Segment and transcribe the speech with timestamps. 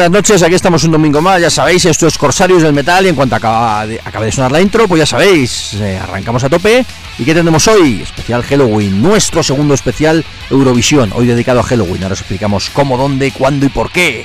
[0.00, 3.10] Buenas noches, aquí estamos un domingo más, ya sabéis, esto es Corsarios del Metal y
[3.10, 6.48] en cuanto acaba de, acaba de sonar la intro, pues ya sabéis, eh, arrancamos a
[6.48, 6.86] tope.
[7.18, 8.00] ¿Y qué tenemos hoy?
[8.00, 12.02] Especial Halloween, nuestro segundo especial Eurovisión, hoy dedicado a Halloween.
[12.04, 14.24] Ahora os explicamos cómo, dónde, cuándo y por qué.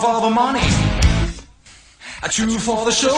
[0.00, 0.64] For the money,
[2.24, 3.12] a two for the show.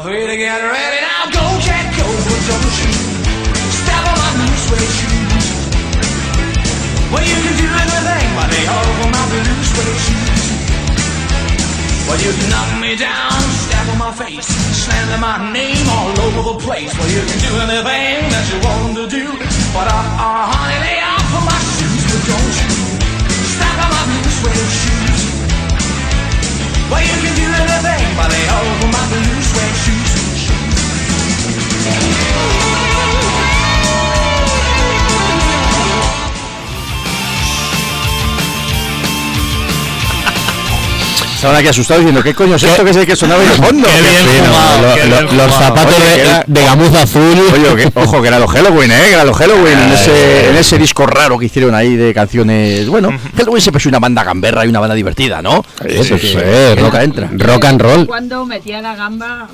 [0.00, 2.92] Three to get ready now, go Jack, go, but don't you
[3.84, 5.46] step on my blue suede shoes.
[7.12, 10.44] Well, you can do anything, but they all out the blue suede shoes.
[12.08, 13.36] Well, you can knock me down,
[13.68, 16.96] step on my face, slander my name all over the place.
[16.96, 19.26] Well, you can do anything that you want to do,
[19.76, 22.72] but uh, uh honey, lay off of my shoes, but don't you
[23.52, 24.99] step on my blue suede shoes.
[26.90, 30.10] Well, you can do anything, but they all the blue suede shoes.
[41.40, 43.56] Estaban aquí asustados diciendo, ¿qué coño es esto que es el que sonaba en el
[43.56, 43.88] fondo?
[43.88, 47.02] Qué bien fino, fumado, lo- qué lo- bien los zapatos Oye, de, era- de gamuza
[47.02, 47.42] azul.
[47.54, 49.00] Oye, que- ojo, que era lo Halloween, ¿eh?
[49.08, 52.86] Que era lo Halloween en ese, en ese disco raro que hicieron ahí de canciones.
[52.90, 53.08] Bueno,
[53.38, 55.64] Halloween siempre es una banda gamberra y una banda divertida, ¿no?
[55.82, 57.30] Eso sí, que rock, nunca entra.
[57.32, 58.06] rock and roll.
[58.06, 59.48] Cuando metía la gamba,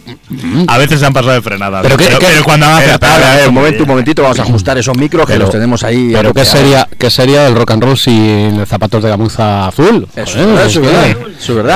[0.67, 1.83] A veces se han pasado de frenada.
[1.83, 3.25] Pero Pero, pero cuando han acertado.
[3.25, 6.11] a ver, un momento, un momentito, vamos a ajustar esos micros que los tenemos ahí.
[6.13, 10.09] Pero qué sería, qué sería el rock and roll sin zapatos de gamuza azul.
[10.17, 11.76] Eso, es verdad,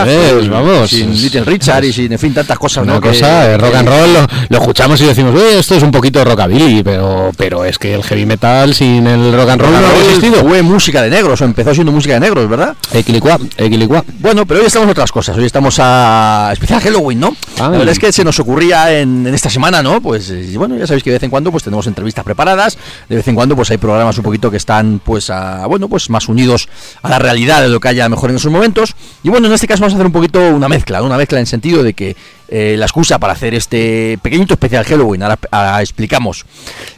[0.50, 0.91] vamos.
[0.91, 3.00] Sin Little Richard y sin, en fin, tantas cosas, Una ¿no?
[3.00, 5.82] Que- cosa, el rock que- and roll lo, lo escuchamos y decimos, "Uy, esto es
[5.82, 9.73] un poquito rockabilly, pero, pero es que el heavy metal sin el rock and roll
[9.73, 10.41] Rock no habría existido.
[10.43, 12.75] fue música de negros, o empezó siendo música de negros, ¿verdad?
[12.93, 14.05] Equilicua, equilicua.
[14.19, 15.37] Bueno, pero hoy estamos en otras cosas.
[15.37, 17.29] Hoy estamos a especial Halloween, ¿no?
[17.56, 17.62] Ay.
[17.62, 20.00] La verdad es que se nos ocurría en, en esta semana, ¿no?
[20.00, 23.17] Pues eh, bueno, ya sabéis que de vez en cuando pues tenemos entrevistas preparadas, de
[23.17, 26.29] vez en cuando pues hay programas un poquito que están pues a, bueno, pues más
[26.29, 26.69] unidos
[27.02, 28.94] a la realidad de lo que haya mejor en esos momentos.
[29.23, 31.94] Y bueno, en este caso hacer un poquito una mezcla, una mezcla en sentido de
[31.94, 32.16] que
[32.48, 36.44] eh, la excusa para hacer este pequeñito especial Halloween, ahora, explicamos.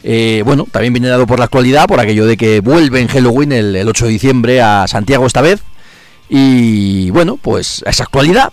[0.03, 3.51] Eh, bueno, también viene dado por la actualidad, por aquello de que vuelve en Halloween
[3.51, 5.61] el, el 8 de diciembre a Santiago esta vez.
[6.29, 8.51] Y bueno, pues a esa actualidad.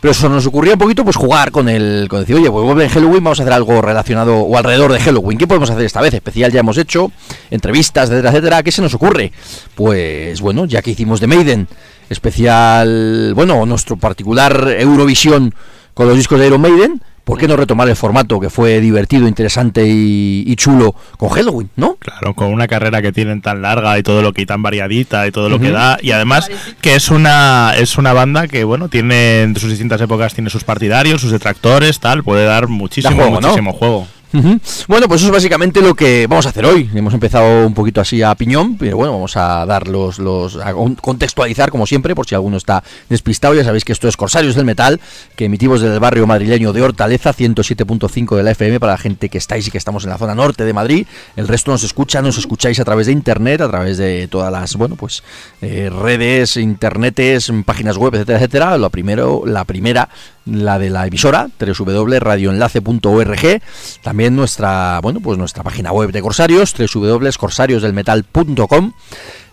[0.00, 2.84] Pero eso nos ocurría un poquito, pues jugar con el, con decir, oye, pues vuelve
[2.84, 5.38] en Halloween, vamos a hacer algo relacionado o alrededor de Halloween.
[5.38, 6.14] ¿Qué podemos hacer esta vez?
[6.14, 7.10] Especial ya hemos hecho,
[7.50, 8.62] entrevistas, etcétera, etcétera.
[8.62, 9.32] ¿Qué se nos ocurre?
[9.74, 11.68] Pues bueno, ya que hicimos de Maiden,
[12.10, 15.54] especial, bueno, nuestro particular Eurovisión
[15.94, 19.28] con los discos de Iron Maiden, ¿por qué no retomar el formato que fue divertido,
[19.28, 21.96] interesante y, y chulo con Halloween, ¿no?
[21.96, 25.26] Claro, con una carrera que tienen tan larga y todo lo que y tan variadita
[25.26, 26.48] y todo lo que da y además
[26.80, 30.64] que es una es una banda que bueno tiene en sus distintas épocas tiene sus
[30.64, 33.48] partidarios, sus detractores, tal, puede dar muchísimo juego, ¿no?
[33.48, 34.06] muchísimo juego.
[34.32, 36.88] Bueno, pues eso es básicamente lo que vamos a hacer hoy.
[36.94, 40.18] Hemos empezado un poquito así a piñón, pero bueno, vamos a dar los,
[40.62, 43.54] a con- contextualizar como siempre, por si alguno está despistado.
[43.54, 45.00] Ya sabéis que esto es Corsarios del Metal,
[45.36, 49.28] que emitimos desde el barrio madrileño de Hortaleza, 107.5 de la FM para la gente
[49.28, 51.06] que estáis y que estamos en la zona norte de Madrid.
[51.36, 54.76] El resto nos escucha, nos escucháis a través de internet, a través de todas las,
[54.76, 55.22] bueno, pues
[55.62, 58.78] eh, redes, internetes, páginas web, etcétera, etcétera.
[58.78, 60.08] Lo primero, la primera
[60.50, 63.62] la de la emisora www.radioenlace.org
[64.02, 68.92] también nuestra bueno pues nuestra página web de Corsarios www.corsariosdelmetal.com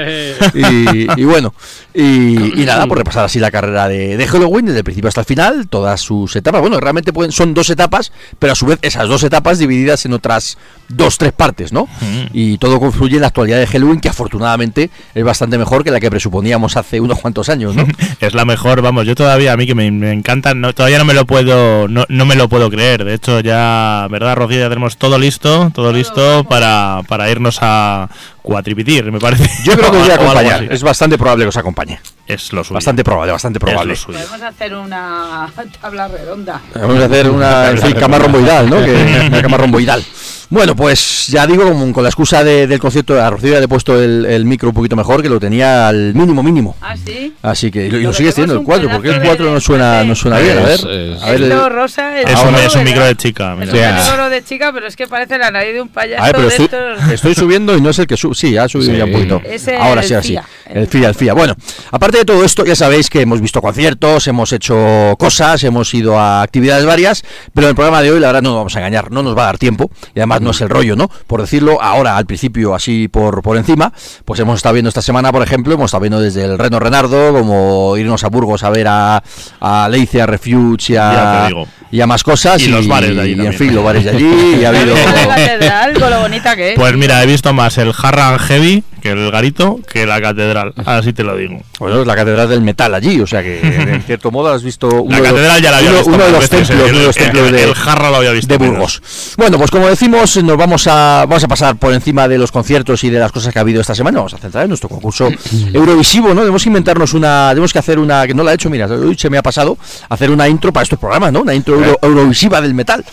[0.53, 1.53] Y, y bueno,
[1.93, 5.21] y, y nada, por repasar así la carrera de, de Halloween desde el principio hasta
[5.21, 6.61] el final, todas sus etapas.
[6.61, 10.13] Bueno, realmente pueden, son dos etapas, pero a su vez esas dos etapas divididas en
[10.13, 10.57] otras
[10.89, 11.87] dos, tres partes, ¿no?
[12.33, 15.99] Y todo confluye en la actualidad de Halloween, que afortunadamente es bastante mejor que la
[15.99, 17.85] que presuponíamos hace unos cuantos años, ¿no?
[18.19, 21.05] Es la mejor, vamos, yo todavía, a mí que me, me encanta, no, todavía no
[21.05, 23.03] me lo puedo no, no me lo puedo creer.
[23.03, 24.59] De hecho, ya, ¿verdad, Rocío?
[24.59, 28.07] Ya tenemos todo listo, todo listo para, para irnos a
[28.41, 29.49] cuatripitir, me parece.
[29.63, 30.71] Yo creo que os voy a acompañar.
[30.71, 31.99] Es bastante probable que os acompañe.
[32.27, 32.75] Es lo suyo.
[32.75, 33.95] Bastante probable, bastante probable.
[34.05, 35.49] Podemos hacer una
[35.81, 36.61] tabla redonda.
[36.75, 38.83] Vamos a hacer una en fin, cama romboidal, ¿no?
[38.83, 40.03] Que, una cama romboidal.
[40.53, 43.65] Bueno, pues ya digo, con, con la excusa de- del concierto, a Rocío ya le
[43.65, 46.75] he puesto el, el micro un poquito mejor, que lo tenía al mínimo mínimo.
[46.79, 47.33] ¿Ah, sí?
[47.41, 49.27] Así que, y lo, y lo sigues teniendo, el tenemos un 4, porque el pedazo
[49.29, 50.59] 4 no de- suena, no suena bien.
[50.59, 53.15] A ver, Es- es- a ver, el- rosa, Es, Ahora- un, es un micro de
[53.15, 53.53] chica.
[53.53, 53.71] Es mira.
[53.73, 54.03] un Ya.
[54.11, 56.47] negro de chica, pero es que parece la nariz de un payaso a ver, pero
[56.47, 57.11] de estoy, estos.
[57.13, 58.35] estoy subiendo y no es el que sube.
[58.35, 58.97] Sí, ha subido Sí.
[58.99, 59.41] ya un poquito.
[59.43, 60.27] Es Ahora sí, así.
[60.29, 60.43] FIA.
[60.73, 61.33] El FIA, el FIA.
[61.33, 61.55] Bueno,
[61.91, 66.17] aparte de todo esto, ya sabéis que hemos visto conciertos, hemos hecho cosas, hemos ido
[66.17, 68.79] a actividades varias, pero en el programa de hoy, la verdad, no nos vamos a
[68.79, 71.11] engañar, no nos va a dar tiempo, y además no es el rollo, ¿no?
[71.27, 73.93] Por decirlo ahora, al principio, así por, por encima,
[74.25, 77.33] pues hemos estado viendo esta semana, por ejemplo, hemos estado viendo desde el Reno Renardo,
[77.33, 79.23] como irnos a Burgos a ver a,
[79.59, 81.49] a Leice, a Refuge y Ya a,
[81.91, 82.59] y más cosas.
[82.63, 84.95] Y los bares de allí y, en fin, los bares de allí, y ha habido...
[84.95, 86.79] La catedral, con lo bonita que es.
[86.79, 90.62] Pues mira, he visto más el Harran Heavy, que el garito, que la catedral.
[90.85, 91.61] Así te lo digo.
[91.79, 93.59] Bueno, es la catedral del metal allí, o sea que
[93.93, 96.13] en cierto modo has visto uno, La de, los- catedral ya la había uno- visto
[96.15, 98.31] uno de los templos, el, uno de los el- templos de, el Jarra lo había
[98.31, 98.73] visto de menos.
[98.75, 99.01] Burgos.
[99.37, 103.03] Bueno, pues como decimos, nos vamos a vamos a pasar por encima de los conciertos
[103.03, 104.17] y de las cosas que ha habido esta semana.
[104.19, 105.29] Vamos a centrar en nuestro concurso
[105.73, 106.41] Eurovisivo, ¿no?
[106.41, 109.29] Debemos inventarnos una, tenemos que hacer una que no la he hecho, mira, hoy se
[109.29, 109.77] me ha pasado
[110.09, 111.41] hacer una intro para estos programas, ¿no?
[111.41, 113.03] Una intro euro- eurovisiva del metal.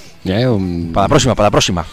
[0.92, 1.84] Para la próxima, para la próxima.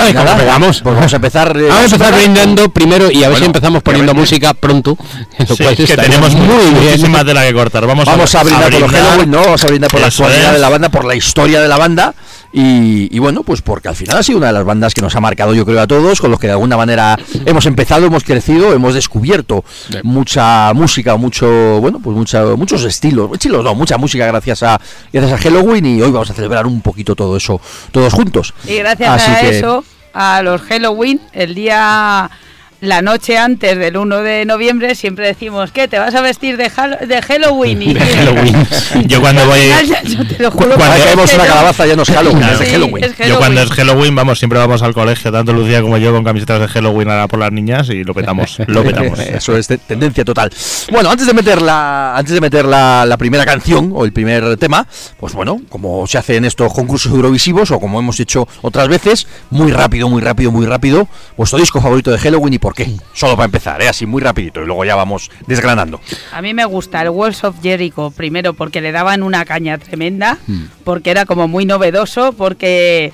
[0.00, 0.80] Ay, Nada, ¿cómo empezamos?
[0.82, 1.56] Pues vamos a empezar.
[1.56, 4.34] eh, Vamos a empezar brindando primero y a ver Bueno, si empezamos poniendo obviamente.
[4.36, 4.96] música pronto.
[5.38, 6.74] Lo Sí, cual que tenemos muy bien.
[6.84, 7.84] muchísima tela que cortar.
[7.86, 9.40] Vamos, Vamos a brindar por los Halloween, ¿no?
[9.42, 10.52] Vamos a brindar por la actualidad es.
[10.52, 12.14] de la banda, por la historia de la banda.
[12.50, 15.14] Y, y bueno, pues porque al final ha sido una de las bandas que nos
[15.14, 18.24] ha marcado, yo creo, a todos, con los que de alguna manera hemos empezado, hemos
[18.24, 19.64] crecido, hemos descubierto
[20.02, 21.46] mucha música, mucho,
[21.80, 24.80] bueno, pues mucha, muchos estilos, estilos no, mucha música gracias a,
[25.12, 27.60] gracias a Halloween y hoy vamos a celebrar un poquito todo eso,
[27.92, 28.54] todos juntos.
[28.66, 32.30] Y gracias Así a que- eso, a los Halloween, el día,
[32.80, 35.88] la noche antes del 1 de noviembre, siempre decimos, ¿qué?
[35.88, 37.82] ¿Te vas a vestir de, Hall- de Halloween?
[37.82, 38.66] Y, De Halloween.
[39.08, 39.58] Yo cuando voy.
[40.04, 42.52] Yo te lo juro Cuando que caemos una que calabaza ya no es Halloween, Claro.
[42.52, 43.04] es de Sí, Halloween.
[43.04, 44.14] es Yo cuando es Halloween.
[44.14, 47.40] Vamos, siempre vamos al colegio, tanto Lucía como yo, con camisetas de Halloween ahora por
[47.40, 49.18] las niñas y lo petamos, lo petamos.
[49.18, 50.50] Eso es te- tendencia total.
[50.92, 54.56] Bueno, antes de meter la, antes de meter la, la primera canción o el primer
[54.56, 54.86] tema,
[55.18, 59.26] pues bueno, como se hace en estos concursos eurovisivos o como hemos hecho otras veces,
[59.50, 62.90] muy rápido, muy rápido, muy rápido, vuestro disco favorito de Halloween y por por qué.
[63.14, 63.88] Solo para empezar, ¿eh?
[63.88, 66.00] así muy rapidito y luego ya vamos desgranando.
[66.32, 70.36] A mí me gusta el Walls of Jericho, primero porque le daban una caña tremenda,
[70.84, 73.10] porque era como muy novedoso, porque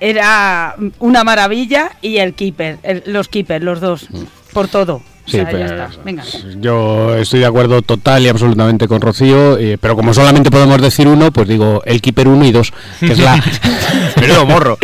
[0.00, 4.06] era una maravilla, y el Keeper, el- los Keepers, los dos,
[4.52, 5.00] por todo.
[5.26, 6.02] Sí, o sea, ya pero- está.
[6.04, 6.24] Venga.
[6.60, 11.06] Yo estoy de acuerdo total y absolutamente con Rocío, eh, pero como solamente podemos decir
[11.06, 13.42] uno, pues digo el Keeper 1 y 2, que es la...
[14.20, 14.76] Menudo morro.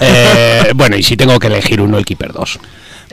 [0.00, 2.58] Eh, bueno, y si tengo que elegir uno, el Keeper 2.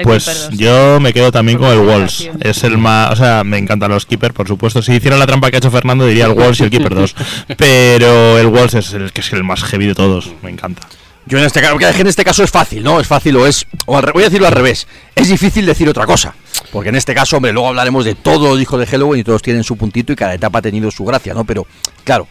[0.04, 2.30] Pues yo me quedo también con el Walls.
[2.40, 3.12] Es el más.
[3.12, 4.82] O sea, me encantan los Keeper, por supuesto.
[4.82, 7.16] Si hicieran la trampa que ha hecho Fernando, diría el Walls y el Keeper 2.
[7.58, 10.32] Pero el Walls es el que es el más heavy de todos.
[10.42, 10.88] Me encanta.
[11.26, 13.00] Yo en este caso, que en este caso es fácil, ¿no?
[13.00, 16.08] Es fácil o es, o al voy a decirlo al revés, es difícil decir otra
[16.08, 16.34] cosa.
[16.72, 19.44] Porque en este caso, hombre, luego hablaremos de todos los hijos de Halloween y todos
[19.44, 21.44] tienen su puntito y cada etapa ha tenido su gracia, ¿no?
[21.46, 21.68] Pero,
[22.04, 22.28] claro,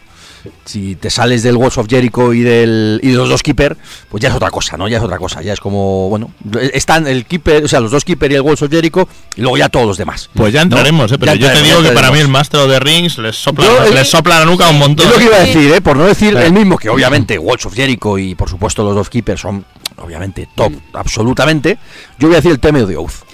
[0.65, 3.77] si te sales del Walls of Jericho y del y de los dos Keeper,
[4.09, 4.87] pues ya es otra cosa, ¿no?
[4.87, 6.31] Ya es otra cosa, ya es como, bueno,
[6.73, 9.57] están el Keeper, o sea, los dos Keeper y el Walls of Jericho y luego
[9.57, 10.29] ya todos los demás.
[10.33, 10.63] Pues ya ¿no?
[10.63, 11.17] entraremos, ¿eh?
[11.19, 12.29] Pero Ya yo te digo que para mí el.
[12.29, 15.07] Master the Rings les sopla, Yo, les sopla la nuca un montón.
[15.07, 15.81] Es lo que iba a decir, ¿eh?
[15.81, 19.09] por no decir el mismo, que obviamente Walls of Jericho y por supuesto los dos
[19.09, 19.65] Keepers son
[19.97, 21.77] obviamente top, absolutamente.
[22.19, 23.28] Yo voy a decir el tema de Oath.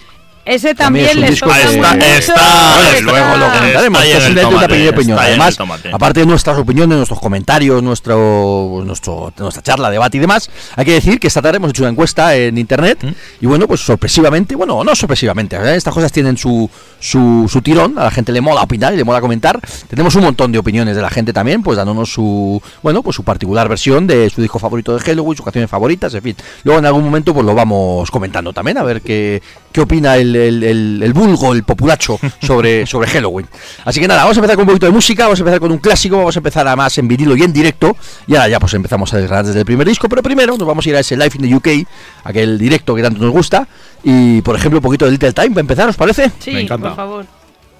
[0.45, 1.87] Ese También es también un le disco sobra que- mucho.
[1.97, 4.03] Está- está- luego lo comentaremos.
[4.03, 5.17] en es el tomate, opinión.
[5.17, 5.57] está el Además,
[5.91, 10.93] aparte de nuestras opiniones, nuestros comentarios, nuestro, nuestro, nuestra charla, debate y demás, hay que
[10.93, 13.07] decir que esta tarde hemos hecho una encuesta en internet ¿Mm?
[13.41, 15.75] y bueno, pues sorpresivamente, bueno, no sorpresivamente, ¿eh?
[15.75, 19.03] estas cosas tienen su, su, su tirón, a la gente le mola opinar y le
[19.03, 19.59] mola comentar.
[19.89, 23.23] Tenemos un montón de opiniones de la gente también, pues dándonos su, bueno, pues su
[23.23, 26.35] particular versión de su disco favorito de Halloween, sus canciones favoritas, en fin.
[26.63, 30.34] Luego en algún momento pues lo vamos comentando también, a ver qué, qué opina el,
[30.35, 33.47] el, el- el vulgo, el populacho sobre, sobre Halloween.
[33.85, 35.71] Así que nada, vamos a empezar con un poquito de música, vamos a empezar con
[35.71, 37.95] un clásico, vamos a empezar a más en vinilo y en directo,
[38.27, 40.85] y ahora ya pues empezamos a desgranar desde el primer disco, pero primero nos vamos
[40.85, 41.87] a ir a ese Live in the UK,
[42.23, 43.67] aquel directo que tanto nos gusta,
[44.03, 46.31] y por ejemplo un poquito de Little Time para empezar, ¿os parece?
[46.39, 46.87] Sí, Me encanta.
[46.89, 47.25] por favor.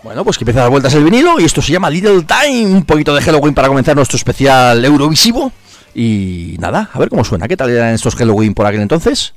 [0.03, 2.65] Bueno, pues que empieza a dar vueltas el vinilo y esto se llama Little Time,
[2.67, 5.51] un poquito de Halloween para comenzar nuestro especial Eurovisivo.
[5.95, 7.47] Y nada, a ver cómo suena.
[7.47, 9.33] ¿Qué tal eran estos Halloween por aquel entonces?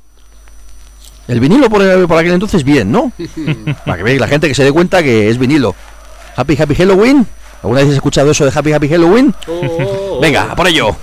[1.28, 3.12] El vinilo por, por aquel entonces bien, ¿no?
[3.85, 5.75] para que veáis la gente que se dé cuenta que es vinilo.
[6.37, 7.26] Happy Happy Halloween.
[7.62, 9.35] ¿Alguna vez has escuchado eso de Happy Happy Halloween?
[10.20, 10.97] Venga, a por ello.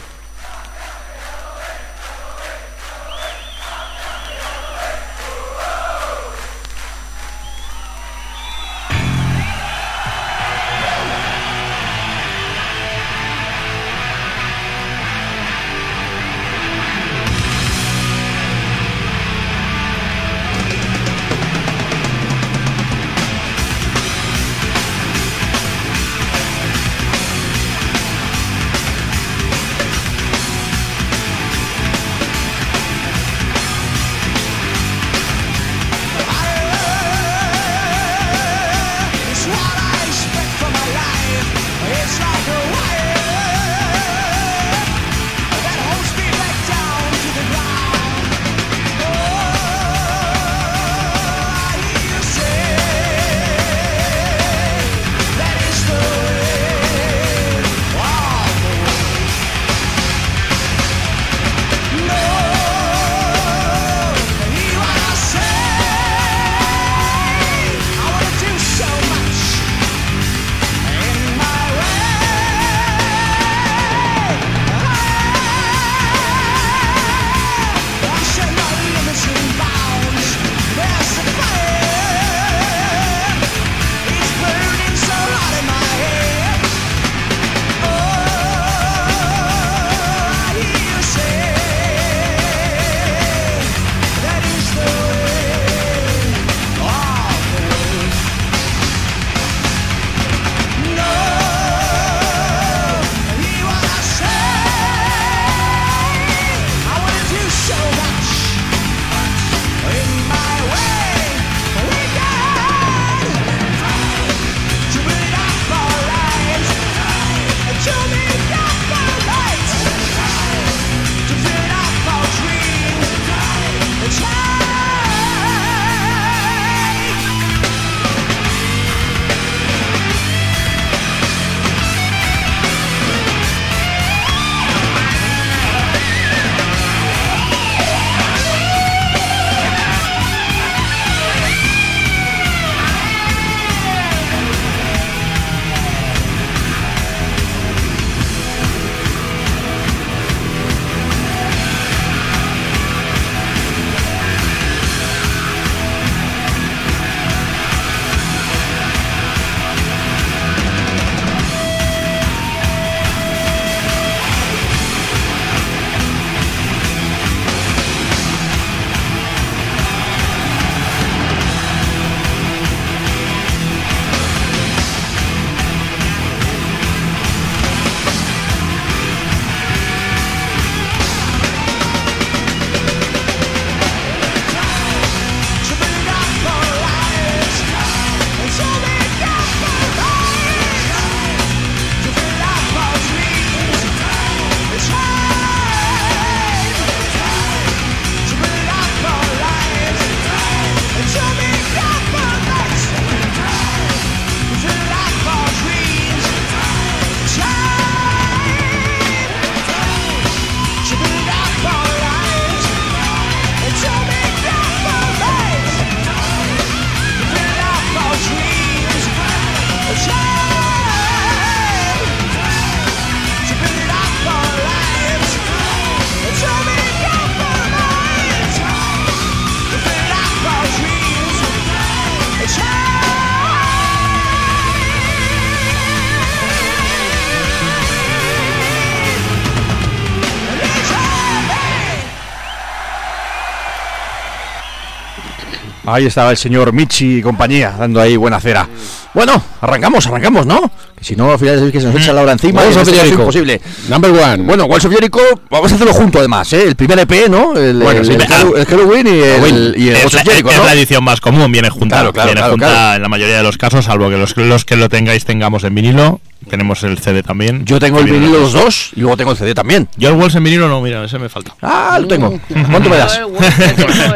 [245.95, 248.67] Ahí estaba el señor Michi y compañía, dando ahí buena cera.
[249.13, 250.69] Bueno, arrancamos, arrancamos, ¿no?
[250.97, 252.61] Que si no, al final es que se nos echa la hora encima.
[252.61, 253.19] Walls of Jericho.
[253.21, 253.61] imposible.
[253.87, 254.43] Number one.
[254.43, 256.63] Bueno, Walls of Jericho, vamos a hacerlo junto además, ¿eh?
[256.67, 257.55] El primer EP, ¿no?
[257.55, 260.27] El, Bueno, el, sí, el, Hallow- el Halloween y el, y el es, la, of
[260.27, 260.63] Jericho, es ¿no?
[260.65, 262.95] la edición más común, viene junta, Claro, claro, viene claro, junta claro.
[262.97, 265.75] en la mayoría de los casos, salvo que los, los que lo tengáis tengamos en
[265.75, 266.19] vinilo.
[266.55, 267.65] Tenemos el CD también.
[267.65, 269.89] Yo tengo el vinilo los dos y luego tengo el CD también.
[269.97, 271.53] Yo el Walls en vinilo no, mira, ese me falta.
[271.61, 272.39] Ah, lo tengo.
[272.71, 273.19] ¿Cuánto me das?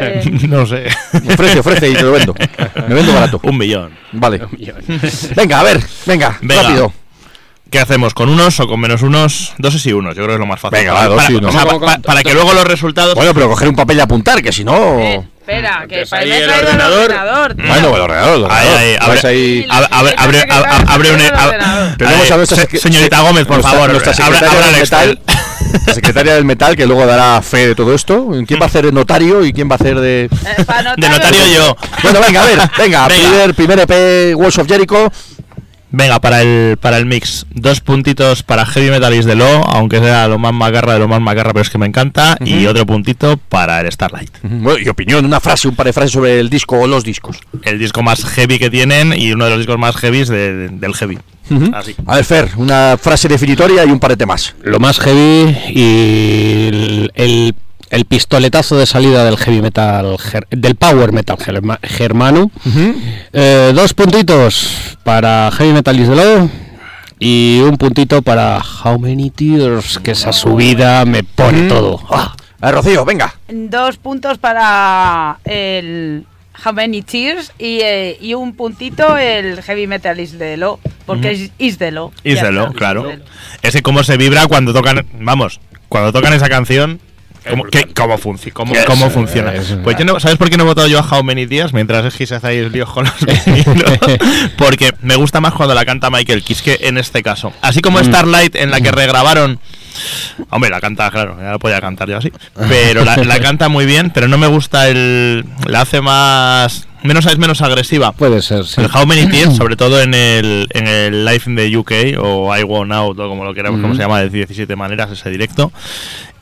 [0.01, 0.85] Eh, no sé.
[1.33, 2.33] Ofrece, ofrece y te lo vendo.
[2.87, 3.41] Me vendo barato.
[3.43, 3.91] Un millón.
[4.13, 4.41] Vale.
[5.35, 6.63] Venga, a ver, venga, Venga.
[6.63, 6.93] rápido.
[7.69, 8.13] ¿Qué hacemos?
[8.13, 9.51] ¿Con unos o con menos unos?
[9.57, 10.79] Doses y unos, yo creo que es lo más fácil.
[10.79, 11.49] Venga, para, va, dos para- y unos.
[11.49, 13.15] o sea, ¿Cómo, pa- cómo, para que luego los resultados.
[13.15, 14.97] Bueno, pero coger un papel y apuntar, que si no.
[14.99, 17.03] eh, espera, que para ahí el ordenador.
[17.03, 17.55] ordenador.
[17.55, 18.67] Bueno, el ordenador, Ahí,
[18.99, 23.23] abre- ahí- abre, abre, abre, abre, abre un- abre- Tenemos a nuestra sec- señorita se-
[23.23, 25.15] Gómez, por favor, nuestra abra- secretaria
[25.87, 28.27] la secretaria del metal que luego dará fe de todo esto.
[28.47, 30.29] ¿Quién va a hacer de notario y quién va a hacer de Eh,
[30.67, 31.77] anotar- De notario yo.
[32.03, 33.07] Bueno, venga, a ver, venga, Venga.
[33.07, 35.11] primer primer EP Walls of Jericho.
[35.91, 39.97] Venga, para el, para el mix, dos puntitos para Heavy Metal is the Law, aunque
[39.99, 42.85] sea lo más macarra de lo más macarra, pero es que me encanta, y otro
[42.85, 46.49] puntito para el Starlight, Bueno, y opinión, una frase, un par de frases sobre el
[46.49, 47.37] disco o los discos.
[47.63, 50.69] el disco más heavy que tienen y uno de los discos más heavies de- de-
[50.69, 51.17] del heavy.
[51.73, 51.95] Así.
[52.05, 54.53] A ver, Fer, una frase definitoria y un par de temas.
[54.61, 57.55] Lo más heavy y el, el-
[57.89, 60.17] el pistoletazo de salida del heavy metal,
[60.51, 62.51] del power metal germa- germano.
[63.33, 66.49] Eh, dos puntitos para heavy metal is the law
[67.19, 71.99] y un puntito para how many tears, que esa subida me pone todo.
[72.09, 72.35] Ah.
[72.61, 73.33] A Rocío, venga.
[73.47, 76.25] Dos puntos para el
[76.65, 81.31] How Many Tears y, eh, y un puntito el Heavy Metal is the Law, porque
[81.31, 82.11] es is the Law.
[82.21, 82.31] Claro.
[82.31, 82.73] is the law.
[83.61, 86.99] Ese cómo se vibra cuando tocan, vamos, cuando tocan esa canción.
[87.49, 89.53] ¿Cómo, qué- cómo, funci- cómo, Yes, cómo funciona?
[89.53, 91.73] es- Pues yo no, ¿sabes por qué no he votado yo a How Many Días
[91.73, 93.13] mientras es que se hace ahí el lío con los
[93.45, 93.99] vinilos?
[94.57, 97.51] Porque me gusta más cuando la canta Michael Kiske en este caso.
[97.61, 99.59] Así como Starlight en la que regrabaron.
[100.51, 102.31] Hombre, la canta, claro, ya la podía cantar yo así.
[102.69, 105.43] Pero la, la canta muy bien, pero no me gusta el.
[105.67, 106.85] La hace más.
[107.01, 108.11] Menos, es menos agresiva.
[108.11, 108.81] Puede ser, sí.
[108.81, 112.55] El How Many Tears, sobre todo en el, en el Live in the UK o
[112.55, 115.71] I Want Out o como lo queramos, como se llama, de 17 maneras, ese directo.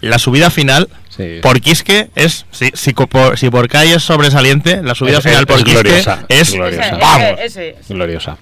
[0.02, 1.40] La subida final, Sí.
[1.42, 2.46] por Quisque, es.
[2.52, 5.64] Si, si, por, si por Kai es sobresaliente, la subida Es- final es- por es
[5.64, 6.54] Quisque gloriosa, es.
[6.54, 6.86] gloriosa.
[6.90, 7.24] Ese, ¡Vamos!
[7.40, 7.94] ese, ese, ese.
[7.94, 8.38] Gloriosa.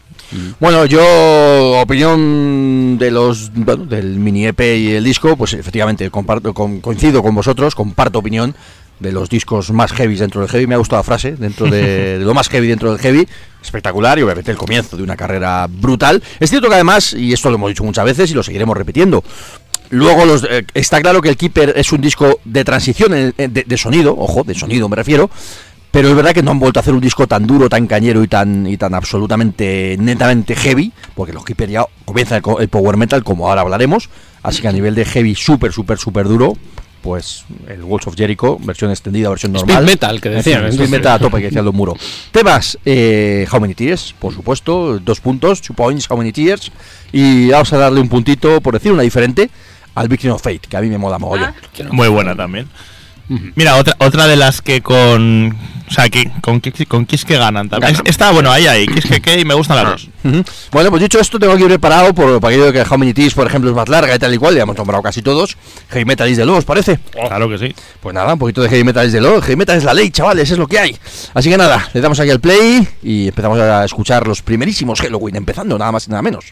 [0.60, 6.54] Bueno, yo, opinión de los bueno, del mini EP y el disco, pues efectivamente comparto,
[6.54, 8.56] con- coincido con vosotros, comparto opinión
[9.00, 10.68] de los discos más heavy dentro del heavy.
[10.68, 13.28] Me ha gustado la frase, dentro de, de lo más heavy dentro del heavy.
[13.62, 16.22] Espectacular y obviamente el comienzo de una carrera brutal.
[16.40, 19.24] Es cierto que además, y esto lo hemos dicho muchas veces y lo seguiremos repitiendo,
[19.90, 23.54] Luego los, eh, está claro que el Keeper es un disco de transición en- en-
[23.54, 25.30] de, de sonido, ojo, de sonido me refiero,
[25.92, 28.24] pero es verdad que no han vuelto a hacer un disco tan duro, tan cañero
[28.24, 32.98] y tan y tan absolutamente netamente heavy, porque los Keeper ya comienzan el, el power
[32.98, 34.10] metal como ahora hablaremos,
[34.44, 36.54] así que a nivel de heavy súper súper súper duro,
[37.02, 39.86] pues el Walls of Jericho, versión extendida, versión Speed normal.
[39.86, 41.96] metal, que decían, Speed metal a tope, que decía Don Muro.
[42.32, 46.72] Temas, eh, How Many Tears, por supuesto, dos puntos, two points, How Many Tears,
[47.14, 49.52] y vamos a darle un puntito, por decir una diferente,
[49.96, 51.54] al Victim of Fate, que a mí me mola mogollón.
[51.92, 52.68] Muy buena también.
[53.56, 55.58] Mira, otra, otra de las que con.
[55.88, 57.94] O sea, que con, Kiss- con Kiske ganan también.
[57.94, 58.08] Ganan.
[58.08, 58.86] Está bueno, ahí, ahí.
[58.88, 60.10] Kiske que y me gustan las dos.
[60.24, 60.44] Ujú.
[60.72, 63.34] Bueno, pues dicho esto, tengo aquí preparado por, por aquello de que How Many Tears,
[63.36, 65.58] por ejemplo, es más larga y tal y cual, ya hemos nombrado casi todos.
[65.90, 67.00] Heavy Metal is de ¿os parece?
[67.12, 67.76] Claro que sí.
[68.00, 69.40] Pues nada, un poquito de Heavy Metal is de lo.
[69.42, 70.98] Heavy Metal es la ley, chavales, es lo que hay.
[71.36, 75.36] Así que nada, le damos aquí al play y empezamos a escuchar los primerísimos Halloween,
[75.36, 76.46] empezando, nada más y nada menos.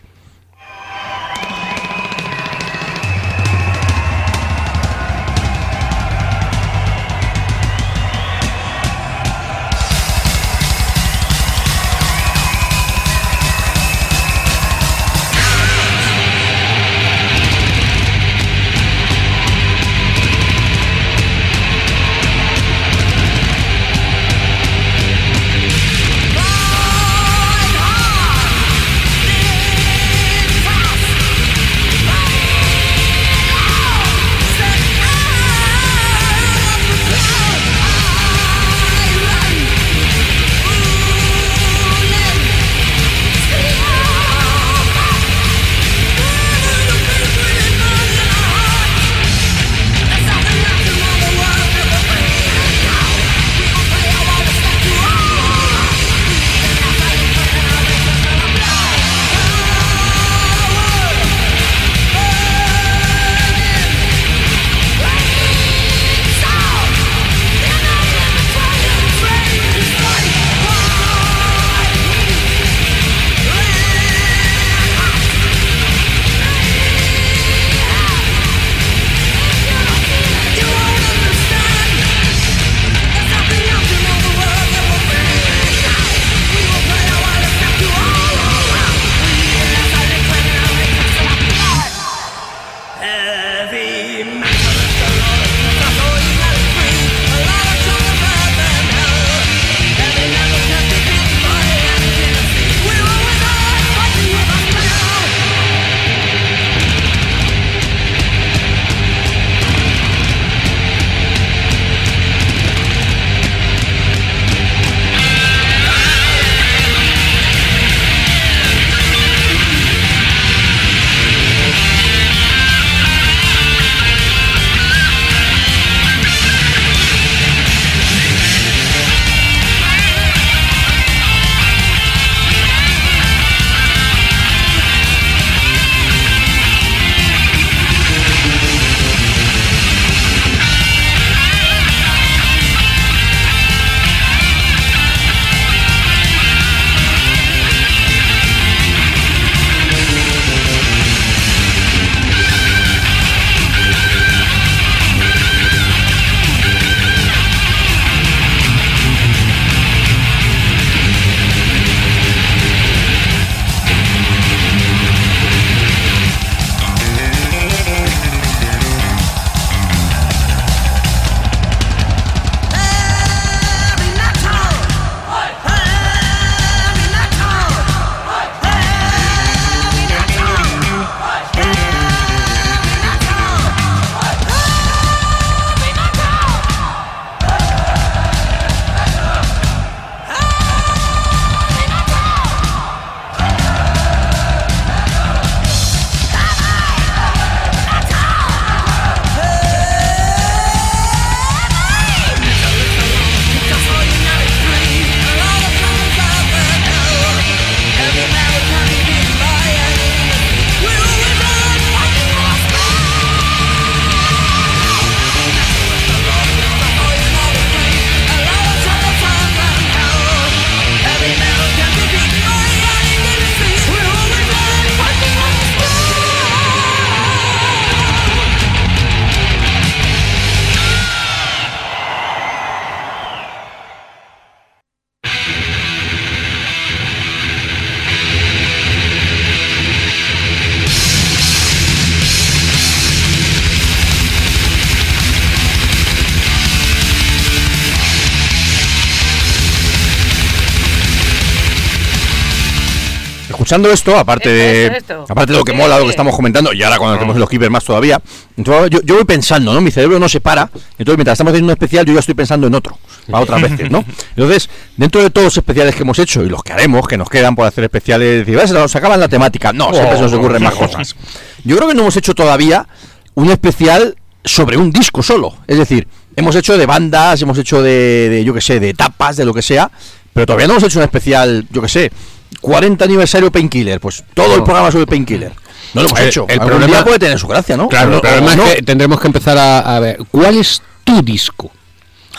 [253.92, 255.26] Esto, aparte de, Esto, esto.
[255.30, 257.72] aparte de lo que mola, lo que estamos comentando, y ahora cuando tenemos los keepers
[257.72, 258.22] más todavía,
[258.58, 259.82] yo, yo voy pensando, ¿no?
[259.82, 262.68] Mi cerebro no se para, entonces mientras estamos haciendo un especial, yo ya estoy pensando
[262.68, 262.98] en otro,
[263.30, 264.04] para otras veces, ¿no?
[264.36, 267.30] Entonces, dentro de todos los especiales que hemos hecho y los que haremos, que nos
[267.30, 269.72] quedan por hacer especiales, decir, "Ah, se nos acaban la temática.
[269.74, 271.16] No, siempre se nos ocurren más cosas.
[271.64, 272.88] Yo creo que no hemos hecho todavía
[273.36, 275.56] un especial sobre un disco solo.
[275.68, 279.38] Es decir, hemos hecho de bandas, hemos hecho de, de, yo que sé, de etapas,
[279.38, 279.90] de lo que sea,
[280.34, 282.12] pero todavía no hemos hecho un especial, yo que sé,
[282.62, 284.00] 40 aniversario Painkiller.
[284.00, 285.52] Pues todo el programa sobre Painkiller.
[285.94, 286.46] No lo hemos El- hecho.
[286.48, 287.88] el Algún problema- día puede tener su gracia, ¿no?
[287.89, 291.72] Claro, el problema es que tendremos que empezar a, a ver, ¿cuál es tu disco?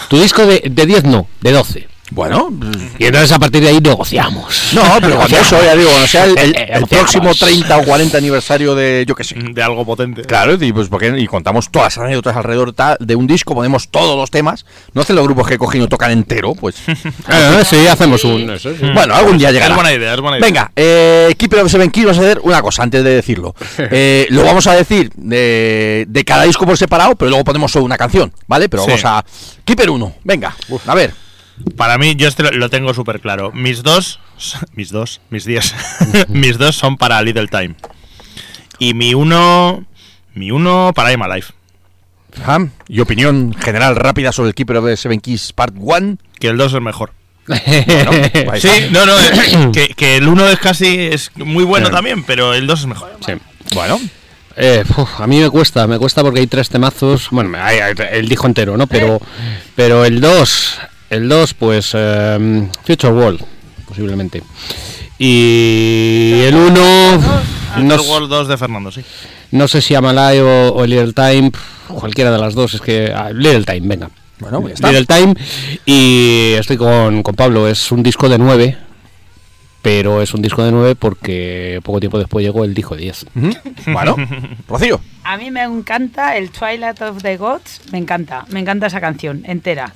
[0.08, 1.88] Tu disco de, de 10 no, de 12.
[2.10, 2.50] Bueno,
[2.98, 4.72] Y entonces a partir de ahí negociamos.
[4.74, 6.88] no, pero cuando eso, ya digo, cuando sea el, el- Eh, el negociamos.
[6.90, 10.22] próximo 30 o 40 aniversario de, yo que sé, De algo potente.
[10.22, 14.16] Claro, y, pues porque, y contamos todas las anécdotas alrededor de un disco, ponemos todos
[14.16, 14.66] los temas.
[14.92, 16.76] No hacen los grupos que cogen y no tocan entero, pues.
[17.26, 18.50] Ah, sí, hacemos un.
[18.50, 18.84] eso sí.
[18.94, 19.70] bueno, algún día llegará.
[19.72, 20.46] Es buena idea, es buena idea.
[20.46, 23.54] Venga, eh, Keeper of Seven Keys, vamos a hacer una cosa antes de decirlo.
[23.96, 27.84] Eh, lo vamos a decir de, de cada disco por separado, pero luego ponemos solo
[27.84, 28.68] una canción, ¿vale?
[28.68, 28.90] Pero Sí.
[28.90, 29.24] vamos a.
[29.64, 30.54] Keeper 1, venga,
[30.86, 31.12] a ver.
[31.76, 33.52] Para mí, yo este lo, tengo súper claro.
[33.52, 34.20] Mis dos,
[34.74, 35.74] mis dos, mis diez,
[36.28, 37.74] mis dos son para Little Time.
[38.78, 39.84] Y mi uno,
[40.34, 41.46] mi uno para I'm Alive.
[42.88, 46.18] Y opinión general rápida sobre el Keeper of the Seven Keys Part 1.
[46.38, 47.12] Que el 2 es mejor.
[47.48, 52.24] Ahí Sí, no, no, eh, que, que el uno es casi, es muy bueno también,
[52.24, 53.12] pero el 2 es mejor.
[53.24, 53.32] Sí.
[53.74, 54.00] Bueno,
[54.56, 57.28] Eh, uf, a mí me cuesta, me cuesta porque hay tres temazos.
[57.30, 58.86] Bueno, hay, hay el disco entero, ¿no?
[58.86, 59.20] Pero,
[59.74, 60.78] pero el 2,
[61.14, 63.40] el 2, pues eh, Future World,
[63.86, 64.42] posiblemente.
[65.18, 69.02] Y el 1, no, No, s- World 2 de Fernando, sí.
[69.52, 71.50] no sé si Amalai o, o Little Time,
[71.88, 74.10] cualquiera de las dos, es que ah, Little Time, venga.
[74.40, 74.90] Bueno, pues ya está.
[75.00, 75.34] Little Time
[75.86, 78.76] y estoy con, con Pablo, es un disco de 9,
[79.84, 83.26] pero es un disco de 9 porque poco tiempo después llegó el disco de 10.
[83.36, 83.50] Ujú.
[83.92, 84.16] bueno,
[84.66, 84.98] Rocío.
[85.26, 89.42] A mí me encanta el Twilight of the Gods, me encanta, me encanta esa canción
[89.46, 89.92] entera.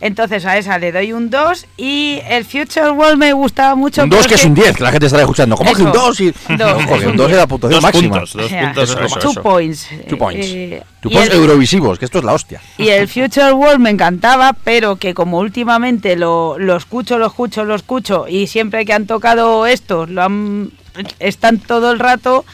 [0.00, 4.02] Entonces a esa le doy un 2 y el Future World me gustaba mucho.
[4.04, 5.56] Un 2 que es un 10, que la gente estará escuchando.
[5.56, 5.98] ¿Cómo que un Eso.
[6.06, 6.20] 2?
[6.20, 6.30] Y...
[6.30, 8.08] Dos, No, un un 2 es la puntuación Dos máxima.
[8.20, 9.18] puntos, dos eso, eso.
[9.18, 9.88] Two points.
[10.08, 10.46] Two points.
[10.48, 12.60] Eh, Two points el- eurovisivos, que esto es la hostia.
[12.78, 17.64] Y el Future World me encantaba, pero que como últimamente lo, lo escucho, lo escucho,
[17.64, 19.21] lo escucho, y siempre que han tocado
[19.66, 20.70] estos, lo han,
[21.18, 22.44] están todo el rato,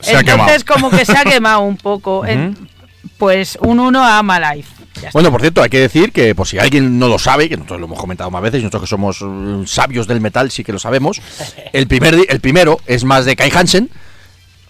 [0.00, 0.64] Se ha entonces quemado.
[0.82, 2.24] como que se ha quemado un poco.
[2.26, 2.68] En-
[3.16, 4.72] pues un 1 a Life.
[4.94, 5.10] Ya está.
[5.12, 7.80] Bueno, por cierto, hay que decir que, por si alguien no lo sabe, que nosotros
[7.80, 10.72] lo hemos comentado más veces, y nosotros que somos eh, sabios del metal sí que
[10.72, 11.20] lo sabemos,
[11.72, 13.90] el, primer, el primero es más de Kai Hansen,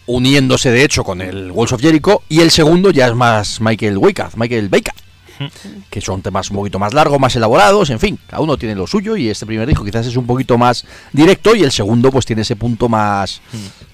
[0.07, 3.99] uniéndose de hecho con el Walls of Jericho, y el segundo ya es más Michael
[3.99, 4.95] Wyckoff, Michael Baker,
[5.91, 8.87] que son temas un poquito más largos, más elaborados, en fin, cada uno tiene lo
[8.87, 12.27] suyo, y este primer disco quizás es un poquito más directo, y el segundo pues
[12.27, 13.41] tiene ese punto más,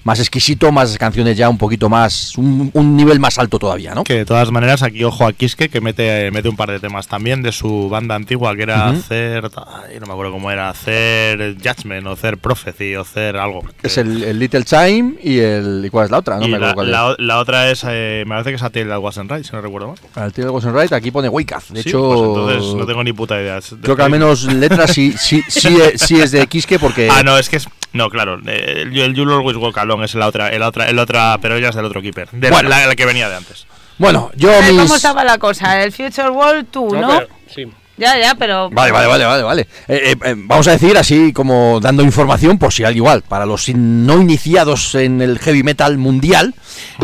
[0.03, 4.03] más exquisito, más canciones ya un poquito más, un, un nivel más alto todavía, ¿no?
[4.03, 7.07] Que de todas maneras, aquí ojo a Kiske, que mete, mete un par de temas
[7.07, 9.49] también de su banda antigua, que era hacer.
[9.55, 13.61] ay, no me acuerdo cómo era, hacer Judgment, o hacer Prophecy, o hacer algo.
[13.83, 15.83] Es el, el Little Time y el.
[15.85, 16.37] ¿Y cuál es la otra?
[16.37, 18.63] No y me la, acuerdo cuál la la otra es, eh, me parece que es
[18.63, 20.31] A Tale That Wasn't Right, si no recuerdo mal.
[20.31, 21.29] de Ghost and Right aquí pone
[21.69, 22.01] De Sí, hecho.
[22.07, 23.59] pues entonces no tengo ni puta idea.
[23.81, 27.09] Creo que al menos letras sí, sí, sí, es- sí es de Kiske porque.
[27.11, 27.67] Ah, no, es que es.
[27.93, 30.99] No, claro, eh, el, el You'll Always Walk Alone es la otra, el otra, el
[30.99, 32.69] otra, pero ella es del otro keeper, de Bueno.
[32.69, 33.65] la, la que venía de antes.
[33.97, 34.81] Bueno, yo mis.
[34.81, 35.81] ¿Cómo estaba la cosa?
[35.81, 37.21] El Future World tú, ¿no?
[37.53, 37.65] sí.
[37.97, 38.69] Ya, ya, pero...
[38.69, 39.61] Vale, vale, vale, vale, vale.
[39.87, 43.45] Eh, eh, eh, vamos a decir así como dando información por si al igual, para
[43.47, 46.53] los no iniciados en el heavy metal mundial,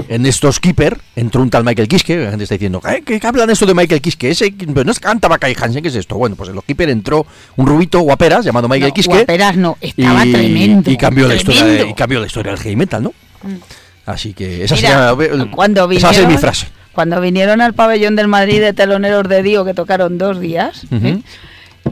[0.08, 3.50] en estos Keeper, entró un tal Michael Kiske, la gente está diciendo, ¿qué, qué- hablan
[3.50, 4.30] esto de Michael Kiske?
[4.30, 6.16] Ese, no es cantaba Kai Hansen, ¿qué es esto?
[6.16, 7.26] Bueno, pues en los Keeper entró
[7.56, 9.14] un rubito guaperas llamado Michael No, Kiske.
[9.16, 10.92] guaperas no, estaba y, tremendo.
[10.92, 11.86] y cambió la historia de-.
[11.86, 11.90] Mm.
[11.90, 13.14] y cambió la historia del heavy metal, ¿no?
[14.06, 16.68] Así que esa Mira, sería cuando esa va a ser mi frase.
[16.94, 20.86] Cuando vinieron al pabellón del Madrid de teloneros de Dio, que tocaron dos días.
[20.92, 21.20] ¿eh?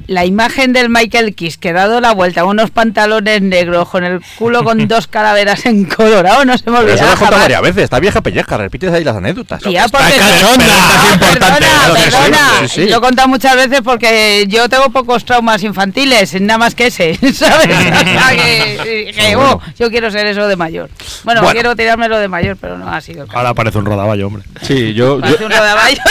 [0.07, 4.63] La imagen del Michael Kiss que dado la vuelta, unos pantalones negros con el culo
[4.63, 7.13] con dos calaveras en colorado, no se me Pero eso lo olvida.
[7.13, 9.61] he contado varias veces, está vieja pelleja, repites ahí las anécdotas.
[9.61, 12.37] Tía, porque Está importante, perdona, sí, perdona.
[12.61, 12.89] sí, sí.
[12.89, 17.15] Lo he contado muchas veces porque yo tengo pocos traumas infantiles, nada más que ese,
[17.33, 17.33] ¿sabes?
[17.33, 19.61] O sea que dije, Bueno.
[19.65, 20.89] "Oh, yo quiero ser eso de mayor.
[21.23, 21.53] Bueno, Bueno.
[21.53, 23.37] quiero tirármelo de mayor, pero no ha sido el caso.
[23.37, 24.43] Ahora parece un rodaballo, hombre.
[24.61, 26.01] Sí, yo, yo, Parece un rodaballo.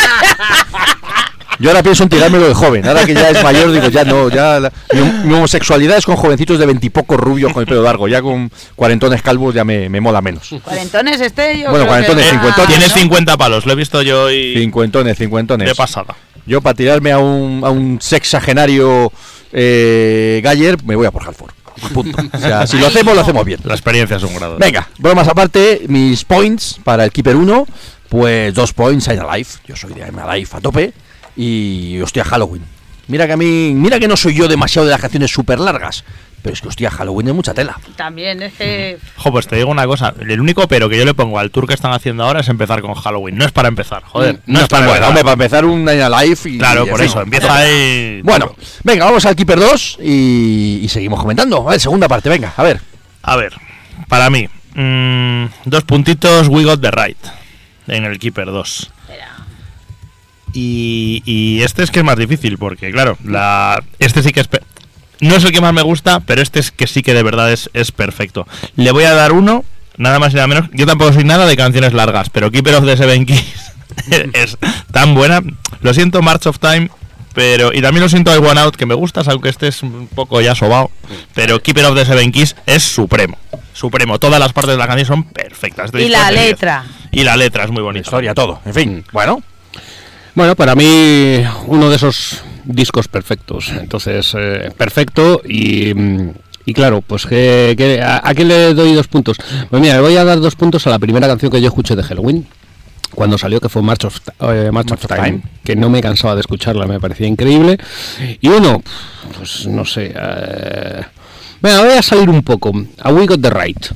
[1.58, 2.86] Yo ahora pienso en tirármelo de joven.
[2.86, 4.60] Ahora que ya es mayor, digo, ya no, ya.
[4.60, 8.08] la- mi, mi homosexualidad es con jovencitos de veintipocos rubios con el pelo largo.
[8.08, 10.48] Ya con cuarentones calvos ya me, me mola menos.
[10.62, 12.68] Cuarentones este, yo Bueno, creo cuarentones, que- cincuentones.
[12.68, 12.94] Tienes ¿no?
[13.02, 15.68] 50 palos, lo he visto yo y Cincuentones, cincuentones.
[15.68, 16.14] de pasada.
[16.46, 19.12] Yo para tirarme a un, a un sexagenario
[19.52, 21.52] eh, Galler me voy a por Halford.
[21.94, 22.18] Punto.
[22.32, 23.60] O sea, si lo hacemos, lo hacemos bien.
[23.64, 24.58] La experiencia es un grado.
[24.58, 27.66] Venga, bromas aparte, mis points para el Keeper 1,
[28.08, 29.48] pues dos points I'm Alive.
[29.66, 30.92] Yo soy de I'm Alive a tope.
[31.36, 32.64] Y hostia, Halloween.
[33.08, 36.04] Mira que a mí, mira que no soy yo demasiado de las canciones súper largas.
[36.42, 37.78] Pero es que hostia, Halloween es mucha tela.
[37.96, 38.98] También es que.
[39.16, 40.14] Jo, pues te digo una cosa.
[40.20, 42.80] El único pero que yo le pongo al tour que están haciendo ahora es empezar
[42.80, 43.36] con Halloween.
[43.36, 44.40] No es para empezar, joder.
[44.46, 45.08] No, es para empezar.
[45.08, 46.58] hombre, para empezar un I'm Alive y.
[46.58, 47.20] Claro, y por eso.
[47.20, 48.22] Empieza ahí.
[48.22, 51.68] Bueno, venga, vamos al Keeper 2 y, y seguimos comentando.
[51.68, 52.80] A ver, segunda parte, venga, a ver.
[53.22, 53.52] A ver,
[54.08, 57.18] para mí, mm, dos puntitos, we got the right
[57.86, 58.90] en el Keeper 2.
[60.52, 64.48] Y, y este es que es más difícil, porque claro, la, este sí que es...
[64.48, 64.60] pe-
[65.20, 67.52] No es el que más me gusta, pero este es que sí que de verdad
[67.52, 68.46] es, es perfecto.
[68.76, 69.64] Le voy a dar uno,
[69.96, 70.68] nada más y nada menos.
[70.72, 73.72] Yo tampoco soy nada de canciones largas, pero Keeper of the Seven Keys
[74.32, 74.56] es
[74.92, 75.40] tan buena.
[75.82, 76.90] Lo siento, March of Time,
[77.34, 80.40] pero y también lo siento, I One Out, que me gustas, aunque estés un poco
[80.40, 80.90] ya sobao.
[81.34, 83.38] Pero Keeper of the Seven Keys es supremo.
[83.72, 84.18] Supremo.
[84.18, 85.92] Todas las partes de la canción son perfectas.
[85.92, 86.46] de Y 10 la de 10.
[86.50, 86.84] letra.
[87.12, 88.02] Y la letra es muy bonita.
[88.04, 88.60] Historia, todo.
[88.66, 89.42] En fin, bueno.
[90.34, 93.70] Bueno, para mí uno de esos discos perfectos.
[93.70, 96.30] Entonces, eh, perfecto y, mm,
[96.66, 99.38] y claro, pues que, que- a, a qué le doy dos puntos?
[99.68, 101.96] Pues mira, le voy a dar dos puntos a la primera canción que yo escuché
[101.96, 102.46] de Halloween.
[103.12, 105.42] Cuando salió, que fue March of, eh, March of of Time, Time.
[105.64, 107.76] que no me cansaba de escucharla, me parecía increíble.
[108.40, 108.82] Y uno,
[109.36, 110.12] pues no sé.
[110.14, 111.00] eh,
[111.60, 112.72] voy a salir un poco.
[113.02, 113.86] A We Got the Right.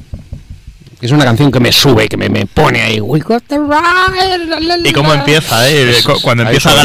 [1.05, 2.99] Que Es una canción que me sube, que me, me pone ahí.
[2.99, 4.49] We got the right.
[4.49, 5.95] la, la, la, Y cómo empieza, ¿eh?
[6.03, 6.79] Cu- Cuando empieza Sí,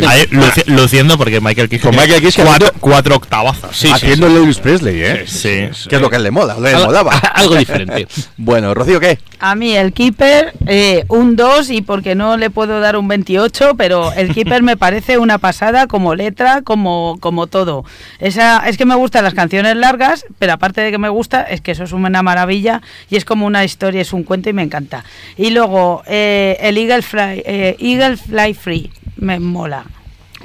[0.00, 3.76] sí, ahí luci- luciendo, porque Michael Kiske Con Michael Kiske cuatro, cuatro octavazas.
[3.76, 5.24] Sí, sí, Haciendo el Elvis Presley, ¿eh?
[5.26, 5.68] Sí.
[5.88, 7.12] Que es lo que a él le mola, le Algo- molaba.
[7.34, 8.08] algo diferente.
[8.38, 9.18] Bueno, Rocío, ¿qué?
[9.42, 13.74] A mí el Keeper, eh, un 2 y porque no le puedo dar un 28,
[13.74, 17.86] pero el Keeper me parece una pasada como letra, como, como todo.
[18.18, 21.62] Esa, es que me gustan las canciones largas, pero aparte de que me gusta, es
[21.62, 24.62] que eso es una maravilla y es como una historia, es un cuento y me
[24.62, 25.04] encanta.
[25.38, 29.86] Y luego eh, el Eagle Fly, eh, Eagle Fly Free, me mola.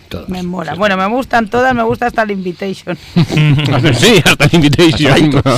[0.09, 0.29] Todas.
[0.29, 0.75] Me mola.
[0.75, 2.97] Bueno, me gustan todas, me gusta hasta el Invitation.
[3.95, 5.41] sí, hasta el Invitation.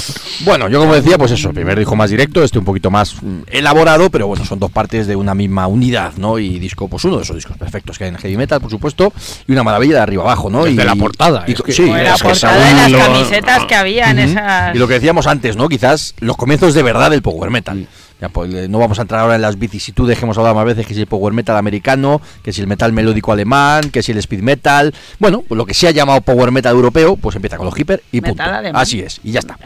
[0.45, 3.15] Bueno, yo como decía, pues eso, el primer disco más directo, este un poquito más
[3.21, 6.37] mm, elaborado, pero bueno, son dos partes de una misma unidad, ¿no?
[6.37, 9.11] Y disco, pues uno de esos discos perfectos que hay en heavy metal, por supuesto,
[9.47, 10.63] y una maravilla de arriba abajo, ¿no?
[10.65, 12.91] Desde y la portada, y- es que- sí, Bueno, la es que portada de las
[12.91, 14.75] lo- camisetas que había en esas...
[14.75, 15.67] Y lo que decíamos antes, ¿no?
[15.69, 17.87] Quizás los comienzos de verdad del power metal.
[18.19, 20.65] Ya, pues, eh, no vamos a entrar ahora en las vicisitudes que hemos hablado más
[20.65, 24.11] veces, que si el power metal americano, que si el metal melódico alemán, que si
[24.11, 24.91] el speed metal.
[25.19, 28.01] Bueno, pues lo que se ha llamado power metal europeo, pues empieza con los hiper
[28.11, 28.51] y Metal punto.
[28.51, 28.81] alemán.
[28.81, 29.57] Así es, y ya está.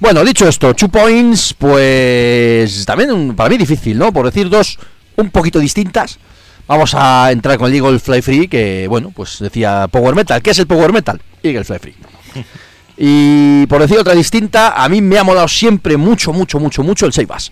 [0.00, 4.12] Bueno, dicho esto, two points, pues también un- para mí difícil, ¿no?
[4.12, 4.78] Por decir dos
[5.16, 6.18] un poquito distintas.
[6.66, 10.42] Vamos a entrar con el Eagle Fly Free, que bueno, pues decía Power Metal.
[10.42, 11.20] ¿Qué es el Power Metal?
[11.42, 11.94] Eagle Fly Free.
[13.04, 17.04] Y por decir otra distinta, a mí me ha molado siempre mucho, mucho, mucho, mucho
[17.04, 17.50] el Seibas.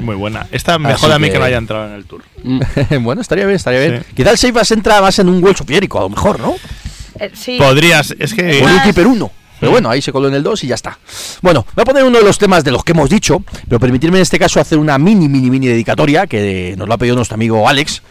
[0.00, 0.48] Muy buena.
[0.50, 2.22] Esta me Así jode a mí que- que no haya entrado en el tour.
[3.02, 4.04] bueno, estaría bien, estaría bien.
[4.08, 4.14] Sí.
[4.16, 6.56] Quizá el Seibas entra más en un Welsh Piérico, a lo mejor, ¿no?
[7.20, 7.56] Eh, sí.
[7.56, 8.62] Podrías, es que.
[8.62, 9.30] O Más- Keeper 1.
[9.60, 10.98] Pero bueno, ahí se coló en el 2 y ya está.
[11.40, 14.18] Bueno, voy a poner uno de los temas de los que hemos dicho, pero permitirme
[14.18, 17.36] en este caso hacer una mini, mini, mini dedicatoria que nos lo ha pedido nuestro
[17.36, 18.02] amigo Alex,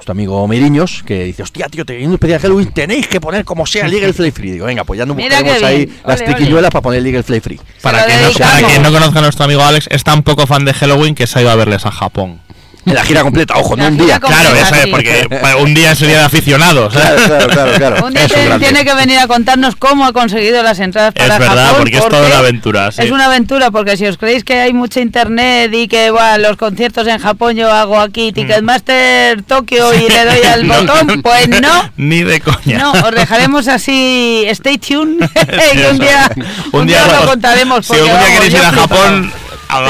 [0.00, 3.44] nuestro amigo Meriños, que dice, hostia, tío, te un especial de Halloween, tenéis que poner
[3.44, 4.52] como sea el Eagle Fly Free.
[4.52, 7.60] Digo, venga, pues ya no buscaremos ahí las triquiñuelas para poner el Eagle Fly Free.
[7.82, 8.54] Para quien, no, dedicamos.
[8.54, 11.26] para quien no conozca a nuestro amigo Alex, es tan poco fan de Halloween que
[11.26, 12.40] se ha ido a verles a Japón.
[12.86, 14.20] En la gira completa, ojo, no La un gira día.
[14.20, 14.42] completa.
[14.50, 14.90] Claro, eso es, sí.
[14.90, 15.28] porque
[15.60, 16.92] un día sería de aficionados.
[16.94, 18.06] Claro, claro, claro, claro.
[18.06, 18.66] Un día Es un te- grande.
[18.66, 21.80] tiene que venir a contarnos cómo ha conseguido las entradas Es para verdad, Japón.
[21.82, 23.02] porque es toda una aventura, sí.
[23.02, 26.56] Es una aventura, porque si os creéis que hay mucha internet y que va, los
[26.56, 30.68] conciertos en Japón yo hago aquí Ticketmaster Tokio y le doy al Mm.
[30.70, 31.90] No, botón, pues no.
[31.96, 32.78] Ni de coña.
[32.78, 35.22] No, os dejaremos así, stay tuned,
[35.74, 36.30] y un día,
[36.72, 37.86] un día os lo contaremos.
[37.86, 38.72] Si algún día vamos, queréis ir a.
[38.72, 39.32] Japón,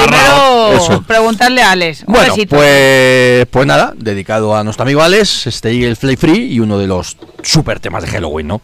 [0.04, 1.02] Primero, Eso.
[1.02, 2.04] preguntarle a Alex.
[2.06, 2.56] Un Bueno, besito.
[2.56, 6.86] pues, pues nada, dedicado a nuestro amigo Alex, este Eagle Fly Free y uno de
[6.86, 8.60] los super temas de Halloween, ¿no?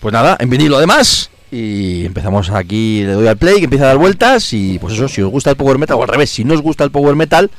[0.00, 1.30] Pues nada, en vinilo además.
[1.52, 4.52] Y empezamos aquí, le doy al play, que empieza a dar vueltas.
[4.52, 6.62] Y pues eso, si os gusta el power metal, o al revés, si no os
[6.62, 7.50] gusta el power metal,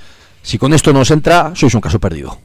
[0.42, 2.40] si con esto no os entra, sois un caso perdido.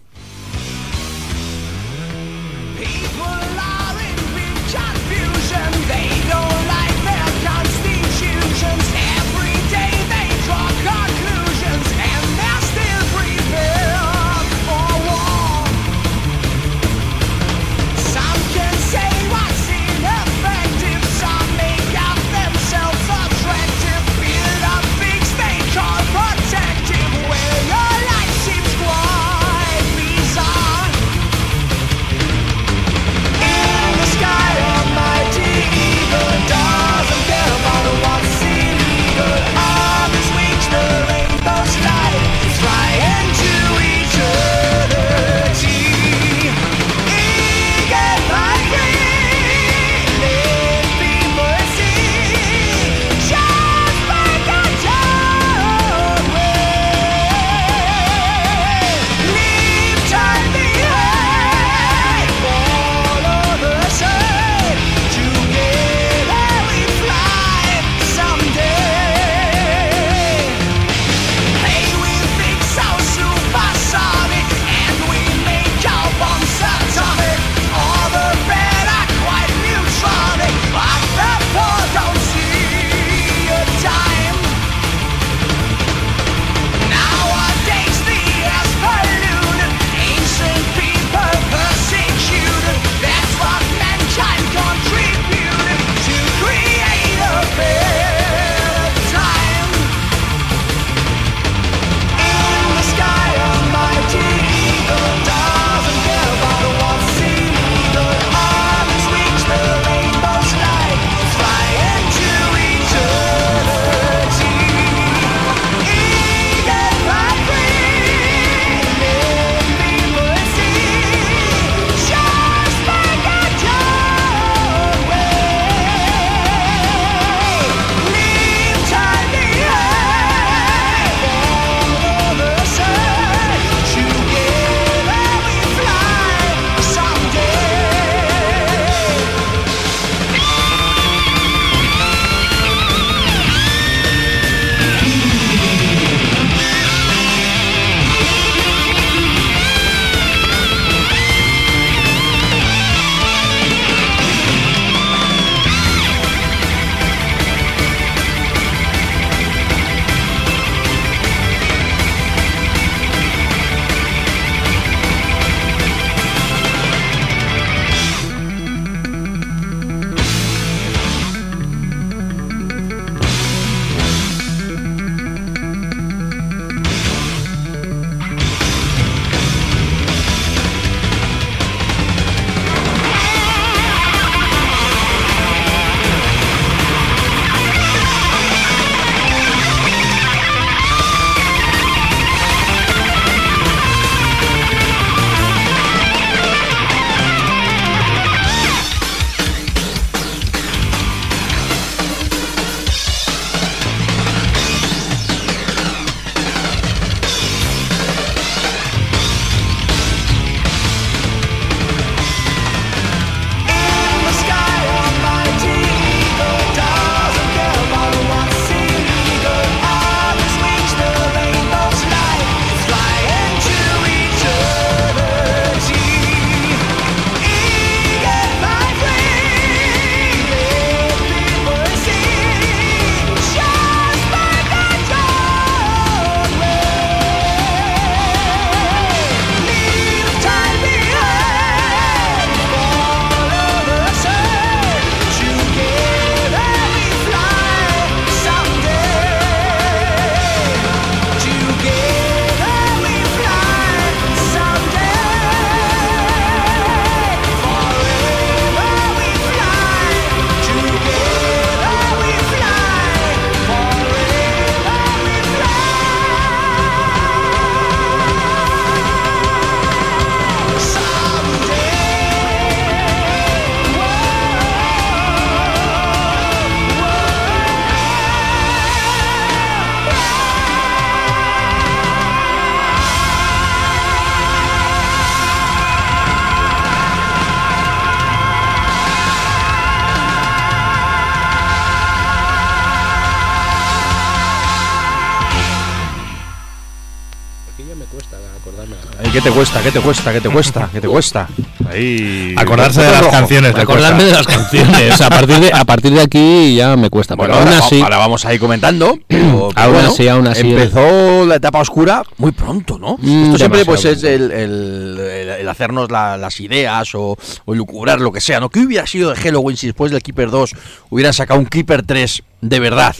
[299.46, 299.80] Te cuesta?
[299.80, 300.32] ¿Qué te cuesta?
[300.32, 300.88] ¿Qué te cuesta?
[300.92, 301.48] ¿Qué te cuesta?
[301.88, 302.52] Ahí.
[302.56, 303.30] Acordarse de las rojo.
[303.30, 303.74] canciones.
[303.76, 305.20] Acordarme de las canciones.
[305.20, 307.36] a, partir de, a partir de aquí ya me cuesta.
[307.36, 308.00] Bueno, pero aún ahora, así.
[308.02, 309.16] ahora vamos a ir comentando.
[309.28, 313.18] pero- pero Aún así, aún así, Empezó la etapa oscura muy pronto, ¿no?
[313.20, 317.36] Mm, Esto siempre pues es el, el- el- el hacernos la- las ideas o,
[317.66, 318.68] o lucubrar lo que sea, ¿no?
[318.68, 320.72] ¿Qué hubiera sido de Halloween si después del Keeper 2
[321.10, 323.14] hubieran sacado un Keeper 3 de verdad?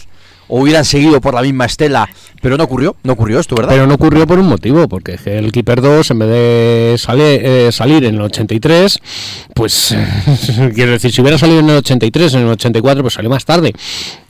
[0.49, 2.09] O hubieran seguido por la misma estela,
[2.47, 3.72] pero no ocurrió, no ocurrió esto, ¿verdad?
[3.72, 7.72] Pero no ocurrió por un motivo, porque el Keeper 2, en vez de sale- eh,
[7.72, 9.01] salir en el 83,
[9.53, 9.92] pues
[10.76, 13.72] quiero decir, si hubiera salido en el 83, en el 84, pues salió más tarde.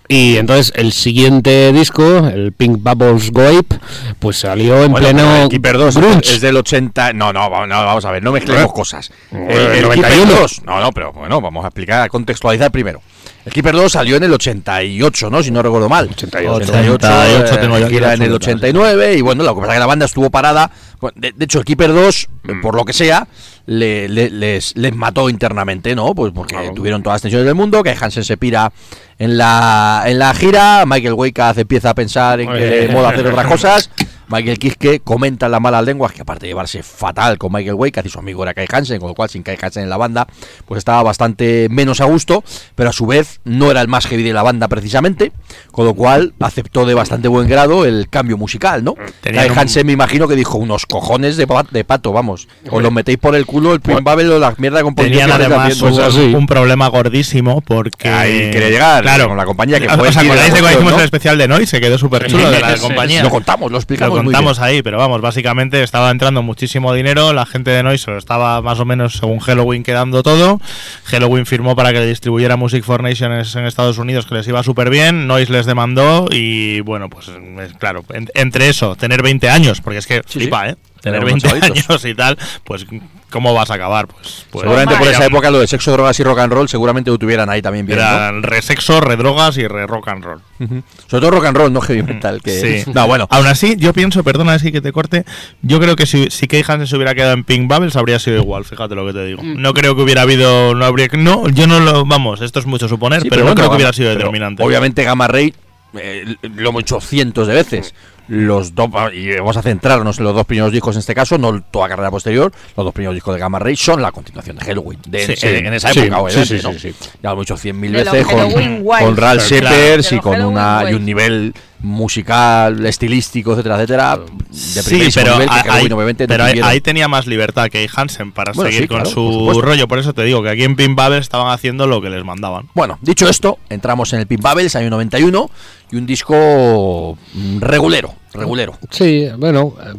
[0.09, 3.79] Y entonces el siguiente disco, el Pink Bubbles Go Ape,
[4.19, 6.35] pues salió en Bueno, pleno el Keeper 2 grunge.
[6.35, 7.13] es del 80.
[7.15, 9.11] No, no, no, vamos a ver, no mezclemos cosas.
[9.33, 9.93] El, el 91.
[9.95, 10.63] Keeper 2.
[10.65, 13.01] No, no, pero bueno, vamos a explicar, a contextualizar primero.
[13.45, 15.43] El Keeper 2 salió en el 88, ¿no?
[15.43, 16.09] Si no recuerdo mal.
[16.11, 16.73] 88.
[16.73, 18.49] 88, eh, tengo yo gira las en el notas.
[18.49, 20.71] 89 y bueno, lo que pasa es que la banda estuvo parada.
[21.01, 22.61] Bueno, De, de hecho, el Keeper 2, Mm.
[22.61, 23.27] por lo que sea,
[23.67, 26.15] le- le- les, les mató internamente, ¿no?
[26.15, 28.73] Pues porque tuvieron todas las tensiones del mundo, que Hansen se pira
[29.19, 33.47] en la, en la gira, Michael Weikath empieza a pensar en que mola hacer otras
[33.47, 33.91] cosas.
[34.29, 38.07] Michael Kiske comenta en las malas lenguas que aparte de llevarse fatal con Michael Weikath
[38.07, 40.27] y su amigo era Kai Hansen, con lo cual sin Kai Hansen en la banda,
[40.67, 42.43] pues estaba bastante menos a gusto,
[42.75, 45.33] pero a su vez no era el más heavy de la banda precisamente,
[45.71, 48.95] con lo cual aceptó de bastante buen grado el cambio musical, ¿no?
[49.21, 52.49] Tenían Kai un- Hansen me imagino que dijo unos cojones de, pa- de pato, vamos,
[52.71, 55.77] os los metéis por el culo el Pin Babel o la mierda con Tenían además
[55.79, 56.35] pues un, así.
[56.35, 58.09] un problema gordísimo porque.
[58.09, 60.99] Ahí quería llegar, con la compañía que ¿Os- fue ¿Os acordáis de cuando hicimos ¿no?
[60.99, 61.67] el especial de Noise?
[61.67, 63.23] Se quedó súper chulo de la Sí, compañía.
[63.23, 67.47] Lo contamos, lo Lo explicamos contamos ahí, pero vamos, básicamente estaba entrando muchísimo dinero, la
[67.47, 70.61] gente de Noise estaba más o menos según Halloween quedando todo.
[71.05, 74.63] Halloween firmó para que le distribuyera Music for Nations en Estados Unidos, que les iba
[74.63, 75.27] súper bien.
[75.27, 79.99] Noise les demandó y bueno, pues es claro, en- entre eso, tener 20 años, porque
[79.99, 80.69] es que Sí, flipa.
[80.69, 80.77] ¿eh?
[81.01, 81.91] Tener Eran unos 20 chavalitos.
[81.91, 82.87] años y tal, pues
[83.31, 84.07] ¿cómo vas a acabar?
[84.07, 87.11] Pues, pues Seguramente por esa época lo de sexo, drogas y rock and roll seguramente
[87.11, 88.05] lo tuvieran ahí también bien, ¿no?
[88.05, 90.41] Era re sexo, re drogas y re rock and roll.
[90.59, 92.41] Sobre todo rock and roll, no heavy metal.
[92.43, 92.83] Que...
[92.85, 92.91] Sí.
[92.93, 93.27] No, bueno.
[93.31, 95.25] Aún así, yo pienso, perdona así que te corte,
[95.63, 98.39] yo creo que si, si Kay Hansen se hubiera quedado en Pink Bubbles habría sido
[98.39, 99.43] igual, fíjate lo que te digo.
[99.43, 102.89] No creo que hubiera habido, no habría, no, yo no lo, vamos, esto es mucho
[102.89, 104.63] suponer, Sí, pero, no bueno, creo que hubiera sido determinante.
[104.63, 105.55] Obviamente Gamma Ray
[105.95, 107.95] eh, lo hemos hecho cientos de veces.
[108.29, 111.63] Los dos, y vamos a centrarnos en los dos primeros discos en este caso, no
[111.63, 112.51] toda carrera posterior.
[112.77, 114.99] Los dos primeros discos de Gamma Ray son la continuación de Halloween.
[115.07, 115.67] De, Sí, en, ese- sí.
[115.67, 116.59] en esa época, sí, obviamente.
[116.59, 116.73] sí, ¿no?
[116.73, 116.95] sí, sí.
[117.23, 120.03] Ya lo hemos hecho cien mil De los veces con, con Ralph claro.
[120.11, 124.19] Y con y un nivel musical, estilístico, etcétera, etcétera.
[124.19, 128.33] De Sí, pero, nivel que ahí, obviamente, no pero ahí, tenía más libertad que Hansen
[128.33, 129.87] para Bueno, seguir sí, con claro, su rollo.
[129.89, 132.69] Por eso te digo que aquí en Pink Bubbles estaban haciendo lo que les mandaban.
[132.75, 135.51] Bueno, dicho esto, entramos en el Pin Bubbles, año 91,
[135.93, 137.17] y un disco
[137.61, 139.75] regulero, regulero, Sí, bueno.
[139.81, 139.93] eh,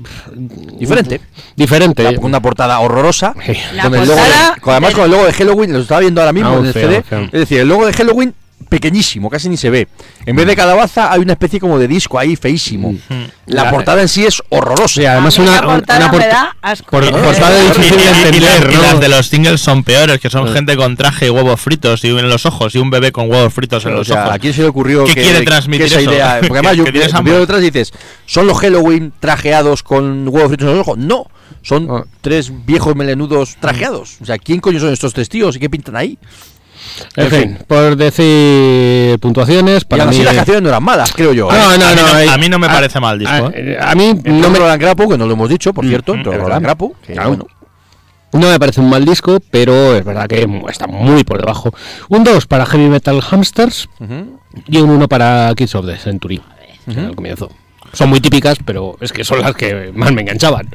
[0.80, 1.22] diferente.
[1.56, 2.16] Diferente.
[2.16, 3.34] Con una portada horrorosa,
[3.74, 6.22] La con el logo de- con- además con el logo de Halloween, lo estaba viendo
[6.22, 7.22] ahora mismo en el feo, CD, feo.
[7.26, 8.34] es decir, el logo de Halloween
[8.70, 9.88] pequeñísimo, casi ni se ve.
[10.26, 12.94] En vez de calabaza hay una especie como de disco ahí feísimo.
[13.46, 14.88] La La- portada en sí es horrorosa.
[14.96, 16.92] Sí, además A mí una, portada una me porta- da asco.
[16.92, 18.82] por- portada difícil de y, y- y entender, las, y ¿no?
[18.82, 22.10] las de los singles son peores, que son gente con traje y huevos fritos y
[22.10, 24.34] en los ojos y un bebé con huevos fritos en O los sea, ojos.
[24.36, 26.12] ¿a quién se le ocurrió ¿Qué que, quiere que transmitir esa eso?
[26.12, 26.38] idea?
[26.48, 26.84] Porque además yo
[27.24, 27.94] veo detrás y dices,
[28.26, 30.98] ¿son los Halloween trajeados con huevos fritos en los ojos?
[30.98, 31.28] No,
[31.62, 32.04] son Ah.
[32.22, 34.18] tres viejos melenudos trajeados.
[34.22, 36.18] O sea, ¿quién coño son estos tres tíos y qué pintan ahí?
[37.16, 37.58] En fin, fin.
[37.68, 40.16] por decir puntuaciones, y para aún mí.
[40.18, 41.50] así las eh, canciones no eran malas, creo yo.
[41.52, 41.56] ¿eh?
[41.58, 42.14] No, a, no, mí no.
[42.14, 43.50] no, eh, a mí no me parece mal disco.
[43.54, 43.74] ¿eh?
[43.74, 46.24] eh, A mí no me, Roland Grapo, que no lo hemos dicho, por cierto, es
[46.24, 46.62] Roland verdad.
[46.62, 47.30] Grapo, que Claro.
[47.30, 47.48] bueno.
[48.34, 51.74] no me parece un mal disco, pero es verdad que está muy por debajo.
[52.10, 53.90] Un 2 para Heavy Metal Hamsters
[54.68, 56.42] y un 1 para Kids of the Century.
[56.88, 57.50] Al comienzo.
[57.94, 60.68] Son muy típicas, pero es que son las que más me enganchaban.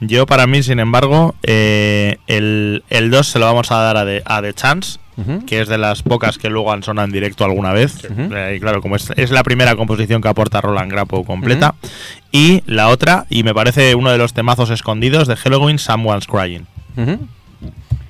[0.00, 4.04] Yo, para mí, sin embargo, eh, el, el 2 se lo vamos a dar a
[4.04, 4.98] The, a The Chance,
[5.46, 8.04] que es de las pocas que luego han sonado en directo alguna vez.
[8.04, 11.74] Eh, y claro, como es, es la primera composición que aporta Roland Grapo completa.
[12.32, 16.66] Y la otra, y me parece uno de los temazos escondidos de Halloween, Someone's Crying.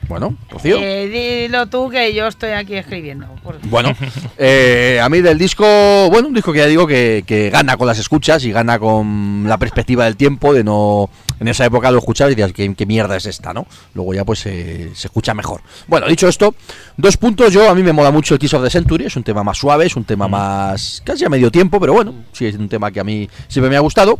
[0.09, 0.77] Bueno, Rocío.
[0.79, 3.27] Eh, dilo tú que yo estoy aquí escribiendo.
[3.65, 3.95] Bueno,
[4.39, 5.65] eh, a mí del disco,
[6.11, 9.45] bueno, un disco que ya digo que, que gana con las escuchas y gana con
[9.47, 11.09] la perspectiva del tiempo de no...
[11.41, 13.67] En esa época lo escuchabas y decías, ¿qué, qué mierda es esta, no?
[13.95, 15.61] Luego ya pues eh, se escucha mejor.
[15.87, 16.55] Bueno, dicho esto,
[16.97, 19.23] dos puntos, yo a mí me mola mucho el Kiss of the Century, es un
[19.23, 21.03] tema más suave, es un tema más...
[21.05, 23.77] casi a medio tiempo, pero bueno, sí es un tema que a mí siempre me
[23.77, 24.19] ha gustado.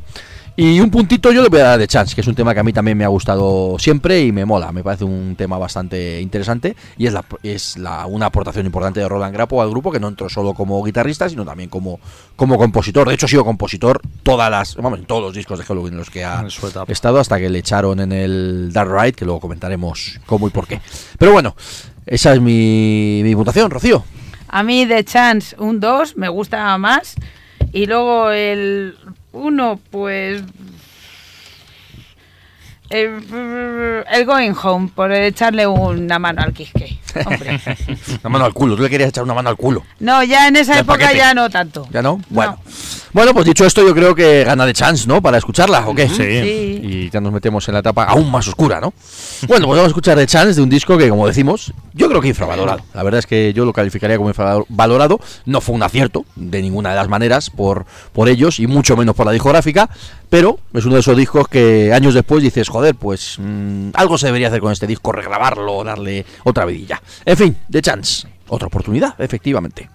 [0.57, 2.61] Y un puntito yo le voy a dar de Chance, que es un tema que
[2.61, 4.71] a mí también me ha gustado siempre y me mola.
[4.71, 9.09] Me parece un tema bastante interesante y es, la, es la, una aportación importante de
[9.09, 11.99] Roland Grapo al grupo, que no entró solo como guitarrista, sino también como,
[12.37, 13.09] como compositor.
[13.09, 15.99] De hecho, ha sido compositor todas las, vamos, en todos los discos de Halloween en
[15.99, 16.47] los que ha
[16.87, 20.69] estado hasta que le echaron en el Dark Ride, que luego comentaremos cómo y por
[20.69, 20.81] qué.
[21.19, 21.57] Pero bueno,
[22.07, 24.05] esa es mi, mi votación, Rocío.
[24.47, 27.17] A mí de Chance un 2 me gusta más.
[27.73, 28.97] Y luego el
[29.35, 30.43] 1, pues...
[32.91, 36.99] El, el Going Home, por echarle una mano al Quisque.
[37.25, 37.59] Hombre.
[38.21, 39.85] Una mano al culo, tú le querías echar una mano al culo.
[40.01, 41.17] No, ya en esa época paquete.
[41.19, 41.87] ya no tanto.
[41.91, 42.21] ¿Ya no?
[42.29, 42.59] Bueno.
[43.15, 45.23] Bueno, pues dicho esto, yo creo que gana de chance, ¿no?
[45.23, 46.09] Para escucharla, ¿o qué?
[46.09, 46.17] Sí.
[46.17, 46.81] Sí.
[46.83, 48.93] Y ya nos metemos en la etapa aún más oscura, ¿no?
[49.47, 52.21] Bueno, pues vamos a escuchar de Chance de un disco que, como decimos, yo creo
[52.21, 52.81] que infravalorado.
[52.93, 55.21] La verdad es que yo lo calificaría como infravalorado.
[55.45, 59.15] No fue un acierto de ninguna de las maneras por, por ellos y mucho menos
[59.15, 59.89] por la discográfica,
[60.29, 64.27] pero es uno de esos discos que años después dices, joder, pues mm, algo se
[64.27, 67.01] debería hacer con este disco, regrabarlo, darle otra vidilla.
[67.25, 68.27] En fin, de Chance.
[68.49, 69.89] Otra oportunidad, efectivamente.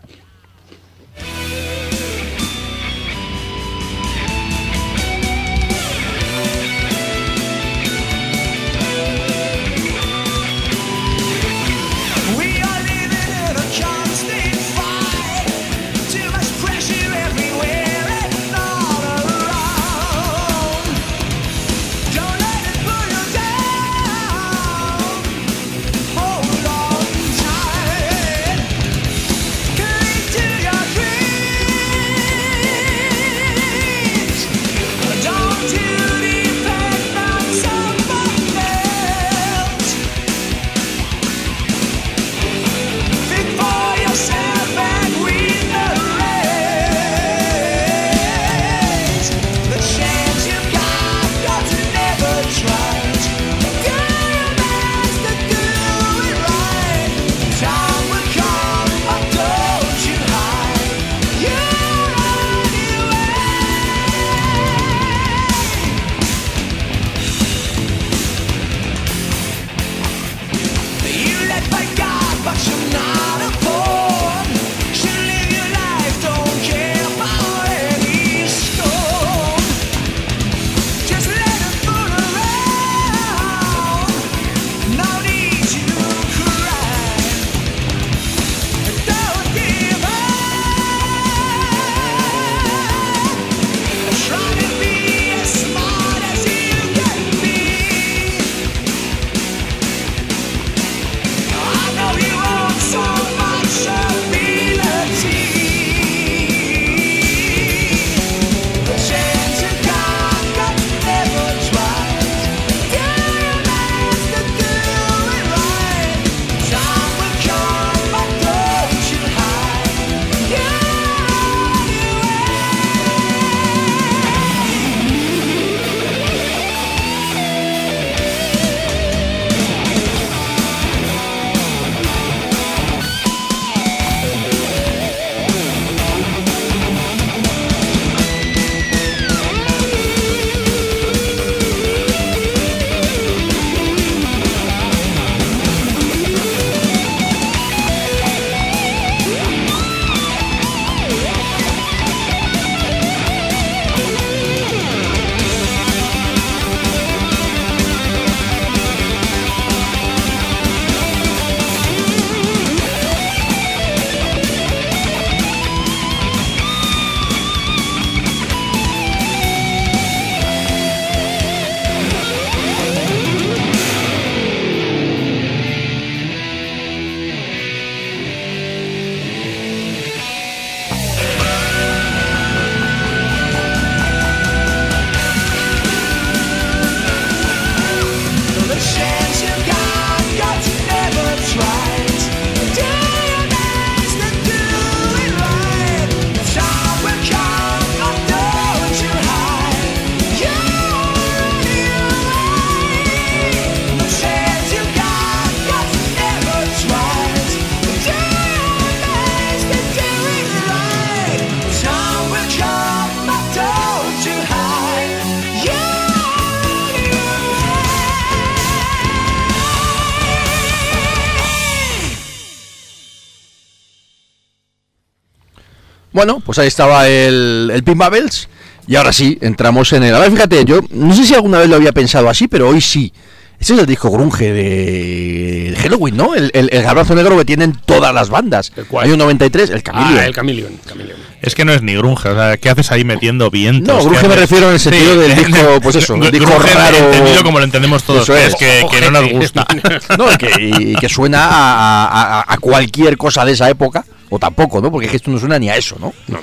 [226.62, 228.48] Ahí estaba el, el Pin Babels.
[228.88, 230.16] Y ahora sí, entramos en el.
[230.16, 232.82] A ver, fíjate, yo no sé si alguna vez lo había pensado así, pero hoy
[232.82, 233.14] sí.
[233.60, 236.34] Ese es el disco grunge de, Halloween, ¿no?
[236.34, 238.72] El, el, el garbazo negro que tienen todas las bandas.
[239.02, 240.18] Hay un 93, el Camilo.
[240.18, 240.80] Ah, el Chameleon.
[240.88, 241.20] Chameleon.
[241.42, 243.96] Es que no es ni grunge, o sea, ¿qué haces ahí metiendo vientos?
[243.98, 246.74] No, grunge ¿Qué me refiero en el sentido del disco, pues eso, el disco grunge
[246.74, 246.98] raro.
[246.98, 248.54] entendido como lo entendemos todos, Eso que es.
[248.54, 249.68] es que, que no nos gusta.
[250.18, 254.06] No, y que, y que suena a, a- a- a cualquier cosa de esa época,
[254.30, 254.90] o tampoco, ¿no?
[254.92, 256.14] Porque es que esto no suena ni a eso, ¿no?
[256.28, 256.39] No,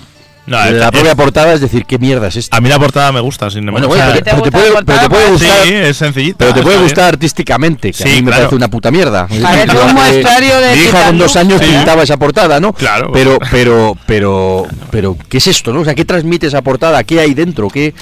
[0.47, 2.57] La es- propia portada es decir, ¿qué mierda es esto?
[2.57, 3.88] a mí la portada me gusta, sin embargo.
[3.88, 6.36] bueno, pero, pero te ¿Te puede, pero te gustar, sí, es sencillita.
[6.38, 7.14] pero te puede gustar bien.
[7.14, 8.36] artísticamente, que a Sí, mí me claro.
[8.42, 9.26] parece una puta mierda.
[9.26, 11.66] Parece Yo un muestrario de Mi hija con dos años Sí.
[11.68, 12.72] pintaba esa portada, ¿no?
[12.72, 13.11] Claro.
[13.12, 15.80] Pero, pero, pero, pero, ¿qué es esto, no?
[15.80, 17.03] O sea, ¿qué transmite esa portada?
[17.03, 17.68] ¿Qué hay dentro?
[17.68, 17.92] ¿Qué?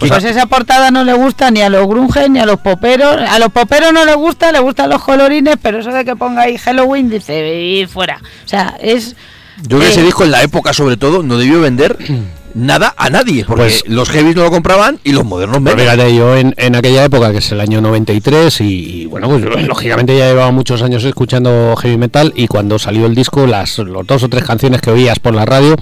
[0.00, 3.16] Pues esa portada no le gusta ni a los grunges ni a los poperos.
[3.28, 6.42] A los poperos no les gusta, le gustan los colorines, pero eso de que ponga
[6.42, 8.18] ahí Halloween dice y fuera.
[8.44, 9.14] O sea, es.
[9.62, 11.96] Yo creo que eh, ese disco en la época, sobre todo, no debió vender
[12.54, 15.80] nada a nadie, porque Pues- los heavies no lo compraban y los modernos menos.
[15.80, 18.64] fíjate, yo en, en aquella época, que es el año 93, y,
[19.02, 23.06] y bueno, pues yo, lógicamente ya llevaba muchos años escuchando heavy metal y cuando salió
[23.06, 25.76] el disco, las los dos o tres canciones que oías por la radio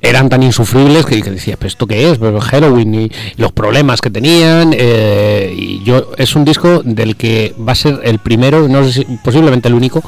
[0.00, 2.18] eran tan insufribles que, que decías, ¿pero esto qué es?
[2.18, 4.72] Pero Halloween y los problemas que tenían.
[4.76, 8.92] eh, y yo es un disco del que va a ser el primero, no sé
[8.92, 10.02] si, posiblemente el único,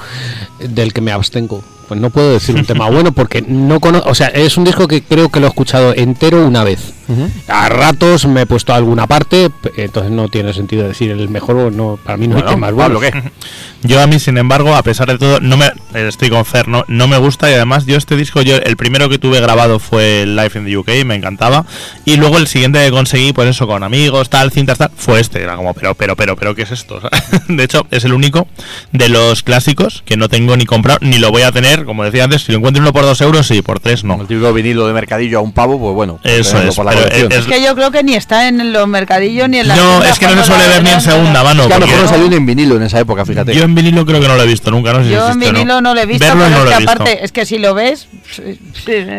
[0.61, 1.65] del que me abstengo.
[1.91, 4.87] Pues no puedo decir un tema bueno porque no conozco, o sea, es un disco
[4.87, 6.93] que creo que lo he escuchado entero una vez.
[7.49, 11.57] A ratos me he puesto a alguna parte, entonces no tiene sentido decir el mejor
[11.57, 13.01] o no, para mí no hay temas Pablo.
[13.01, 13.11] ¿qué?
[13.83, 16.85] Yo a mí, sin embargo, a pesar de todo, no me estoy con Fer, no,
[16.87, 20.27] no me gusta y además yo este disco, yo el primero que tuve grabado fue
[20.27, 21.65] Live in the UK, me encantaba
[22.05, 25.43] y luego el siguiente que conseguí, pues eso, con amigos, tal, cintas, tal, fue este,
[25.43, 27.01] era como, pero, pero, pero, pero, ¿qué es esto?
[27.49, 28.47] De hecho, es el único
[28.93, 32.25] de los clásicos que no tengo ni comprado, ni lo voy a tener, como decía
[32.25, 34.21] antes, si lo encuentro uno por dos euros, sí, por tres no.
[34.21, 36.19] El típico vinilo de mercadillo a un pavo, pues bueno.
[36.25, 37.33] Eso es, por la pero colección.
[37.33, 39.77] es- Es que yo creo que ni está en los mercadillos ni en la.
[39.77, 41.63] No, es que no se suele ver ni en segunda mano.
[41.63, 43.55] Es que a lo mejor no salió ni en vinilo en esa época, fíjate.
[43.55, 45.39] Yo en vinilo creo que no lo he visto nunca, no sé si Yo en
[45.41, 46.93] vinilo no lo he visto, Verlo pero no es lo que he visto.
[46.93, 48.09] aparte, es que si lo ves,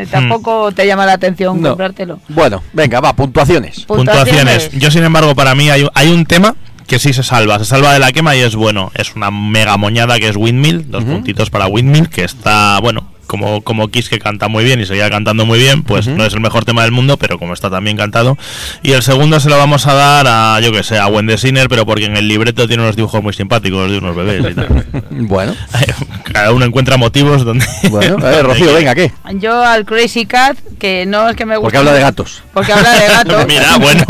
[0.09, 1.70] tampoco te llama la atención No.
[1.70, 2.20] comprártelo.
[2.30, 3.82] Bueno, venga, va, puntuaciones.
[3.86, 4.70] puntuaciones.
[4.74, 6.55] Yo, sin embargo, para mí hay, hay un tema
[6.92, 8.92] que sí se salva, se salva de la quema y es bueno.
[8.94, 13.62] Es una mega moñada que es Windmill, dos puntitos para Windmill, que está, bueno, como,
[13.62, 16.42] como Kiss que canta muy bien y seguía cantando muy bien, pues no es el
[16.42, 18.38] mejor tema del mundo, pero como está también cantado.
[18.84, 21.70] Y el segundo se lo vamos a dar a, yo que sé, a Wendy Sinner,
[21.70, 24.86] pero porque en el libreto tiene unos dibujos muy simpáticos de unos bebés y tal.
[25.12, 25.56] Bueno,
[26.34, 27.66] Cada uno encuentra motivos donde...
[27.90, 29.14] bueno, a ver, Rocío, venga, ¿qué?
[29.36, 31.68] Yo al Crazy Cat, que no es que me guste.
[31.68, 32.44] Porque habla de gatos.
[32.54, 33.48] Porque habla de gatos.
[33.48, 34.04] Mira, bueno.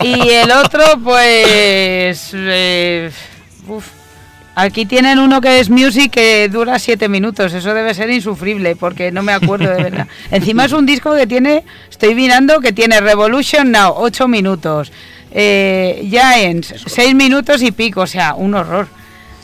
[0.00, 2.30] Y el otro, pues.
[2.34, 3.12] eh,
[3.68, 3.95] uf.
[4.58, 7.52] Aquí tienen uno que es Music que dura siete minutos.
[7.52, 10.08] Eso debe ser insufrible porque no me acuerdo de verdad.
[10.30, 14.90] Encima es un disco que tiene, estoy mirando, que tiene Revolution Now, ocho minutos.
[15.30, 18.00] Eh, Giants, seis minutos y pico.
[18.00, 18.88] O sea, un horror.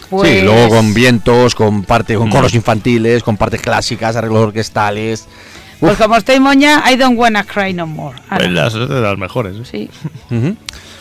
[0.08, 5.28] Pues, Sí, luego con vientos, con parte, con coros infantiles, con partes clásicas, arreglos orquestales.
[5.78, 8.16] Pues como estoy moña, I don't wanna cry no more.
[8.30, 9.56] Ala, Pues las, es de las mejores.
[9.56, 9.62] ¿eh?
[9.70, 9.90] sí.
[10.34, 10.56] Ujú.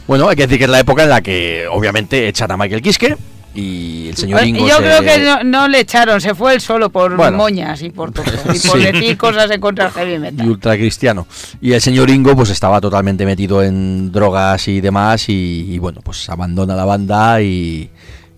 [0.05, 2.81] Bueno, hay que decir que es la época en la que obviamente echan a Michael
[2.81, 3.15] Kiske
[3.53, 6.61] y el señor Ingo Yo se- creo que no, no le echaron, se fue él
[6.61, 7.37] solo por Bueno.
[7.37, 8.83] moñas y por todo, y por Sí.
[8.85, 10.47] decir cosas en contra del heavy y metal.
[10.49, 11.27] ultracristiano.
[11.61, 16.01] Y el señor Ingo pues estaba totalmente metido en drogas y demás y, y, bueno,
[16.01, 17.89] pues abandona la banda y,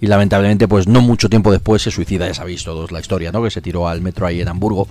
[0.03, 3.41] y lamentablemente pues no mucho tiempo después se suicida, ya sabéis todos la historia, ¿no?
[3.41, 4.85] Que se tiró al metro ahí en Hamburgo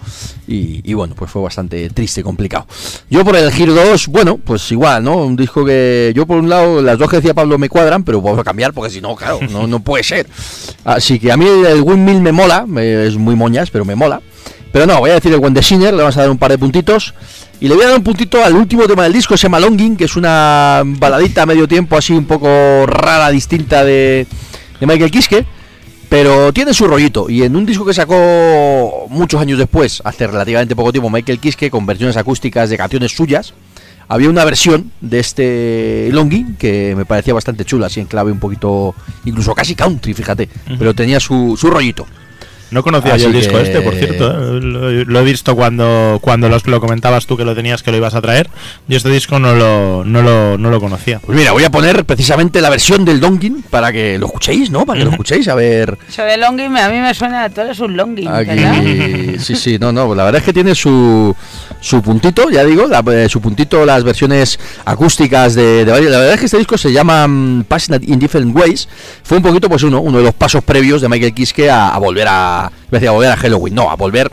[0.49, 2.67] y, bueno, pues fue bastante triste y complicado.
[3.11, 5.17] Yo por el Giro 2, bueno, pues igual, ¿no?
[5.17, 8.23] Un disco que yo por un lado las dos que decía Pablo me cuadran, pero
[8.23, 10.27] puedo cambiar porque si no, claro, no, no puede ser.
[10.83, 14.23] Así que a mí el Windmill me mola, es muy moñas, pero me mola.
[14.73, 16.57] Pero no, voy a decir el Wendy Sinner, le vamos a dar un par de
[16.57, 17.13] puntitos.
[17.61, 19.95] Y le voy a dar un puntito al último tema del disco, se llama Longing,
[19.95, 24.27] que es una baladita a medio tiempo así un poco rara, distinta de,
[24.83, 25.47] de Michael Kiske.
[26.09, 27.31] Pero tiene su rollito.
[27.31, 31.71] Y en un disco que sacó muchos años después, hace relativamente poco tiempo, Michael Kiske,
[31.71, 33.55] con versiones acústicas de canciones suyas,
[34.09, 38.41] había una versión de este Longing que me parecía bastante chula, así en clave un
[38.41, 40.51] poquito, incluso casi country, fíjate.
[40.79, 42.07] Pero tenía su, su rollito.
[42.73, 44.31] No conocía Así yo el disco que- este, por cierto.
[44.31, 44.61] ¿eh?
[44.61, 47.99] Lo, lo he visto cuando, cuando los, lo comentabas tú que lo tenías, que lo
[47.99, 48.49] ibas a traer.
[48.89, 51.21] Y este disco no lo, no lo, no lo conocía.
[51.25, 54.85] Pues mira, voy a poner precisamente la versión del Longing para que lo escuchéis, ¿no?
[54.87, 55.99] Para que lo escuchéis, a ver.
[56.09, 58.73] Eso de longing a mí me suena, tú eres un longing, ¿verdad?
[58.79, 61.35] Aquí, sí, sí, no, no, la verdad es que tiene su,
[61.81, 66.19] su puntito, ya digo, la- eh, su puntito las versiones acústicas de, de varios- La
[66.19, 68.89] verdad es que este disco se llama mm, Passionate in Different Ways.
[69.23, 71.99] Fue un poquito, pues uno, uno de los pasos previos de Michael Kiske a, a
[71.99, 74.31] volver a, iba a decir, a volver a Halloween, no, a volver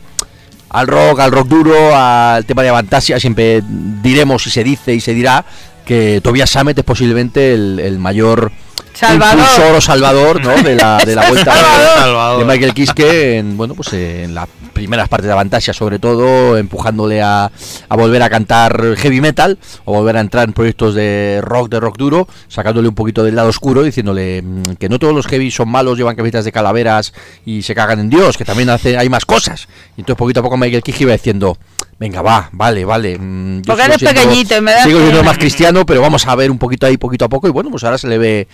[0.69, 3.63] al rock, al rock duro, al tema de Avantasia, siempre
[4.03, 5.45] diremos y se dice y se dirá
[5.85, 8.51] que Tobias Sammet es posiblemente el, el mayor
[8.99, 9.39] Salvador.
[9.39, 10.61] impulsor o salvador ¿no?
[10.61, 11.59] de, la, de la vuelta de-
[11.99, 12.39] Salvador.
[12.39, 17.21] de, Michael Kiske en, bueno, pues en las primeras partes de Avantasia, sobre todo, empujándole
[17.21, 17.51] a,
[17.89, 21.79] a volver a cantar heavy metal o volver a entrar en proyectos de rock, de
[21.79, 25.51] rock duro, sacándole un poquito del lado oscuro, diciéndole mm, que no todos los heavy
[25.51, 27.13] son malos, llevan camisetas de calaveras
[27.45, 29.67] y se cagan en Dios, que también hace, hay más cosas.
[29.97, 31.57] Y entonces poquito a poco Michael Kiske iba diciendo,
[31.99, 33.17] venga, va, vale, vale.
[33.19, 36.25] mm, yo Porque eres siendo- pequeñito y me da Sigo siendo más cristiano, pero vamos
[36.25, 37.47] a ver un poquito ahí, poquito a poco.
[37.47, 38.47] Y bueno, pues ahora se le ve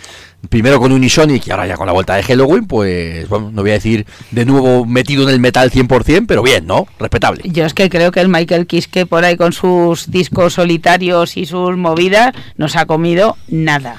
[0.49, 3.71] primero con Unisonic y ahora ya con la vuelta de Halloween, pues bueno, no voy
[3.71, 6.87] a decir de nuevo metido en el metal 100%, pero bien, ¿no?
[6.99, 7.41] Respetable.
[7.45, 11.45] Yo es que creo que el Michael Kiske por ahí con sus discos solitarios y
[11.45, 13.97] sus movidas nos ha comido nada.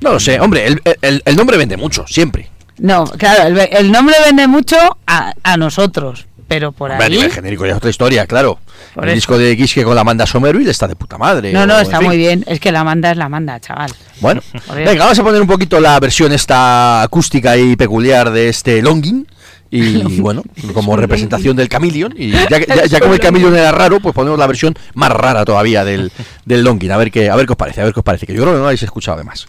[0.00, 2.50] No lo sé, hombre, el, el- el nombre vende mucho, siempre.
[2.78, 4.76] No, claro, el, el nombre vende mucho
[5.06, 7.12] a, a nosotros, pero por Hombre, a ahí...
[7.16, 8.58] nivel genérico ya es otra historia, claro.
[8.94, 9.14] Por el eso.
[9.16, 11.52] disco de Kiske con la Amanda Somerville está de puta madre.
[11.52, 12.06] No, no, o, está fin.
[12.08, 12.44] muy bien.
[12.46, 13.90] Es que la manda es la manda, chaval.
[14.20, 14.40] Bueno,
[14.74, 19.26] venga, vamos a poner un poquito la versión esta acústica y peculiar de este Longing.
[19.70, 20.42] Y bueno,
[20.72, 22.14] como representación del Chameleon.
[22.16, 25.10] Y ya, que- ya, ya como el Chameleon era raro, pues ponemos la versión más
[25.10, 26.12] rara todavía del,
[26.44, 26.92] del Longing.
[26.92, 28.26] A ver qué, a ver qué os parece, a ver qué os parece.
[28.26, 29.48] Que yo creo que no lo habéis escuchado además.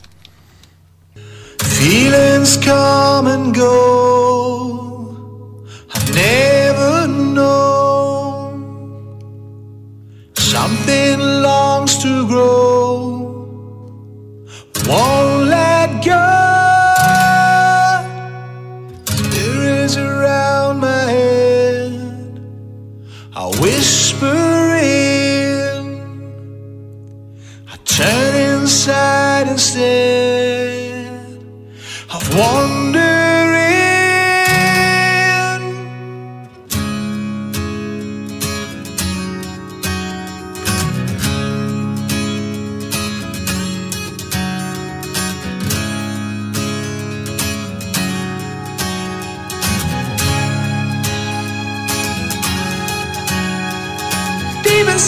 [1.60, 4.85] Feelings come and go.
[5.96, 8.54] I've never known.
[10.36, 13.24] Something longs to grow.
[14.88, 16.28] Won't let go.
[19.06, 21.94] Spirits around my head.
[23.34, 25.84] I whisper in.
[27.72, 31.08] I turn inside instead
[32.14, 32.85] of wandering.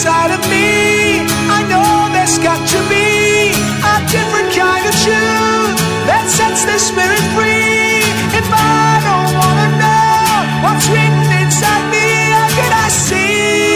[0.08, 1.20] Inside of me,
[1.52, 1.84] I know
[2.16, 5.76] there's got to be a different kind of truth
[6.08, 8.08] that sets the spirit free.
[8.32, 13.68] If I don't wanna know what's written inside me, how could I see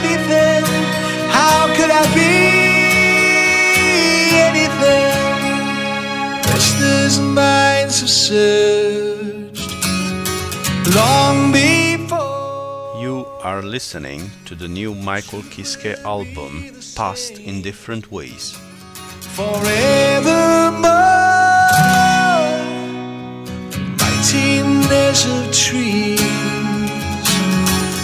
[0.00, 0.64] anything?
[1.36, 2.32] How could I be
[4.48, 5.20] anything?
[6.48, 9.68] Restless minds have searched
[10.96, 11.25] long
[13.46, 16.64] are listening to the new Michael Kiske album,
[16.96, 18.58] Past in Different Ways.
[19.36, 20.82] forevermore.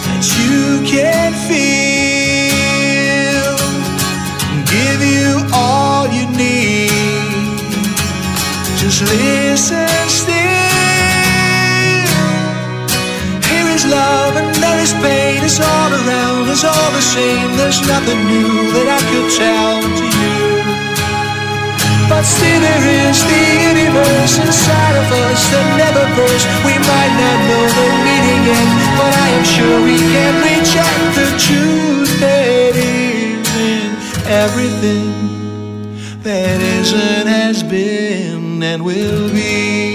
[0.04, 1.72] That you can feel,
[4.74, 7.58] give you all you need.
[8.78, 10.41] Just listen still.
[13.82, 15.42] Is love and there is pain.
[15.42, 17.56] It's all around, it's all the same.
[17.56, 20.40] There's nothing new that I could tell to you.
[22.08, 26.46] But still there is the universe inside of us that never bursts.
[26.66, 28.68] We might not know the meaning yet,
[28.98, 33.90] but I am sure we can reach out the truth that is in
[34.28, 35.12] everything
[36.22, 39.91] that isn't, has been, and will be.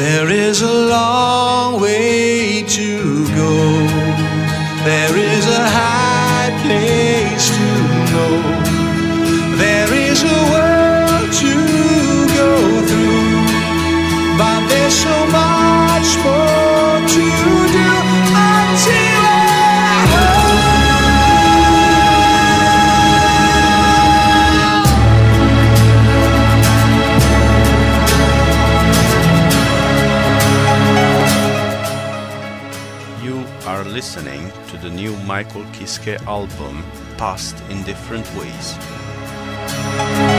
[0.00, 3.52] There is a long way to go.
[4.82, 5.99] There is a high
[36.00, 36.82] Michael Kiske album,
[37.16, 40.29] Past in Different Ways.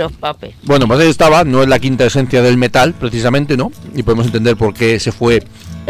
[0.00, 0.54] Of Puppets.
[0.62, 3.70] Bueno, pues ahí estaba, no es la quinta esencia del metal, precisamente, ¿no?
[3.94, 5.42] Y podemos entender por qué se fue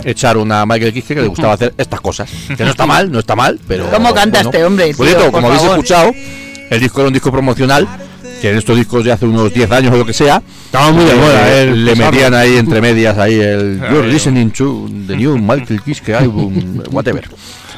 [0.04, 2.30] echar una Michael Kiske que le gustaba hacer estas cosas.
[2.56, 3.90] Que no está mal, no está mal, pero.
[3.90, 5.16] ¿Cómo canta este hombre, Por tío?
[5.16, 5.76] cierto, Por como habéis favor.
[5.78, 6.12] escuchado,
[6.70, 7.88] el disco era un disco promocional.
[8.40, 11.04] Que en estos discos de hace unos 10 años o lo que sea, Estaba muy
[11.04, 15.14] de moda, eh, eh, le metían ahí entre medias ahí el You're listening to the
[15.14, 17.28] new Michael Kiske album, whatever.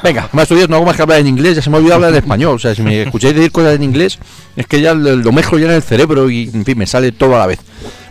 [0.03, 1.95] Venga, más días no hago más que hablar en inglés, ya se me ha olvidado
[1.95, 2.55] hablar en español.
[2.55, 4.19] O sea, si me escucháis decir cosas en inglés,
[4.57, 7.35] es que ya lo, mezclo ya en el cerebro y, en fin, me sale todo
[7.37, 7.59] a la vez.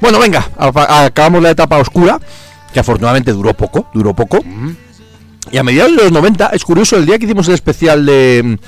[0.00, 2.18] Bueno, venga, acabamos la etapa oscura,
[2.72, 4.42] que afortunadamente duró poco, duró poco.
[5.50, 8.58] Y a mediados de los 90, es curioso, el día que hicimos el especial de,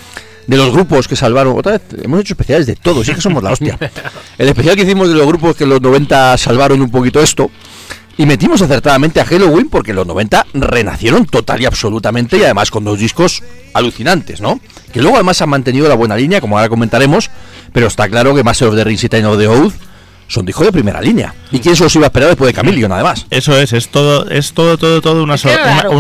[0.47, 3.43] de los grupos que salvaron, otra vez, hemos hecho especiales de todos, sí que somos
[3.43, 3.79] la hostia.
[4.37, 7.51] El especial que hicimos de los grupos que en los 90 salvaron un poquito esto,
[8.17, 12.85] y metimos acertadamente a Halloween porque los 90 renacieron total y absolutamente y además con
[12.85, 13.43] dos discos
[13.73, 14.61] alucinantes, ¿no?
[14.93, 17.31] Que luego además han mantenido la buena línea, como ahora comentaremos,
[17.73, 19.49] pero está claro que Master of the Rings y Time of the
[20.27, 21.35] son discos de primera línea.
[21.53, 23.27] ¿Y quién se los iba a esperar después de Camillion, además?
[23.31, 25.53] Eso es, es todo, es todo, todo, todo una, sor-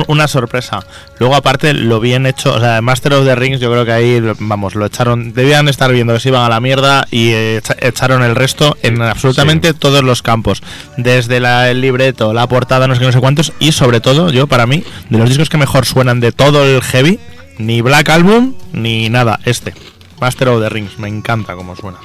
[0.08, 0.84] una, sorpresa.
[1.18, 4.20] Luego, aparte, lo bien hecho, o sea, Master of the Rings, yo creo que ahí,
[4.40, 7.76] vamos, lo echaron, debían estar viendo que se iban a la mierda y eh, echa-
[7.80, 10.62] echaron el resto en absolutamente todos los campos.
[10.96, 14.30] Desde la- el libreto, la portada, no sé qué, no sé cuántos, y sobre todo,
[14.30, 17.20] yo, para mí, de los discos que mejor suenan de todo el heavy,
[17.58, 19.74] ni Black Album, ni nada, este.
[20.20, 21.98] Master of the Rings, me encanta cómo suena.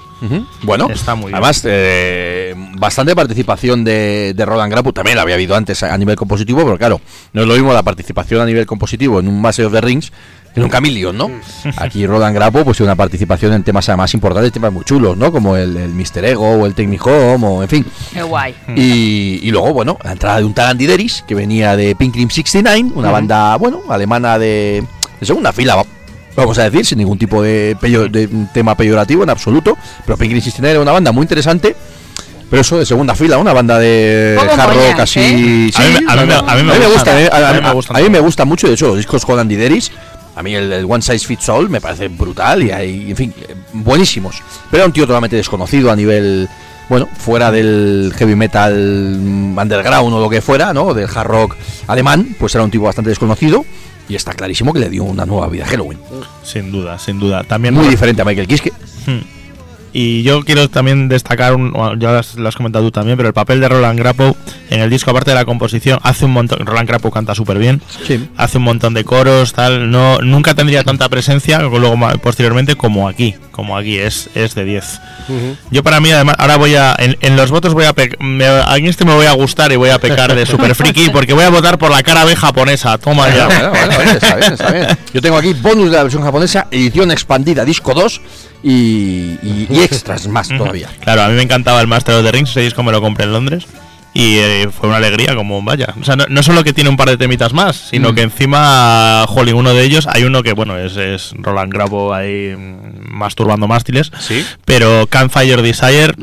[0.64, 1.36] Bueno, Está muy bien.
[1.36, 5.98] además, eh, bastante participación de, de Roland Grapu, también la había habido antes a, a
[5.98, 7.02] nivel compositivo, pero claro,
[7.34, 10.12] no es lo mismo la participación a nivel compositivo en un Master of the Rings
[10.54, 11.30] que en un Camillion, ¿no?
[11.78, 15.32] Aquí Roland Grapu pues tiene una participación en temas además importantes, temas muy chulos, ¿no?
[15.32, 16.26] Como el, el Mr.
[16.26, 17.86] Ego o el Take Me Home, o en fin.
[18.12, 18.56] Qué guay.
[18.76, 22.14] Y, y luego, bueno, la entrada de un tal Andy Deris, que venía de Pink
[22.16, 24.84] Cream 69, una banda, bueno, alemana de,
[25.20, 25.84] de segunda fila,
[26.36, 29.78] vamos a decir, sin ningún tipo de, peyo- de tema peyorativo en absoluto.
[30.06, 31.76] Pero Pink Cream 69 era una banda muy interesante.
[32.50, 35.72] Pero eso de segunda fila, una banda de hard rock así.
[35.76, 37.38] A mí me- a mí me- a mí me gusta, eh, a,
[38.02, 39.92] mí me gusta mucho, de hecho, los discos con Andy Deris.
[40.36, 43.34] A mí el, el One Size Fits All me parece brutal y hay, en fin,
[43.48, 44.42] eh, buenísimos.
[44.72, 46.48] Pero era un tío totalmente desconocido a nivel,
[46.88, 48.74] bueno, fuera del heavy metal
[49.20, 50.94] mm, underground o lo que fuera, ¿no?
[50.94, 51.56] Del hard rock
[51.88, 53.64] alemán, pues era un tipo bastante desconocido.
[54.10, 56.00] Y está clarísimo que le dio una nueva vida a Halloween.
[56.44, 57.44] Sin duda, sin duda.
[57.44, 58.74] También Muy diferente a Michael Kiske.
[59.06, 59.39] Hmm.
[59.92, 63.28] Y yo quiero también destacar, un, ya lo has, lo has comentado tú también, pero
[63.28, 64.36] el papel de Roland Grapo
[64.70, 66.66] en el disco, aparte de la composición, hace un montón.
[66.66, 68.30] Roland Grapo canta súper bien, Sí.
[68.38, 69.90] hace un montón de coros, tal.
[69.90, 75.02] No, nunca tendría tanta presencia luego posteriormente como aquí, como aquí, es, es de 10.
[75.72, 76.96] Yo para mí, además, ahora voy a.
[76.98, 77.94] En, en los votos voy a.
[78.20, 81.34] Me, a este me voy a gustar y voy a pecar de super friki porque
[81.34, 82.98] voy a votar por la cara B japonesa.
[82.98, 83.46] Toma ya.
[83.48, 84.88] Bueno, bueno, bueno, está bien, está bien.
[85.14, 88.22] Yo tengo aquí bonus de la versión japonesa, edición expandida, disco 2
[88.64, 90.90] y, y- y extras más todavía.
[91.02, 93.34] Claro, a mí me encantaba el Master of the Rings, disco me lo compré en
[93.34, 93.66] Londres.
[94.12, 95.94] Y eh, fue una alegría, como vaya.
[96.02, 99.24] O sea, no, no solo que tiene un par de temitas más, sino que encima,
[99.28, 103.68] jolín, uno de ellos, hay uno que, bueno, es, es Roland Grabo ahí mm, masturbando
[103.68, 104.12] mástiles.
[104.20, 104.44] Sí.
[104.66, 106.14] Pero Campfire Desire,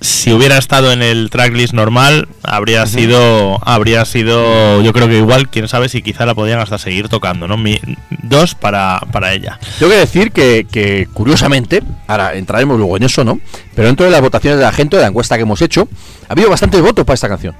[0.00, 5.48] si hubiera estado en el tracklist normal, habría sido, habría sido, yo creo que igual,
[5.48, 7.56] quién sabe si quizá la podían hasta seguir tocando, ¿no?
[7.56, 7.80] Mi-
[8.22, 9.58] dos para, para ella.
[9.78, 13.40] Tengo que decir que, que, curiosamente, ahora entraremos luego en eso, ¿no?
[13.74, 15.88] Pero dentro de las votaciones de la gente, de la encuesta que hemos hecho,
[16.28, 17.54] ha habido bastantes votos para esta canción.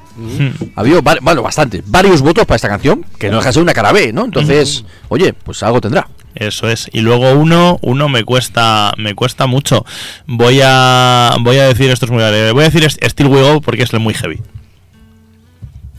[0.77, 3.75] Ha habido, bueno, bastantes, varios votos para esta canción, que no deja de ser una
[3.75, 4.25] cara B, ¿no?
[4.25, 6.07] Entonces, oye, pues algo tendrá.
[6.39, 6.89] Eso es.
[6.93, 9.85] Y luego uno, uno me cuesta, me cuesta mucho.
[10.27, 12.53] Voy a, voy a decir esto es muy alegre.
[12.53, 14.41] Voy a decir Still We Go porque es el muy heavy.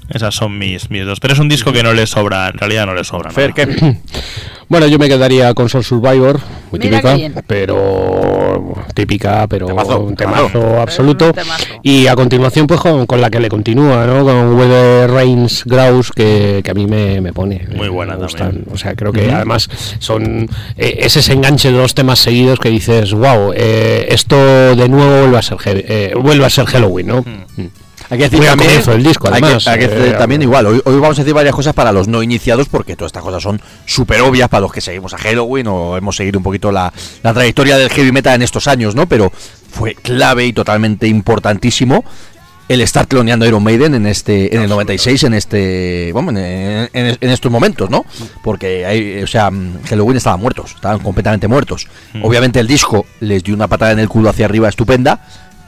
[0.09, 1.19] Esas son mis, mis dos.
[1.19, 3.31] Pero es un disco que no le sobra, en realidad no le sobra.
[3.31, 3.75] Fer, nada.
[3.75, 3.97] ¿qué?
[4.69, 8.38] Bueno, yo me quedaría con Soul Survivor, muy Mira típica, pero
[8.93, 10.79] típica, pero Temazo, un temazo.
[10.81, 11.27] absoluto.
[11.27, 11.65] un temazo.
[11.83, 14.23] Y a continuación, pues con, con la que le continúa, ¿no?
[14.23, 17.65] Con Weather Rains Grouse, que, que a mí me, me pone.
[17.69, 18.51] Muy me buena gustan.
[18.51, 18.65] también.
[18.73, 20.49] O sea, creo que además son.
[20.77, 24.35] eh, es ese enganche de dos temas seguidos que dices, wow, esto
[24.75, 27.21] de nuevo vuelve a ser, eh, vuelve a ser Halloween, ¿no?
[27.21, 27.63] Mm.
[28.09, 30.81] Hay que decir también, del disco, hay que- hay que decir eh, también igual, hoy,
[30.83, 33.61] hoy vamos a decir varias cosas para los no iniciados porque todas estas cosas son
[33.85, 36.91] súper obvias para los que seguimos a Halloween o hemos seguido un poquito la,
[37.21, 39.07] la trayectoria del heavy metal en estos años, ¿no?
[39.07, 39.31] Pero
[39.71, 42.03] fue clave y totalmente importantísimo
[42.67, 47.17] el estar teloneando Iron Maiden en este en el 96 en este bueno, en, en-
[47.19, 48.05] en estos momentos no
[48.43, 51.87] porque hay, o sea mm, Halloween estaban muertos estaban completamente muertos.
[52.21, 55.19] Obviamente el disco les dio una patada en el culo hacia arriba estupenda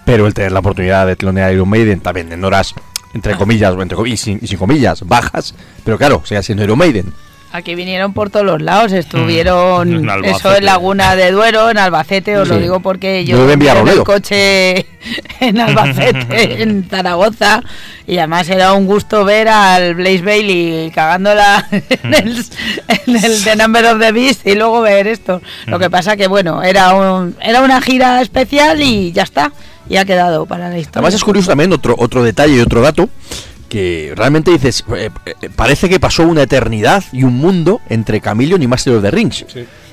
[0.06, 2.74] pero el tener la oportunidad de telonear Iron Maiden también en horas
[3.14, 6.64] entre comillas o entre comi- y sin, y sin comillas bajas pero claro sigue siendo
[6.64, 7.14] Iron Maiden.
[7.54, 10.10] Aquí vinieron por todos los lados, estuvieron Mm.
[10.24, 13.52] En eso en Laguna de Duero, en Albacete, os lo digo porque yo Yo vivo
[13.52, 14.86] en en el coche
[15.42, 17.62] en Albacete, en Zaragoza,
[18.08, 22.46] y además era un gusto ver al Blaze Bailey cagándola en el,
[22.88, 25.42] en el The Number of the Beast y luego ver esto.
[25.66, 29.52] Lo que pasa que bueno, era un, era una gira especial y ya está,
[29.90, 31.00] y ha quedado para la historia.
[31.00, 33.10] Además es curioso también otro, otro detalle y otro dato
[33.70, 38.62] que realmente dices, eh, eh, parece que pasó una eternidad y un mundo entre Chameleon
[38.62, 39.46] y Master of the Rings.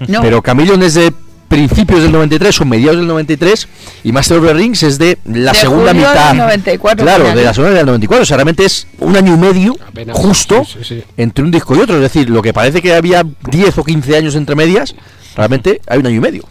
[0.09, 0.21] No.
[0.21, 1.13] Pero Chameleon es de
[1.47, 3.69] principios del 93 o mediados del 93
[4.05, 6.29] y Master of the Rings es de la De segunda julio mitad.
[6.31, 7.37] del 94, claro, final.
[7.39, 8.23] de la segunda del 94.
[8.23, 11.05] O sea, realmente es un año y medio Apenas, justo sí, sí, sí.
[11.17, 11.95] entre un disco y otro.
[11.97, 14.95] Es decir, lo que parece que había 10 o 15 años entre medias,
[15.37, 16.43] realmente hay un año y medio.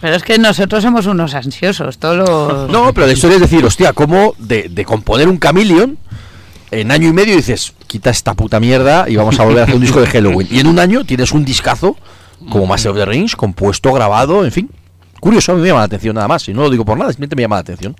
[0.00, 2.70] Pero es que nosotros somos unos ansiosos, todos los...
[2.70, 5.98] No, pero la historia es decir, hostia, ¿cómo de, de componer un Chameleon
[6.70, 9.74] en año y medio dices, quita esta puta mierda y vamos a volver a hacer
[9.74, 10.48] un disco de Halloween?
[10.50, 11.96] Y en un año tienes un discazo
[12.48, 14.70] como Master of the Rings, compuesto, grabado, en fin.
[15.20, 16.48] Curioso, a mí me llama la atención nada más.
[16.48, 17.94] Y no lo digo por nada, simplemente me llama la atención.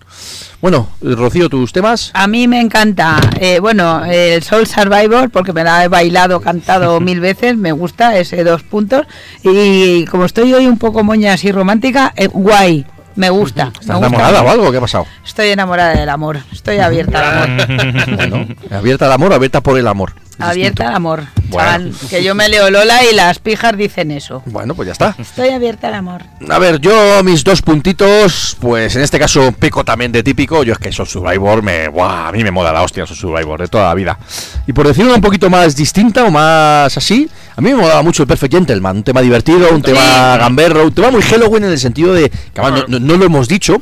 [0.60, 2.10] Bueno, eh, Rocío, tus temas.
[2.14, 6.98] A mí me encanta, eh, bueno, el Soul Survivor, porque me la he bailado, cantado
[7.00, 9.06] mil veces, me gusta ese dos puntos.
[9.42, 13.66] Y como estoy hoy un poco moña así romántica, eh, guay, me gusta.
[13.66, 14.06] me ¿Estás gusta.
[14.06, 14.70] enamorada o algo?
[14.70, 15.06] ¿Qué ha pasado?
[15.24, 18.06] Estoy enamorada del amor, estoy abierta al amor.
[18.16, 20.14] Bueno, abierta al amor, abierta por el amor.
[20.40, 21.64] Abierta al amor, Bueno.
[21.68, 24.42] chaval, que yo me leo Lola y las pijas dicen eso.
[24.46, 25.14] Bueno, pues ya está.
[25.18, 26.22] Estoy abierta al amor.
[26.48, 30.62] A ver, yo mis dos puntitos, pues en este caso peco también de típico.
[30.62, 31.88] Yo es que Soul Survivor me.
[31.88, 32.28] ¡Buah!
[32.28, 34.18] A mí me mola la hostia Soul Survivor de toda la vida.
[34.66, 38.22] Y por decirlo un poquito más distinta o más así, a mí me molaba mucho
[38.22, 38.96] el Perfect Gentleman.
[38.98, 42.30] Un tema divertido, un tema gamberro, un tema muy Halloween en el sentido de.
[42.30, 43.76] que además no, lo hemos dicho.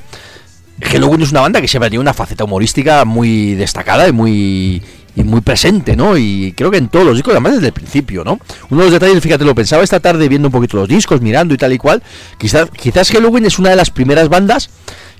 [0.80, 4.80] Halloween es una banda que siempre tiene una faceta humorística muy destacada y muy
[5.18, 6.16] y muy presente, ¿no?
[6.16, 8.38] Y creo que en todos los discos, además desde el principio, ¿no?
[8.70, 11.54] Uno de los detalles, fíjate, lo pensaba esta tarde viendo un poquito los discos, mirando
[11.54, 12.04] y tal y cual.
[12.38, 14.70] Quizás, quizás Halloween es una de las primeras bandas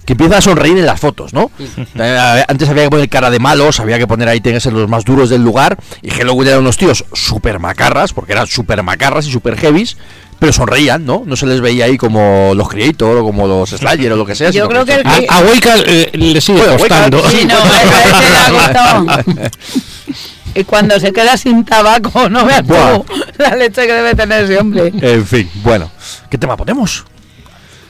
[0.05, 1.51] que empieza a sonreír en las fotos, ¿no?
[1.97, 5.05] Eh, antes había que poner cara de malos, había que poner ahí tengas los más
[5.05, 9.33] duros del lugar, y Halloween eran unos tíos súper macarras, porque eran súper macarras y
[9.33, 9.97] súper heavies,
[10.39, 11.22] pero sonreían, ¿no?
[11.26, 14.34] No se les veía ahí como los Creator o como los Slayer o lo que
[14.34, 14.51] sea.
[14.51, 17.28] Yo creo que el A, que- a Wicca eh, le sigue Bueno, costando.
[17.30, 18.36] Sí, no, a ese le
[18.78, 19.24] ha.
[20.55, 23.01] Y cuando se queda sin tabaco, no veas tú Buah.
[23.36, 24.90] la leche que debe tener ese hombre.
[25.01, 25.90] En fin, bueno.
[26.31, 27.05] ¿Qué tema ponemos?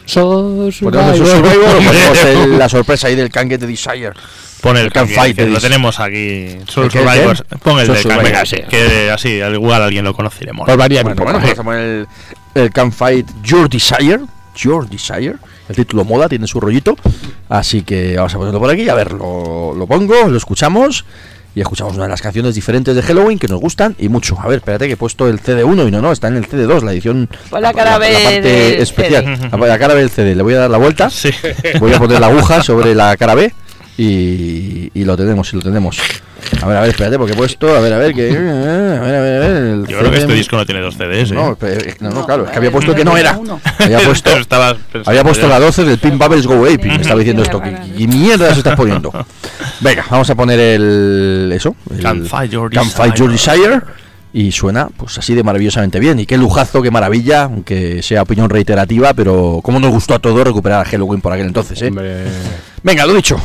[0.04, 1.30] Sos ¿Ponemos el Survivor.
[1.30, 4.12] Survivor o ponemos el- la sorpresa ahí del Can Get the Desire?
[4.60, 6.48] Pon el Can que- Fight, que lo tenemos aquí.
[6.48, 7.36] Pon el Soul de Can Survivor,
[8.32, 8.56] Fight, sí.
[8.68, 10.66] que así, al igual alguien lo conoceremos.
[10.66, 11.32] Por variar Bueno, poco.
[11.32, 12.06] bueno, pues vamos a poner
[12.54, 14.20] el, el Can Fight Your Desire.
[14.56, 15.36] Your Desire.
[15.68, 16.96] El título moda, tiene su rollito.
[17.48, 18.88] Así que vamos a ponerlo por aquí.
[18.88, 21.04] A ver, lo, lo pongo, lo escuchamos.
[21.54, 24.36] Y escuchamos una de las canciones diferentes de Halloween que nos gustan y mucho.
[24.40, 26.82] A ver, espérate que he puesto el CD1 y no, no, está en el CD2,
[26.82, 27.28] la edición.
[27.50, 29.24] Pon la cara B parte del especial.
[29.38, 29.48] CD.
[29.58, 30.34] La, la cara B del CD.
[30.34, 31.10] Le voy a dar la vuelta.
[31.10, 31.30] Sí.
[31.80, 33.52] Voy a poner la aguja sobre la cara B
[33.98, 35.98] y, y lo tenemos, y lo tenemos.
[36.62, 38.30] A ver, a ver, espérate, porque he puesto, a ver, a ver, que...
[38.30, 40.94] A ver, a ver, a ver, el Yo creo que este disco no tiene dos
[40.94, 41.32] CDs.
[41.32, 41.34] ¿eh?
[41.34, 43.38] No, pero- no, no, claro, es que No, había puesto que no era.
[43.78, 44.30] Había puesto,
[45.04, 46.78] había puesto la 12 del Pin Bubbles Go Ape.
[46.78, 47.60] Me estaba diciendo esto.
[47.60, 49.12] ¿Qué, mierda se estás poniendo?
[49.80, 51.50] Venga, vamos a poner el.
[51.54, 51.74] Eso.
[51.90, 53.80] El Can't Fight Your Can't Fight Your Desire.
[54.32, 56.20] Y suena pues así de maravillosamente bien.
[56.20, 60.44] Y qué lujazo, qué maravilla, aunque sea opinión reiterativa, pero cómo nos gustó a todos
[60.44, 61.88] recuperar a Halloween por aquel entonces, ¿eh?
[61.88, 62.24] Hombre.
[62.82, 63.40] Venga, lo dicho.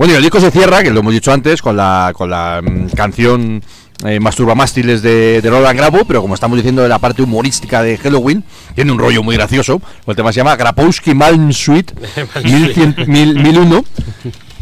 [0.00, 2.62] Bueno, y el disco se cierra, que lo hemos dicho antes, con la, con la
[2.62, 3.62] mm, canción
[4.06, 7.98] eh, Masturbamástiles de, de Roland Grabo, pero como estamos diciendo de la parte humorística de
[7.98, 8.42] Halloween,
[8.74, 9.82] tiene un rollo muy gracioso.
[10.06, 11.92] El tema se llama Grapowski Malm Suite
[12.42, 13.84] 1100 mil- 1001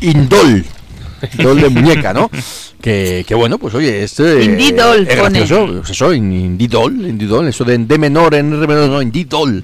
[0.01, 0.65] Indol.
[1.35, 2.29] Dol de muñeca, ¿no?
[2.81, 7.07] Que, que bueno, pues oye, este Indie doll, es gracioso, pues eso, in- indie doll,
[7.07, 9.63] indie doll, eso de en D menor, en R menor, no, indie doll.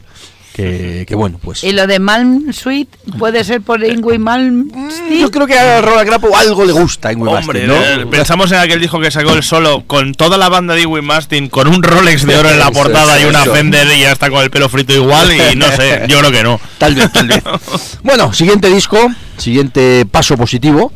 [0.55, 1.65] Que, que bueno, pues.
[1.65, 4.71] Y lo de Malm Suite puede ser por Ingrid Malm.
[5.11, 8.59] Yo creo que a Roland Grappo algo le gusta Wii Hombre, Master, eh, pensamos en
[8.59, 11.83] aquel disco que sacó el solo con toda la banda de Dewey Mastin, con un
[11.83, 13.53] Rolex de oro en la Eso, portada eso, y una eso.
[13.53, 16.45] Fender y ya está con el pelo frito igual y no sé, yo creo que
[16.45, 16.61] no.
[16.79, 17.43] Tal vez, tal vez.
[18.05, 20.93] Bueno, siguiente disco, siguiente paso positivo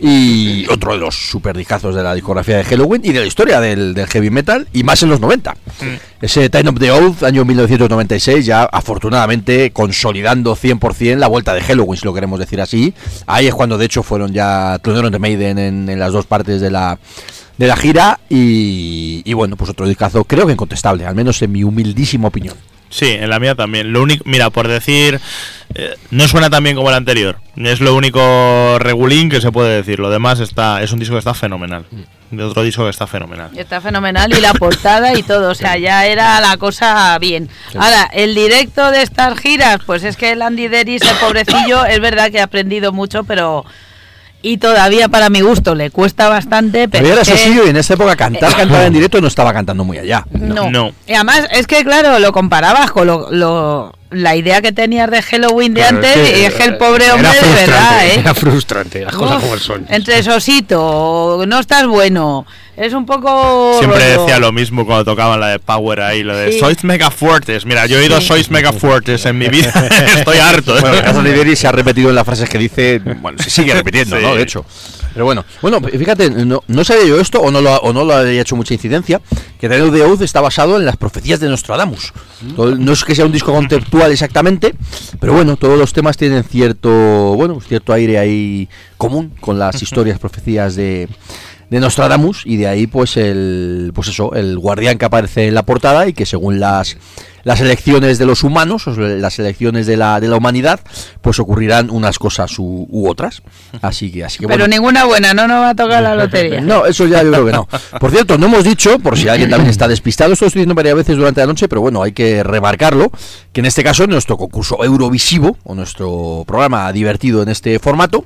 [0.00, 3.60] y otro de los super discazos de la discografía de Halloween y de la historia
[3.60, 5.56] del, del heavy metal y más en los 90.
[6.20, 11.98] Ese Time of the Oath, año 1996, ya afortunadamente consolidando 100% la vuelta de Halloween,
[11.98, 12.94] si lo queremos decir así.
[13.26, 16.60] Ahí es cuando de hecho fueron ya troneros de Maiden en, en las dos partes
[16.60, 16.98] de la
[17.58, 21.52] de la gira y, y bueno, pues otro discazo creo que incontestable, al menos en
[21.52, 22.54] mi humildísima opinión.
[22.90, 23.92] Sí, en la mía también.
[23.92, 25.20] Lo único, mira, por decir,
[25.74, 27.38] eh, no suena tan bien como el anterior.
[27.56, 29.98] Es lo único regulín que se puede decir.
[29.98, 31.84] Lo demás está, es un disco que está fenomenal.
[32.30, 33.50] De otro disco que está fenomenal.
[33.56, 37.48] Está fenomenal y la portada y todo, o sea, ya era la cosa bien.
[37.74, 42.00] Ahora, el directo de estas giras, pues es que el Andy Deris, el pobrecillo, es
[42.00, 43.64] verdad que ha aprendido mucho, pero...
[44.40, 47.02] Y todavía para mi gusto le cuesta bastante, pero...
[47.02, 49.84] Pero era que- sencillo y en esa época cantar, cantar en directo no estaba cantando
[49.84, 50.24] muy allá.
[50.30, 50.70] No.
[50.70, 50.92] No.
[51.08, 55.20] Y además, es que claro, lo comparabas con lo, lo- la idea que tenías de
[55.22, 58.06] Halloween de Claro, antes, es que, y es que el eh, pobre hombre de verdad,
[58.06, 58.20] ¿eh?
[58.20, 59.86] Era frustrante, las cosas Uf, como son.
[59.90, 62.46] Entre sosito, no estás bueno.
[62.78, 63.74] Es un poco.
[63.78, 66.60] Siempre rollo- decía lo mismo cuando tocaban la de Power ahí, lo de Sí.
[66.60, 67.66] Sois mega fuertes.
[67.66, 69.72] Mira, yo he oído Sois mega fuertes en mi vida.
[70.16, 70.76] Estoy harto.
[70.76, 70.80] ¿eh?
[70.80, 73.50] Bueno, el caso de Liberi se ha repetido en las frases que dice, bueno, se
[73.50, 74.22] sigue repitiendo, Sí.
[74.22, 74.34] ¿no?
[74.36, 74.64] De hecho.
[75.12, 78.14] Pero bueno, bueno, fíjate, no, no sabía yo esto o no lo, o no lo
[78.14, 79.20] había hecho mucha incidencia,
[79.58, 82.12] que Daniel de Oath está basado en las profecías de Nostradamus.
[82.54, 84.74] Todo- no es que sea un disco conceptual exactamente,
[85.18, 86.90] pero bueno, todos los temas tienen cierto,
[87.34, 91.08] bueno, cierto aire ahí común con las historias, profecías de
[91.70, 95.64] de Nostradamus y de ahí pues el pues eso el guardián que aparece en la
[95.64, 96.96] portada y que según las
[97.44, 100.80] las elecciones de los humanos o las elecciones de la, de la humanidad
[101.20, 103.42] pues ocurrirán unas cosas u, u otras
[103.80, 106.60] así que así que Pero bueno ninguna buena, no nos va a tocar la lotería.
[106.62, 107.68] no, eso ya yo creo que no.
[107.98, 110.74] Por cierto, no hemos dicho, por si alguien también está despistado, esto lo estoy diciendo
[110.74, 113.10] varias veces durante la noche, pero bueno, hay que remarcarlo,
[113.52, 118.24] que en este caso, en nuestro concurso Eurovisivo, o nuestro programa divertido en este formato,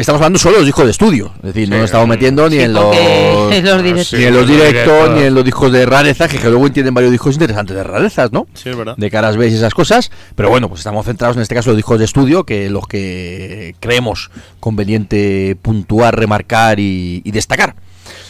[0.00, 1.32] estamos hablando solo de los discos de estudio.
[1.38, 2.90] Es decir, no nos estamos metiendo ni Sí, en los...
[2.90, 3.50] directos.
[3.50, 3.64] Ni en
[3.96, 5.10] los Sí, los directos, directos.
[5.16, 8.32] ni en los discos de rareza, que, que luego tienen varios discos interesantes de rarezas,
[8.32, 8.46] ¿no?
[8.54, 8.94] Sí, es verdad.
[8.96, 11.74] de caras B y esas cosas, pero bueno, pues estamos centrados en este caso en
[11.74, 17.74] los discos de estudio, que los que creemos conveniente puntuar, remarcar y, y destacar.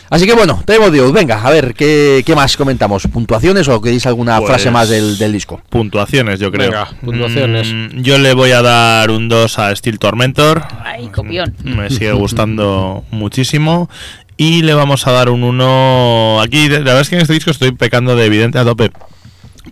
[0.08, 3.06] Así que bueno, tenemos Dios, venga, a ver, ¿qué, qué más comentamos?
[3.08, 5.60] ¿Puntuaciones o queréis alguna Pues- frase más del, del disco?
[5.68, 6.70] Puntuaciones, yo creo.
[6.70, 7.72] Venga, puntuaciones.
[7.72, 10.64] Mm, yo le voy a dar un 2 a Steel Tormentor.
[10.84, 11.54] Ay, copión.
[11.64, 13.90] Me sigue gustando muchísimo.
[14.36, 16.40] Y le vamos a dar un 1.
[16.42, 18.90] Aquí, la verdad es que en este disco estoy pecando de evidente a tope.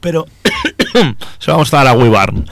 [0.00, 0.26] Pero
[1.38, 2.46] se vamos a dar a Webarn.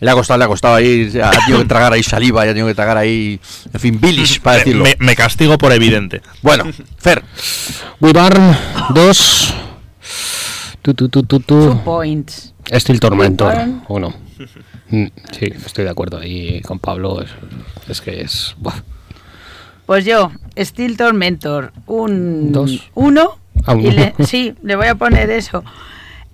[0.00, 2.54] Le ha costado, le ha costado ahí, ha tenido que tragar ahí saliva, ya ha
[2.54, 3.40] tenido que tragar ahí,
[3.72, 4.84] en fin, bilis, para decirlo.
[4.84, 6.20] Me, me castigo por evidente.
[6.42, 6.64] Bueno,
[6.98, 7.22] Fer,
[8.00, 8.56] Webarn
[8.94, 9.54] 2.
[10.82, 12.52] Tu, tu, tu, tu, Two points.
[12.72, 13.82] Steel Tormentor, Webarn.
[13.88, 14.14] ¿o no?
[14.90, 17.22] Mm, Sí, estoy de acuerdo ahí con Pablo.
[17.22, 17.30] Es,
[17.88, 18.54] es que es.
[18.58, 18.74] buah.
[19.86, 22.90] Pues yo, Steel Tormentor, un Dos.
[22.94, 23.38] uno.
[23.64, 24.26] Ah, un y le- uno.
[24.28, 25.64] sí, le voy a poner eso.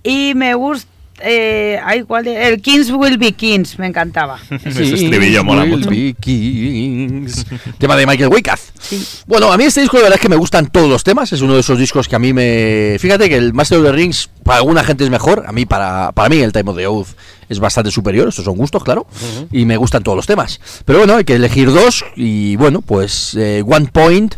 [0.03, 0.91] Y me gusta.
[1.19, 4.39] Eh, ay, ¿cuál de- el Kings Will Be Kings, me encantaba.
[4.65, 5.89] Ese estribillo mola Will mucho.
[5.89, 7.45] be kings.
[7.77, 8.59] Tema de Michael Wyckoff.
[8.79, 9.05] Sí.
[9.27, 11.31] Bueno, a mí este disco de verdad es que me gustan todos los temas.
[11.31, 12.97] Es uno de esos discos que a mí me.
[12.99, 15.43] Fíjate que el Master of the Rings para alguna gente es mejor.
[15.47, 17.07] A mí, para, para mí, el Time of the Oath
[17.47, 18.27] es bastante superior.
[18.27, 19.05] Estos son gustos, claro.
[19.51, 20.59] Y me gustan todos los temas.
[20.85, 22.03] Pero bueno, hay que elegir dos.
[22.15, 24.35] Y bueno, pues eh, One Point.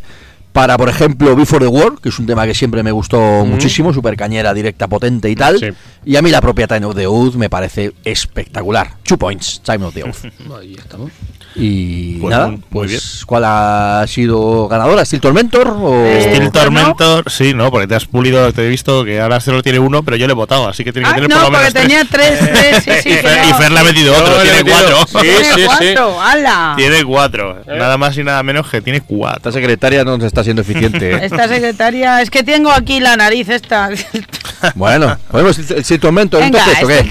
[0.56, 3.94] Para, por ejemplo, Before the War, que es un tema que siempre me gustó muchísimo,
[3.94, 5.60] super cañera, directa, potente y tal.
[5.60, 5.68] Sí.
[6.06, 8.94] Y a mí la propia Time of the Oath me parece espectacular.
[9.04, 10.24] Two points, Time of the Oath.
[10.58, 11.12] Ahí estamos.
[11.56, 15.06] Y Pues nada, muy- muy pues ¿cuál ha sido ganadora?
[15.06, 16.06] ¿Steel Tormentor o...?
[16.06, 16.52] Eh, Steel ¿no?
[16.52, 20.04] Tormentor, sí, no, porque te has pulido, te he visto que ahora solo tiene uno,
[20.04, 21.74] pero yo le he votado, así que tiene que Ah, tener no, por lo porque
[21.74, 23.10] menos tenía tres, tres, sí, sí.
[23.10, 23.50] y, Fer, no.
[23.50, 24.98] y Fer le ha metido otro, tiene metido- cuatro.
[25.08, 25.66] Sí, Tiene sí, sí.
[25.66, 26.74] cuatro, ¡hala!
[26.76, 29.38] Tiene cuatro, nada más y nada menos que tiene cuatro.
[29.38, 31.14] Esta secretaria no está siendo eficiente.
[31.26, 33.90] Esta secretaria, es que tengo aquí la nariz esta.
[34.76, 37.08] bueno, ¿ponemos el, el Steel Tormentor Venga, qué?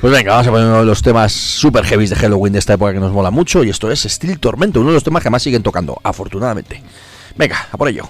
[0.00, 2.74] Pues venga, vamos a poner uno de los temas super heavy de Halloween de esta
[2.74, 5.30] época que nos mola mucho y esto es Steel Tormentor, uno de los temas que
[5.30, 6.82] más siguen tocando, afortunadamente.
[7.34, 8.06] Venga, a por ello.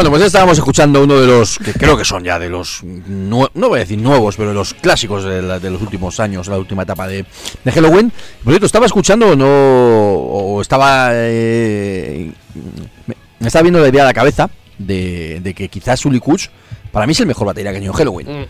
[0.00, 3.50] Bueno, pues estábamos escuchando uno de los que creo que son ya de los no
[3.54, 6.56] voy a decir nuevos, pero de los clásicos de, la- de los últimos años, la
[6.56, 7.26] última etapa de,
[7.62, 8.10] de Halloween.
[8.42, 12.32] Por cierto, estaba escuchando no o estaba eh,
[13.06, 14.48] me, me estaba viendo la idea a la cabeza
[14.78, 16.46] de, de que quizás Uli Kuch
[16.92, 18.46] para mí es el mejor batería que ha tenido Halloween.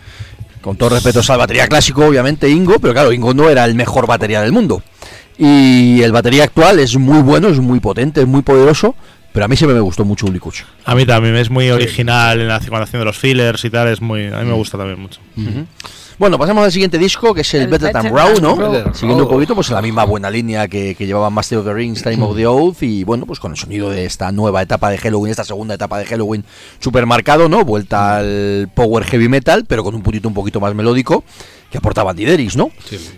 [0.61, 4.07] Con todo respeto al batería clásico, obviamente Ingo, pero claro, Ingo no era el mejor
[4.07, 4.81] batería del mundo.
[5.37, 8.95] Y el batería actual es muy bueno, es muy potente, es muy poderoso,
[9.33, 10.63] pero a mí siempre me gustó mucho Uli Kuch.
[10.85, 14.01] A mí también es muy original en la cuando haciendo los fillers y tal, es
[14.01, 15.21] muy a mí me gusta también mucho.
[16.21, 18.55] Bueno, pasamos al siguiente disco, que es el, El Better Than Raw, ¿no?
[18.55, 18.93] Raw.
[18.93, 21.73] Siguiendo un poquito, pues en la misma buena línea que, que llevaba Master of the
[21.73, 24.91] Rings, Time of the Oath, y bueno, pues con el sonido de esta nueva etapa
[24.91, 26.45] de Halloween, esta segunda etapa de Halloween,
[26.79, 27.65] super marcado, ¿no?
[27.65, 31.23] Vuelta al power heavy metal, pero con un puntito un poquito más melódico,
[31.71, 32.69] que aportaba Dideris, ¿no?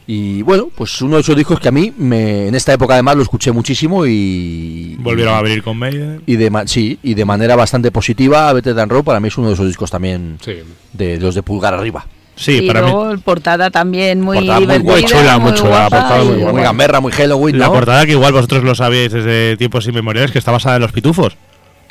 [0.08, 3.18] Y bueno, pues uno de esos discos que a mí, me, en esta época además,
[3.18, 4.96] lo escuché muchísimo y...
[5.00, 6.22] Volvieron a abrir con Maiden.
[6.26, 9.38] Y de, ma- sí, y de manera bastante positiva, Better Than Raw para mí es
[9.38, 10.54] uno de esos discos también Sí.
[10.94, 12.06] de los de pulgar arriba.
[12.36, 15.78] Sí, y para mí luego portada también muy Portada muy guay, chula, muy chula, la
[15.90, 16.38] guapa portada muy.
[16.44, 17.74] Muy gamberra, muy Halloween, la ¿no?
[17.74, 21.38] portada que igual vosotros lo sabíais desde tiempos inmemoriales que está basada en los pitufos.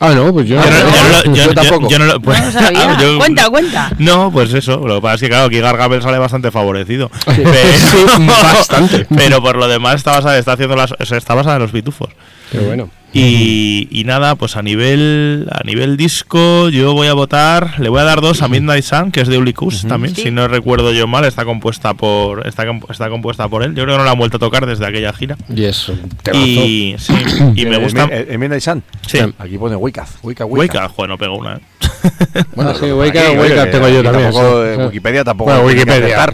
[0.00, 1.88] Ah, no, pues yo, Ah, Yo no- no, yo no lo- yo tampoco.
[1.88, 2.98] yo no lo- pues- No lo sabía.
[3.00, 3.92] yo- Cuenta, cuenta.
[3.98, 4.78] No, pues eso.
[4.84, 7.08] Lo que pasa es que, claro, aquí Gargamel sale bastante favorecido.
[7.24, 9.06] Sí, Pero, bastante.
[9.16, 12.08] pero por lo demás está basada, está haciendo las, está basada en los pitufos.
[12.50, 12.88] Qué bueno.
[13.14, 18.00] Y, y nada, pues a nivel a nivel disco, yo voy a votar, le voy
[18.00, 20.22] a dar dos a Midnight Sun, que es de Uli Kush también, Sí.
[20.22, 23.74] si no recuerdo yo mal, está compuesta por está, está compuesta por él.
[23.74, 25.36] Yo creo que no la han vuelto a tocar desde aquella gira.
[25.54, 25.90] Y es.
[26.32, 27.12] Y, sí,
[27.54, 28.04] y me gusta.
[28.04, 28.82] El Midnight Sun.
[29.06, 29.18] Sí.
[29.38, 30.06] Aquí pone Wicca.
[30.22, 31.56] Wicca, Wicca, joder, no pego una.
[31.56, 31.60] ¿eh?
[32.56, 34.68] Ah, sí, Wicca que tengo yo también, tampoco, sí.
[34.80, 34.86] eh.
[34.86, 35.50] Wikipedia tampoco.
[35.52, 36.26] Bueno, Wikipedia.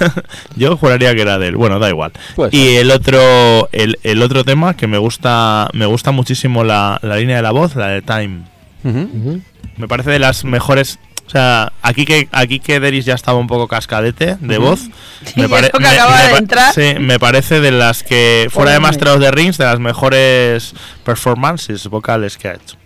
[0.56, 1.56] Yo juraría que era de él.
[1.56, 2.12] Bueno, da igual.
[2.50, 7.16] Y el otro el, el otro tema que me gusta me gusta muchísimo la, la
[7.16, 8.42] línea de la voz, la de Time.
[9.76, 10.98] Me parece de las mejores.
[11.26, 14.80] O sea, aquí que aquí que Deris ya estaba un poco cascadete de voz.
[15.24, 15.48] Sí, eso
[15.78, 16.74] que acaba de pa- entrar.
[16.74, 18.80] sí, me parece de las que, fuera de.
[18.80, 20.74] Master the Rings, de las mejores
[21.04, 22.76] performances vocales que ha hecho.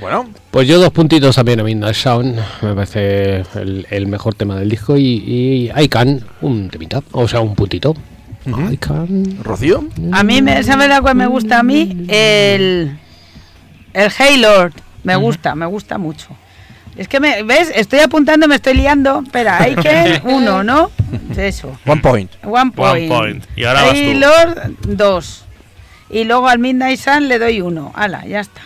[0.00, 2.40] Bueno, Pues yo dos puntitos también a Midnight Sound.
[2.62, 4.96] Me parece el, el mejor tema del disco.
[4.96, 7.02] Y, y I Can, un temita.
[7.12, 7.94] O sea, un puntito.
[8.78, 9.42] Can.
[9.42, 9.84] Rocío.
[10.12, 12.06] A mí, me, ¿sabes la cual me gusta a mí?
[12.08, 12.98] El,
[13.92, 14.72] el Haylord.
[15.02, 16.28] Me gusta, me gusta mucho.
[16.96, 17.72] Es que, me, ¿ves?
[17.74, 19.22] Estoy apuntando, me estoy liando.
[19.24, 20.90] Espera, hay que uno, ¿no?
[21.36, 21.78] Eso.
[21.86, 22.30] One point.
[22.44, 23.08] One point.
[23.08, 23.44] point.
[23.56, 23.96] Y ahora vas tú.
[23.96, 25.44] Haylord, dos.
[26.10, 27.92] Y luego al Midnight Sun le doy uno.
[27.94, 28.60] Hala, ya está.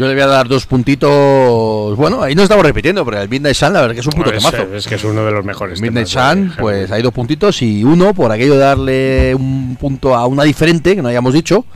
[0.00, 1.94] Yo le voy a dar dos puntitos.
[1.94, 4.32] Bueno, ahí no estamos repitiendo, pero el Midnight Sun, la verdad que es un puto
[4.32, 4.74] Es, temazo.
[4.74, 5.78] es que es uno de los mejores.
[5.82, 9.76] Midnight temas de Sun, pues hay dos puntitos y uno por aquello de darle un
[9.78, 11.66] punto a una diferente, que no hayamos dicho.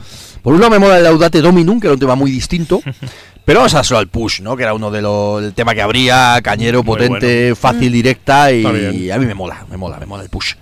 [0.41, 2.81] Por un lado me mola el Laudate Dominum, que era un tema muy distinto.
[3.45, 4.57] Pero vamos a dárselo al push, ¿no?
[4.57, 8.63] Que era uno de los el tema que habría, cañero, Muy potente, fácil, directa y
[8.65, 9.11] bien.
[9.11, 10.55] a mí me mola, me mola, me mola el push.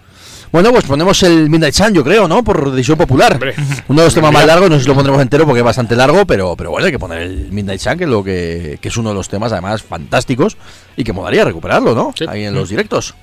[0.53, 2.43] Bueno, pues ponemos el Midnight Sun, yo creo, ¿no?
[2.43, 3.33] Por decisión popular.
[3.33, 3.55] Hombre.
[3.87, 5.95] Uno de los temas más largos, no sé si lo pondremos entero porque es bastante
[5.95, 8.89] largo, pero, pero bueno, hay que poner el Midnight Sun, que es, lo que, que
[8.89, 10.55] es uno de los temas además fantásticos
[10.95, 12.13] y que molaría recuperarlo, ¿no?
[12.15, 12.25] Sí.
[12.29, 13.15] Ahí en los directos.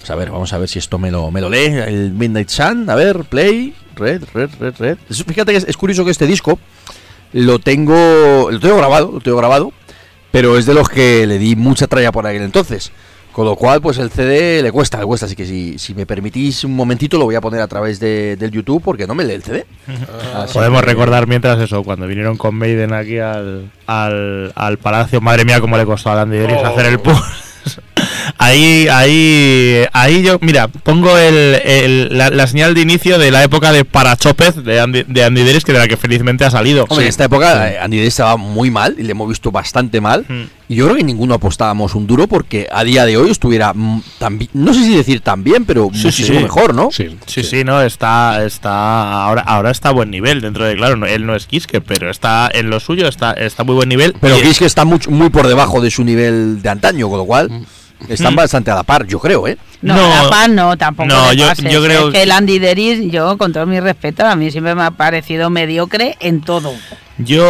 [0.00, 1.66] Pues a ver, vamos a ver si esto me lo, me lo lee.
[1.66, 4.98] El Midnight Sun, a ver, play, red, red, red, red.
[5.08, 6.58] Fíjate que es, es curioso que este disco
[7.32, 9.72] lo tengo, lo tengo grabado, lo tengo grabado,
[10.32, 12.90] pero es de los que le di mucha tralla por aquel entonces.
[13.36, 15.26] Con lo cual, pues el CD le cuesta, le cuesta.
[15.26, 18.34] Así que si, si me permitís un momentito, lo voy a poner a través de,
[18.36, 19.66] del YouTube porque no me lee el CD.
[20.34, 25.20] Así Podemos que- recordar mientras eso, cuando vinieron con Maiden aquí al, al, al palacio,
[25.20, 26.64] madre mía, cómo le costó a Deris Oh.
[26.66, 27.14] hacer el push.
[28.46, 33.42] Ahí, ahí, ahí yo, mira, pongo el, el- la, la señal de inicio de la
[33.42, 36.84] época de Parachópez de Andy, de Andy Deris, que de la que felizmente ha salido.
[36.88, 40.00] Hombre, en esta época eh, Andy Day estaba muy mal y le hemos visto bastante
[40.00, 40.24] mal.
[40.28, 40.42] Mm.
[40.68, 43.72] Y yo creo que ninguno apostábamos un duro porque a día de hoy estuviera
[44.18, 46.44] tan no sé si decir tan bien, pero Sí, muchísimo sí.
[46.44, 46.90] mejor, ¿no?
[46.92, 50.96] Sí, Sí, sí, no, está, está, ahora, ahora está a buen nivel dentro de, claro,
[50.96, 53.88] no- él no es Kiske, pero está en lo suyo, está, está a muy buen
[53.88, 54.14] nivel.
[54.20, 57.50] Pero que está mucho, muy por debajo de su nivel de antaño, con lo cual
[58.08, 58.36] están Mm.
[58.36, 59.56] bastante a la par, yo creo, ¿eh?
[59.82, 61.08] No, No, la paz no, tampoco.
[61.08, 64.50] no, yo- creo Es que el Andy Deris, yo, con todo mi respeto, a mí
[64.50, 66.74] siempre me ha parecido mediocre en todo.
[67.18, 67.46] Yo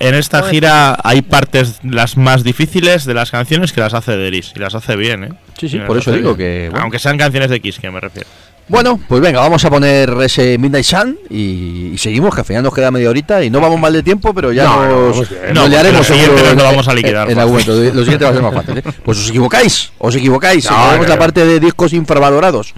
[0.00, 4.52] en esta gira hay partes las más difíciles de las canciones que las hace Deris
[4.56, 5.28] y las hace bien, ¿eh?
[5.58, 6.48] Sí, sí, Y por eso digo bien.
[6.64, 6.82] que, bueno.
[6.84, 8.28] Aunque sean canciones de Kiss, que me refiero.
[8.70, 12.62] Bueno, pues venga, vamos a poner ese Midnight Sun y, y seguimos, que al final
[12.62, 15.28] nos queda media horita y no vamos mal de tiempo, pero ya No, no, nos,
[15.52, 17.38] No, liaremos lo nos lo en- vamos a liquidar En, fácil.
[17.40, 18.78] algún momento, lo siguiente va a ser más fácil.
[18.78, 18.82] ¿eh?
[19.04, 20.70] Pues os equivocáis, os equivocáis.
[20.70, 22.72] No, la parte de discos infravalorados.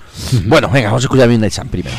[0.47, 1.95] bueno, venga, vamos a escuchar Midnight Sun primero.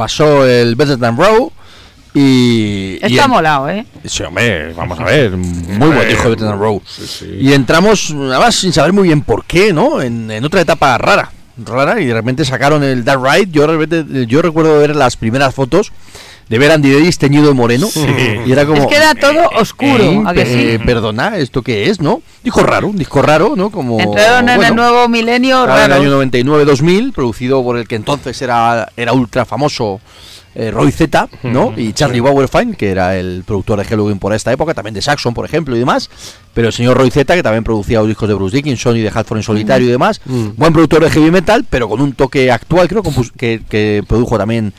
[0.00, 1.52] Pasó el Better Than Raw
[2.14, 2.92] y...
[2.94, 3.84] y Está en- molado, ¿eh?
[4.06, 6.80] Sí, hombre, vamos a ver, muy buen hijo de Better Than Raw.
[7.38, 10.00] Y entramos, además, sin saber muy bien por qué, ¿no?
[10.00, 13.50] En, en otra etapa rara, rara, y de repente sacaron el Dark Ride.
[13.52, 13.66] Yo,
[14.26, 15.92] yo recuerdo ver las primeras fotos
[16.50, 17.88] de ver a Andy Davis teñido de moreno.
[18.44, 18.82] Y era como...
[18.82, 20.52] Es que era todo oscuro, "Eh, ¿a que sí?
[20.56, 22.22] eh, perdona, ¿esto qué es, no?
[22.42, 23.70] Disco raro, un disco raro, ¿no?
[23.70, 24.00] Como...
[24.00, 26.20] Entraron en bueno, el nuevo milenio Estaba en el raro.
[26.20, 26.30] año
[26.66, 30.00] 99-2000, producido por el que entonces era, era ultra famoso
[30.56, 31.72] eh, Roy Z, ¿no?
[31.76, 35.32] Y Charlie Bauerfein, que era el productor de Halloween por esta época, también de Saxon,
[35.32, 36.10] por ejemplo, y demás.
[36.52, 39.12] Pero el señor Roy Z, que también producía los discos de Bruce Dickinson y de
[39.14, 40.20] Halford en solitario y demás.
[40.56, 43.04] Buen productor de heavy metal, pero con un toque actual, creo
[43.38, 44.72] que produjo también,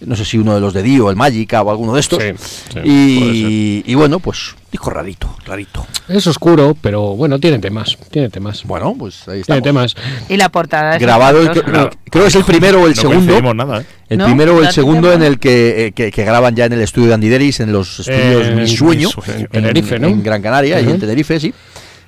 [0.00, 2.22] no sé si uno de los de Dio, el Magica o alguno de estos.
[2.22, 2.30] Sí,
[2.72, 5.86] sí, y, y bueno, pues disco rarito, rarito.
[6.08, 7.98] Es oscuro, pero bueno, tiene temas.
[8.10, 8.62] Tiene temas.
[8.64, 9.60] Bueno, pues ahí Tiene está.
[9.62, 9.94] temas.
[10.28, 13.54] Y la portada es grabado, creo, creo que es el primero o el no segundo.
[13.54, 13.86] nada, ¿eh?
[14.08, 14.24] El ¿No?
[14.26, 16.72] primero o el ¿La segundo tiene en el que, eh, que, que graban ya en
[16.72, 19.40] el estudio de Andy Deris, en los estudios Eh, Mi Sueño, Mi Sueño.
[19.40, 20.08] en, Tenerife, ¿no?
[20.08, 20.94] en Gran Canaria y Ujú.
[20.94, 21.54] en Tenerife, sí.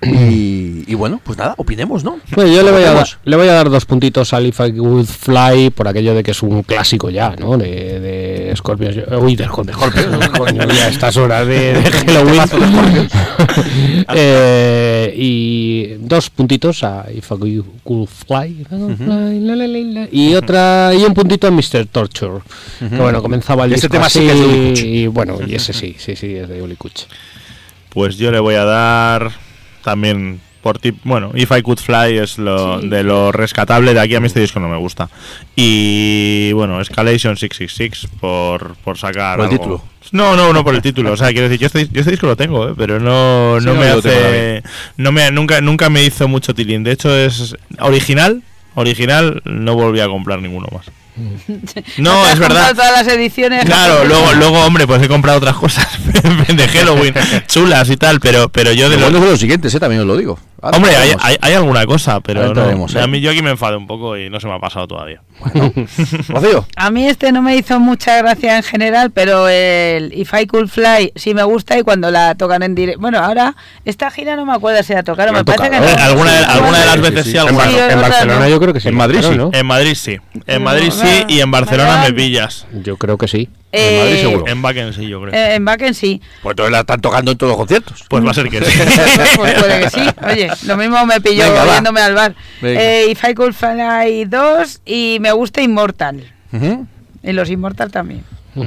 [0.02, 2.18] Y, y bueno, pues nada, opinemos, ¿no?
[2.34, 4.72] Bueno, yo le voy, a dar, le voy a dar dos puntitos a If I
[4.80, 7.56] Would Fly por aquello de que es un clásico ya, ¿no?
[7.56, 8.96] De, de Scorpions.
[9.20, 10.28] Uy, de, de Scorpions.
[10.38, 12.42] coño, ya a estas horas de, de Halloween.
[14.14, 18.66] Eh, y dos puntitos a If I Could Fly.
[18.68, 20.08] Fly, la, la, la, la.
[20.10, 21.86] Y otra y un puntito a Mr.
[21.90, 22.40] Torture.
[22.78, 24.40] Que bueno, comenzaba el Ese disco tema sí que es
[24.80, 24.86] de.
[24.86, 27.04] Y bueno, y ese sí, sí, sí, es de Uli Kuch.
[27.88, 29.32] Pues yo le voy a dar
[29.82, 34.14] también por tip, bueno, If I Could Fly es lo de lo rescatable de aquí
[34.14, 35.08] a mí este disco no me gusta.
[35.56, 39.62] Y bueno, Escalation 666 por, por sacar Por el algo.
[39.62, 39.84] título.
[40.12, 42.26] No, no, no por el título, o sea, quiero decir, yo este, yo este disco
[42.26, 42.74] lo tengo, ¿eh?
[42.76, 44.62] pero no, Sí, no no, me hace
[44.98, 46.84] no me nunca nunca me hizo mucho tilín.
[46.84, 48.42] De hecho es original,
[48.74, 50.90] original no volví a comprar ninguno más.
[51.98, 52.68] No, ¿Te has es verdad.
[52.68, 53.64] comprado todas las ediciones.
[53.64, 55.86] Claro, luego, luego, hombre, pues he comprado otras cosas
[56.48, 57.14] de Halloween
[57.46, 59.80] chulas y tal, pero, pero yo de Lo los, bueno siguientes, ¿eh?
[59.80, 60.38] También os lo digo.
[60.62, 62.46] Ahora Hombre, hay, hay, hay alguna cosa, pero no.
[62.46, 63.00] entraremos, ¿eh?
[63.00, 65.20] a mí yo aquí me enfado un poco y no se me ha pasado todavía.
[66.28, 70.46] Rocío, A mí este no me hizo mucha gracia en general, pero el If I
[70.46, 73.00] Could Fly sí me gusta y cuando la tocan en directo.
[73.00, 75.86] Bueno, ahora esta gira no me acuerdo si la tocaron, me parece que no.
[76.00, 77.78] Alguna, alguna de las sí, veces sí, sí, sí.
[77.90, 78.88] En, Barcelona yo creo que sí.
[78.88, 79.34] En Madrid sí.
[79.34, 79.50] ¿no?
[79.52, 80.20] En Madrid sí.
[80.46, 82.66] En Madrid sí Bueno, y en Barcelona me pillas.
[82.82, 83.48] Yo creo que sí.
[83.72, 84.44] En Madrid Eh, seguro.
[84.48, 85.32] En Backen sí, yo creo.
[85.32, 86.20] eh, en Backen sí.
[86.42, 88.04] pues entonces la están tocando en todos los conciertos.
[88.08, 88.78] Pues va a ser que sí.
[89.36, 90.00] pues puede que sí.
[90.30, 92.34] Oye, lo mismo me pilló yéndome al bar.
[92.62, 96.32] Eh, If I Could Fly 2 y me gusta Immortal.
[97.22, 98.24] Y los Immortal también.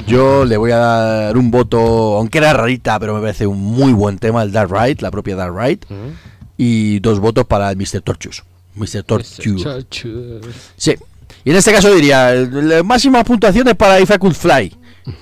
[0.08, 3.94] Yo le voy a dar un voto, aunque era rarita, pero me parece un muy
[3.94, 5.82] buen tema, el Dark Ride, la propia Dark Ride.
[6.58, 8.02] Y dos votos para el Mr.
[8.02, 8.44] Torchus.
[8.74, 9.04] Mr.
[9.04, 9.24] Torture.
[10.78, 10.96] Sí.
[11.46, 14.76] Y en este caso diría, la máxima puntuación es para If I Could Fly.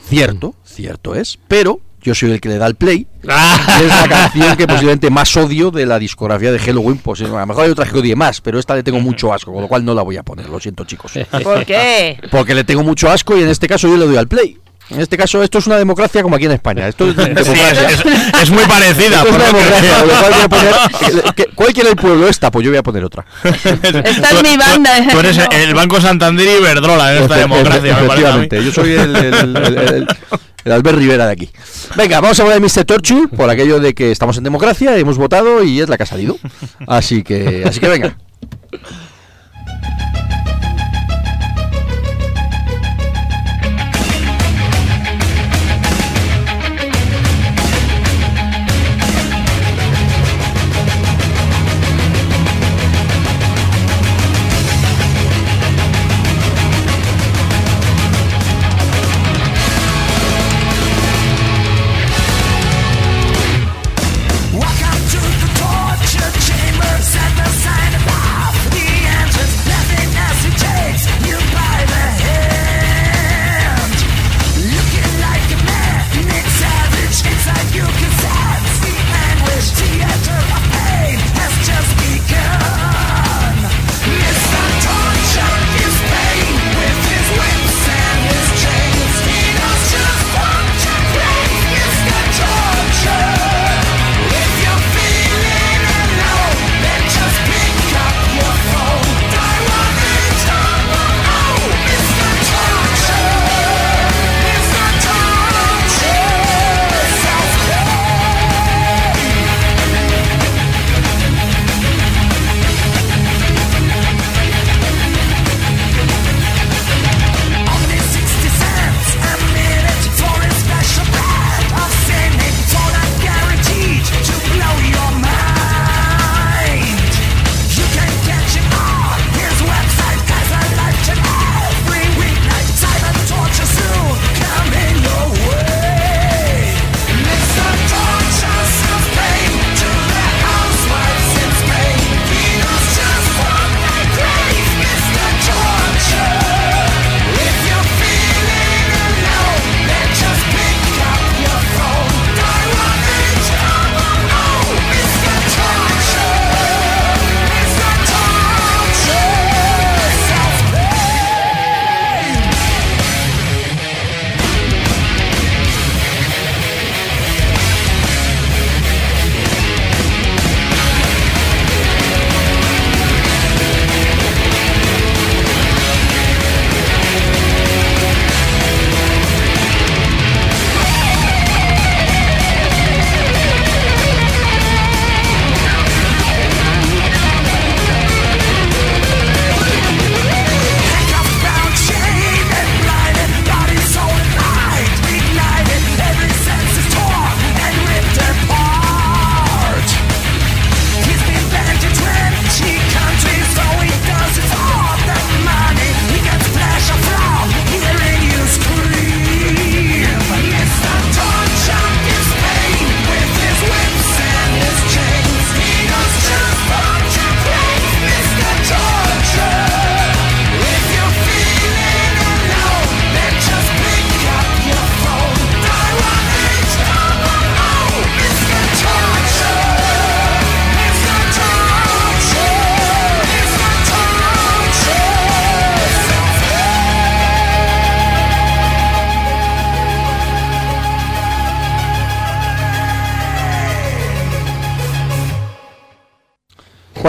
[0.07, 3.05] Cierto, cierto es, pero yo soy el que le da el play.
[3.23, 6.97] Y es la canción que posiblemente más odio de la discografía de Halloween.
[6.97, 9.51] Pues, a lo mejor hay otras que odie más, pero esta le tengo mucho asco,
[9.51, 11.11] con lo cual no la voy a poner, lo siento chicos.
[11.43, 12.17] ¿Por qué?
[12.31, 14.57] Porque le tengo mucho asco y en este caso yo le doy al play.
[14.89, 16.87] En este caso esto es una democracia como aquí en España.
[16.87, 17.89] Esto es Sí, democracia.
[17.89, 19.17] es, es- es muy parecida.
[19.23, 20.73] Esto es una que democracia, lo cual voy a poner-
[21.19, 22.51] eh, que- ¿Cuál quiere el pueblo esta?
[22.51, 23.25] Pues yo voy a poner otra.
[23.43, 24.97] Esta es mi banda.
[24.99, 25.07] ¿eh?
[25.11, 25.45] Tú, eres No.
[25.51, 28.05] el Banco Santander y Iberdrola en esta democracia, me.
[28.05, 30.07] Efectivamente, yo soy el, el, el- el-
[30.65, 31.49] el Albert Rivera de aquí.
[31.95, 32.85] Venga, vamos a poner Mr.
[32.85, 36.05] Torture por aquello de que estamos en democracia, hemos votado y es la que ha
[36.05, 36.37] salido.
[36.87, 38.15] Así que, así que venga.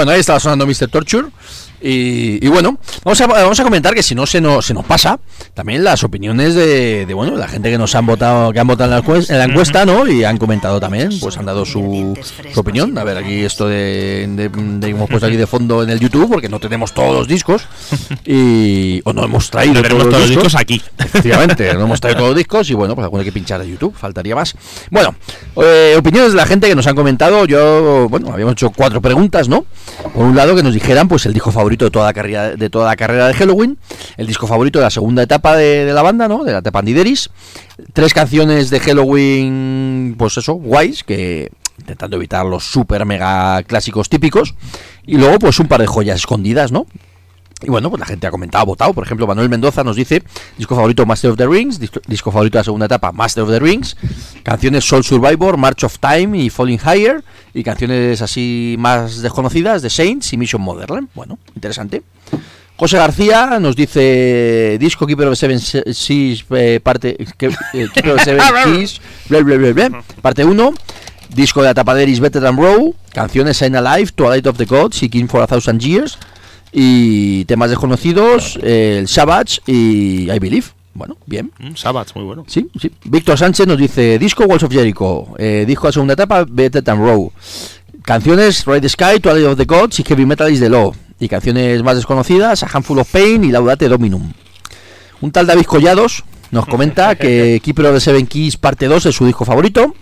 [0.04, 0.88] Bueno, ahí estaba sonando Mr.
[0.88, 1.28] Torture.
[1.86, 4.86] Y, y bueno, vamos a, vamos a comentar que si no se nos, se nos
[4.86, 5.18] pasa,
[5.52, 8.90] también las opiniones de, de, bueno, la gente que nos han votado, que han votado
[8.90, 10.06] en la, encues- en la encuesta, ¿no?
[10.08, 12.16] Y han comentado también, pues han dado su,
[12.54, 12.96] su opinión.
[12.96, 16.30] A ver, aquí esto de, de, de- hemos puesto aquí de fondo en el YouTube,
[16.30, 17.66] porque no tenemos todos los discos.
[18.24, 20.80] Y, o no hemos traído todos los discos aquí.
[20.98, 23.64] Efectivamente, no hemos traído todos los discos y bueno, pues alguno hay que pinchar a
[23.64, 24.54] YouTube, faltaría más.
[24.90, 25.14] Bueno,
[25.56, 27.44] eh, opiniones de la gente que nos han comentado.
[27.44, 29.66] Yo, bueno, habíamos hecho cuatro preguntas, ¿no?
[30.14, 32.70] Por un lado, que nos dijeran, pues, el disco favorito de toda la carrera de,
[32.70, 33.78] toda la carrera de Halloween,
[34.16, 36.44] el disco favorito de la segunda etapa de, la banda, ¿no?
[36.44, 37.30] De la etapa Andideris.
[37.92, 44.54] Tres canciones de Halloween, pues eso, guays, que intentando evitar los super mega clásicos típicos.
[45.06, 46.86] Y luego, pues, un par de joyas escondidas, ¿no?
[47.62, 48.92] Y bueno, pues la gente ha comentado, ha votado.
[48.92, 50.22] Por ejemplo, Manuel Mendoza nos dice:
[50.58, 53.58] disco favorito Master of the Rings, disco, favorito de la segunda etapa Master of the
[53.60, 53.96] Rings,
[54.42, 57.24] canciones Soul Survivor, March of Time y Falling Higher,
[57.54, 61.08] y canciones así más desconocidas de Saints y Mission Modern.
[61.14, 62.02] Bueno, interesante.
[62.76, 68.10] José García nos dice disco Keeper of Seven Se- Seas eh, parte que- eh, Keeper
[68.12, 70.74] of Seven Seas bla, bla, bla, parte 1
[71.28, 74.64] disco de la etapa de Eris Better Than Row canciones Sign Alive Twilight of the
[74.64, 76.18] Gods y King for a Thousand Years
[76.76, 80.66] y temas desconocidos eh, el Savage y I Believe.
[80.92, 81.52] Bueno bien.
[81.58, 82.44] Mm, Sabbats, muy bueno.
[82.46, 82.90] Sí, sí.
[83.04, 86.98] Víctor Sánchez nos dice disco Walls of Jericho, eh, disco de segunda etapa Better Than
[86.98, 87.32] Row,
[88.02, 91.28] canciones Ride the Sky, Twilight of the Gods y Heavy Metal is the Law, y
[91.28, 94.32] canciones más desconocidas A Handful of Pain y Laudate Dominum.
[95.20, 99.14] Un tal David Collados nos comenta que Keeper of the Seven Keys parte 2 es
[99.14, 99.94] su disco favorito,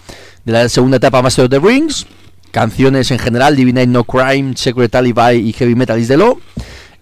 [0.45, 2.07] de la segunda etapa Master of the Rings,
[2.51, 6.39] canciones en general Living Ain't No Crime, Secret Alibi y Heavy Metal is the Law,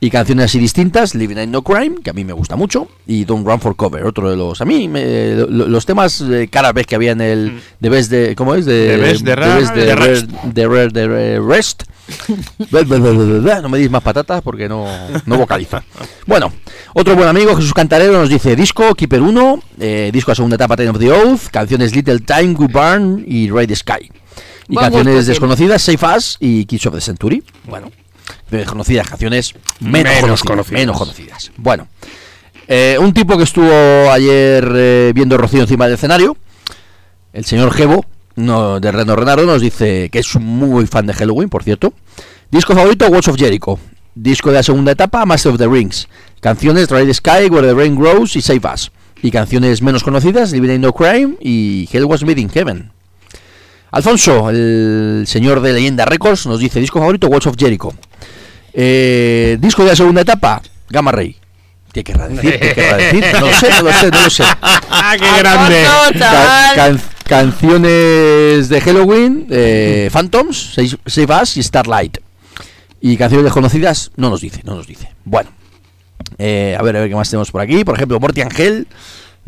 [0.00, 3.24] y canciones así distintas, Living Ain't No Crime, que a mí me gusta mucho, y
[3.24, 4.60] Don't Run for Cover, otro de los...
[4.60, 7.60] A mí, me- lo- lo- los temas eh, cada vez que había en el...
[7.80, 8.34] De Best de...
[8.34, 8.64] ¿Cómo es?
[8.64, 9.36] De, The Best, The de
[10.66, 11.82] Rare, The de Rest.
[13.62, 14.86] No me digas más patatas porque no,
[15.26, 15.82] no vocaliza.
[16.26, 16.52] Bueno,
[16.94, 20.76] otro buen amigo, Jesús Cantarero, nos dice disco, Keeper 1, eh, disco a segunda etapa,
[20.76, 24.10] Time of the Oath, canciones Little Time, We Burn y Ride the Sky.
[24.68, 27.42] Y canciones gusto desconocidas, Safe Us y Kids of the Century.
[27.68, 27.90] Bueno,
[28.50, 30.80] de desconocidas canciones menos, Menos conocidas, conocidas.
[30.80, 31.52] Menos conocidas.
[31.56, 31.88] Bueno,
[32.68, 36.36] eh, un tipo que estuvo ayer eh, viendo Rocío encima del escenario,
[37.32, 38.04] el señor Gebo,
[38.36, 41.92] no, de Reno Renardo, nos dice que es muy fan de Halloween, por cierto.
[42.50, 43.78] Disco favorito, Walls of Jericho.
[44.14, 46.08] Disco de la segunda etapa, Master of the Rings.
[46.40, 48.92] Canciones, Ride Sky, Where the Rain Grows y Save Us.
[49.22, 52.90] Y canciones menos conocidas, Living in No Crime y Hell Was Made in Heaven.
[53.92, 57.92] Alfonso, el señor de Leyenda Records, nos dice disco favorito, Walls of Jericho.
[58.82, 61.36] Eh, disco de la segunda etapa, Gamma Ray.
[61.92, 62.58] ¿Qué querrá decir?
[62.58, 63.24] ¿Qué querrá decir?
[63.34, 64.44] No lo sé, no lo sé, no lo sé.
[64.62, 65.84] ¡Ah, qué grande!
[66.74, 72.18] Can- canciones de Halloween, eh, Phantoms, Save Save Us y Starlight.
[73.02, 75.10] Y canciones desconocidas, no nos dice, no nos dice.
[75.26, 75.50] Bueno,
[76.38, 77.84] eh, a ver, a ver qué más tenemos por aquí.
[77.84, 78.86] Por ejemplo, Morty Angel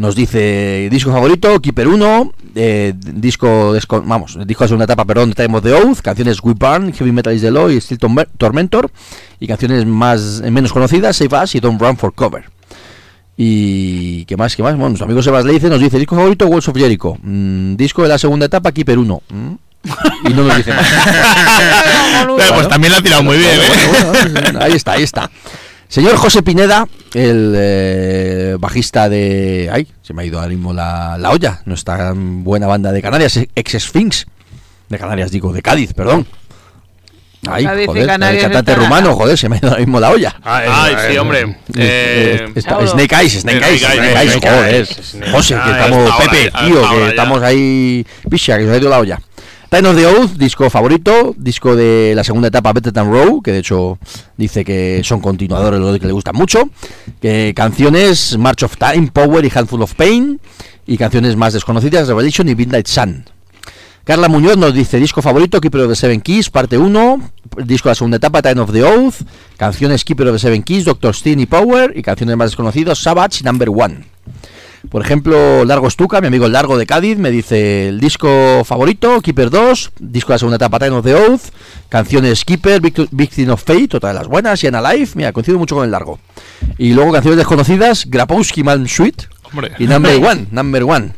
[0.03, 3.73] nos dice disco favorito, Keeper 1, eh, disco,
[4.05, 7.33] vamos, disco de segunda etapa, perdón, Time of the Oath, canciones We Burn, Heavy Metal
[7.33, 8.91] is the Law y Steel Torme- Tormentor,
[9.39, 12.45] y canciones más menos conocidas, Save Us y Don't Run for Cover.
[13.37, 14.73] Y qué más, qué más.
[14.75, 18.09] Bueno, nuestro amigo Sebas Leice nos dice disco favorito Walls of Jericho, Mm, disco de
[18.09, 19.23] la segunda etapa Keeper 1.
[19.31, 19.53] Mm.
[20.29, 20.87] Y no nos dice más.
[22.37, 23.65] Pero, pues también la ha tirado muy bien, ¿eh?
[23.69, 25.31] Bueno, bueno, bueno, ahí está, ahí está.
[25.93, 29.69] Señor José Pineda, el eh, bajista de.
[29.71, 31.61] Ay, se me ha ido ahora mismo la, la olla.
[31.67, 34.25] Nuestra buena banda de Canarias, ex Sphinx.
[34.89, 36.27] De Canarias, digo, de Cádiz, perdón.
[37.47, 40.11] Ay, Cádiz joder, el Canarias cantante rumano, joder, se me ha ido ahora mismo la
[40.13, 40.35] olla.
[40.43, 41.41] Ay, sí, hombre.
[41.43, 42.87] Eh, Eh, está- Saulo.
[42.89, 45.31] Snake Eyes, Snake Eyes, Snake Snake Eyes, joder.
[45.31, 48.99] José, que Ah, estamos, Pepe, tío, que estamos ahí, picha, que se ha ido la
[48.99, 49.21] olla.
[49.73, 53.53] Time of the Oath, disco favorito, disco de la segunda etapa Better Than Row, que
[53.53, 53.99] de hecho
[54.37, 56.69] dice que son continuadores, lo que le gustan mucho.
[57.23, 60.39] Que canciones March of Time, Power y Handful of Pain.
[60.87, 63.25] Y canciones más desconocidas, Revelation y Midnight Sun.
[64.05, 67.31] Carla Muñoz nos dice disco favorito Keeper of the Seven Keys, parte 1,
[67.65, 69.23] disco de la segunda etapa Time of the Oath,
[69.57, 73.39] canciones Keeper of the Seven Keys, Doctor Steen y Power, y canciones más desconocidas Savage
[73.41, 74.05] y Number One.
[74.91, 79.21] Por ejemplo, Largo Estuca, mi amigo el Largo de Cádiz, me dice el disco favorito,
[79.21, 81.41] Keeper 2, disco de la segunda etapa Time of the Oath,
[81.89, 85.77] canciones Keeper, Vict- Victim of Fate, otra de las buenas, y Alive, mira, coincido mucho
[85.77, 86.19] con el Largo.
[86.79, 89.73] Y luego canciones desconocidas, Grapowski Man Suite Hombre.
[89.79, 91.13] y Number One, Number One.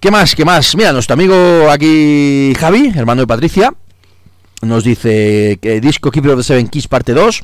[0.00, 0.34] ¿Qué más?
[0.34, 0.74] ¿Qué más?
[0.76, 3.72] Mira, nuestro amigo aquí, Javi, hermano de Patricia,
[4.62, 7.42] nos dice que disco Keeper of the Seven Keys parte 2,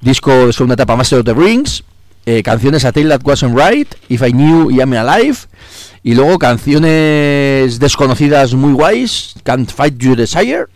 [0.00, 1.82] disco de segunda etapa Master of the Rings,
[2.26, 5.36] eh, canciones A Tale That Wasn't Right, If I Knew I Am Alive,
[6.02, 10.66] y luego canciones desconocidas muy guays, Can't Fight Your Desire,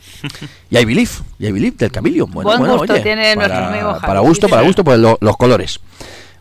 [0.70, 2.30] y I Believe, y I Believe del Chameleon.
[2.30, 4.98] Bueno, Buen bueno, gusto oye, tiene nuestro para, amigo Javi, Para gusto, para gusto, pues
[4.98, 5.80] lo- los colores.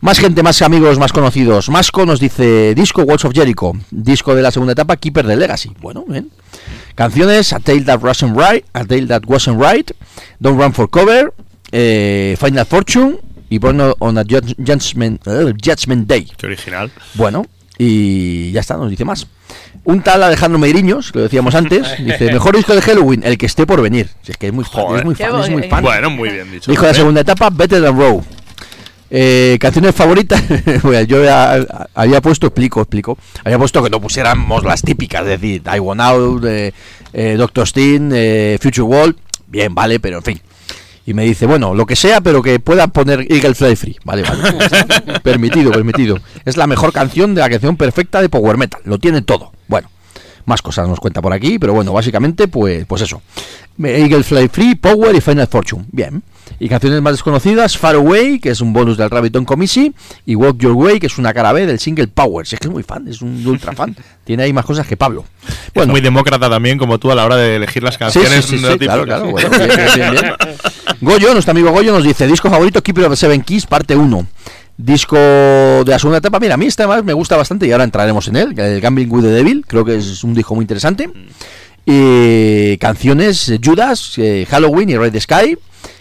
[0.02, 1.68] Más gente, más amigos, más conocidos.
[1.70, 5.74] Masco nos dice disco Walls of Jericho, disco de la segunda etapa, Keeper de Legacy.
[5.82, 6.30] Bueno, bien.
[6.96, 9.92] Canciones A Tale That Wasn't Right, A Tale That Wasn't Right,
[10.40, 11.34] Don't Run for Cover,
[11.74, 13.18] eh, Final Fortune
[13.50, 16.32] y Born on a Judge- Judgment, eh, Judgment Day.
[16.38, 16.92] Qué original.
[17.16, 17.46] Bueno,
[17.78, 19.28] y ya está, nos dice más.
[19.86, 23.46] Un tal Alejandro Meiriños, que lo decíamos antes, dice, mejor disco de Halloween, el que
[23.46, 24.10] esté por venir.
[24.22, 25.82] Si es que es muy fan, es muy fan, es muy fan.
[25.84, 26.70] Bueno, muy bien dicho.
[26.70, 28.24] Dijo la segunda etapa, Better Than Row.
[29.12, 30.40] Eh, canciones favoritas,
[30.84, 31.66] Bueno, yo ya
[31.96, 36.00] había puesto, explico, explico, había puesto que no pusiéramos las típicas, es decir, I Want
[36.02, 36.72] Out, eh,
[37.14, 39.16] eh, Doctor Steen, eh, Future World,
[39.48, 40.42] bien, vale, pero en fin.
[41.10, 43.98] Y me dice, bueno, lo que sea, pero que pueda poner Eagle Fly Free.
[44.06, 45.20] Vale, vale.
[45.24, 46.20] permitido, permitido.
[46.46, 48.80] Es la mejor canción de la canción perfecta de Power Metal.
[48.86, 49.52] Lo tiene todo.
[49.68, 49.90] Bueno,
[50.46, 53.24] más cosas nos cuenta por aquí, pero bueno, básicamente, pues, pues eso.
[53.84, 55.86] Eagle Fly Free, Power y Final Fortune.
[55.92, 56.22] Bien.
[56.60, 59.94] Y canciones más desconocidas, Far Away, que es un bonus del Rabbiton Commissy,
[60.26, 62.46] y Walk Your Way, que es una cara B del single Power.
[62.46, 63.96] Si es que es muy fan, es un ultra fan.
[64.26, 65.26] Tiene ahí más cosas que Pablo.
[65.74, 68.46] Es muy demócrata también, como tú, a la hora de elegir las canciones.
[68.46, 69.32] sí, claro, claro.
[69.32, 70.34] Bueno, bien, bien, bien, bien.
[71.02, 74.28] Goyo, nuestro amigo Goyo, nos dice: Disco favorito, Keeper of Seven Keys, parte 1.
[74.78, 76.40] Disco de la segunda etapa.
[76.40, 78.60] Mira, a mí este además me gusta bastante y ahora entraremos en él.
[78.60, 81.10] El Gambling with the Devil, creo que es un disco muy interesante.
[81.86, 85.58] Y canciones eh, Judas, eh, Halloween y Red Sky.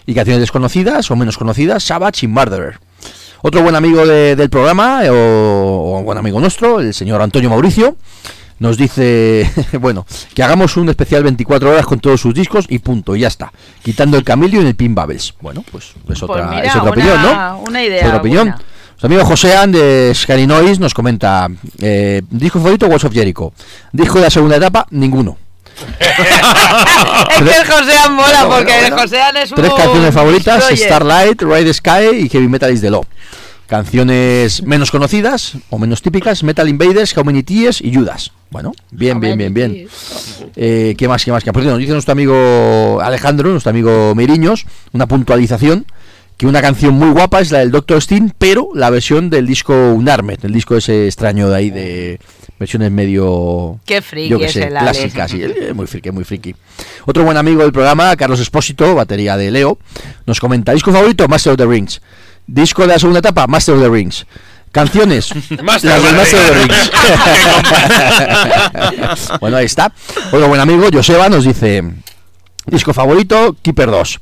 [0.09, 2.79] Y canciones desconocidas o menos conocidas, Savage y Murderer.
[3.43, 7.49] Otro buen amigo de- del programa, eh, o, o buen amigo nuestro, el señor Antonio
[7.49, 7.95] Mauricio,
[8.57, 9.49] nos dice,
[9.79, 13.27] bueno, que hagamos un especial 24 horas con todos sus discos y punto, y ya
[13.27, 13.53] está.
[13.83, 15.35] Quitando el Camilio y el Pin Babels.
[15.41, 17.59] Bueno, pues es otra, Pues mira, es otra una- opinión, ¿no?
[17.67, 18.43] una idea Es otra opinión.
[18.49, 18.57] buena.
[18.89, 21.47] Nuestro amigo José An de Scary Noise nos comenta,
[21.79, 23.53] eh, disco favorito, Walls of Jericho.
[23.93, 25.37] Disco de la segunda etapa, ninguno.
[25.99, 29.01] es que el Josean mola Bueno, porque bueno, el.
[29.01, 30.65] Josean es un Tres canciones favoritas.
[30.73, 33.05] Starlight, Ride Sky y Heavy Metal is the Law.
[33.67, 38.31] Canciones menos conocidas o menos típicas, Metal Invaders, How Many Tears y Judas.
[38.49, 39.87] Bueno, bien, bien, bien, bien.
[40.55, 41.43] Eh, ¿Qué más, qué más?
[41.43, 45.85] Que por cierto, nos dice nuestro amigo Alejandro, nuestro amigo Meriños, una puntualización,
[46.35, 49.73] que una canción muy guapa es la del Doctor Steen, pero la versión del disco
[49.91, 52.19] Unarmed, el disco ese extraño de ahí de
[52.59, 56.25] versiones medio Qué friki yo qué es sé, el clásicas, sí, es muy friki, muy
[56.25, 56.53] friki.
[57.05, 59.79] Otro buen amigo del programa, Carlos Espósito, batería de Leo,
[60.25, 62.01] nos comenta, disco favorito, Master of the Rings.
[62.45, 64.25] Disco de la segunda etapa, Master of the Rings.
[64.71, 65.33] Canciones,
[65.63, 66.91] Master las del Master of the Rings.
[69.39, 69.91] Bueno, ahí está.
[70.31, 71.83] Otro buen amigo, Joseba, nos dice,
[72.65, 74.19] disco favorito, Keeper 2.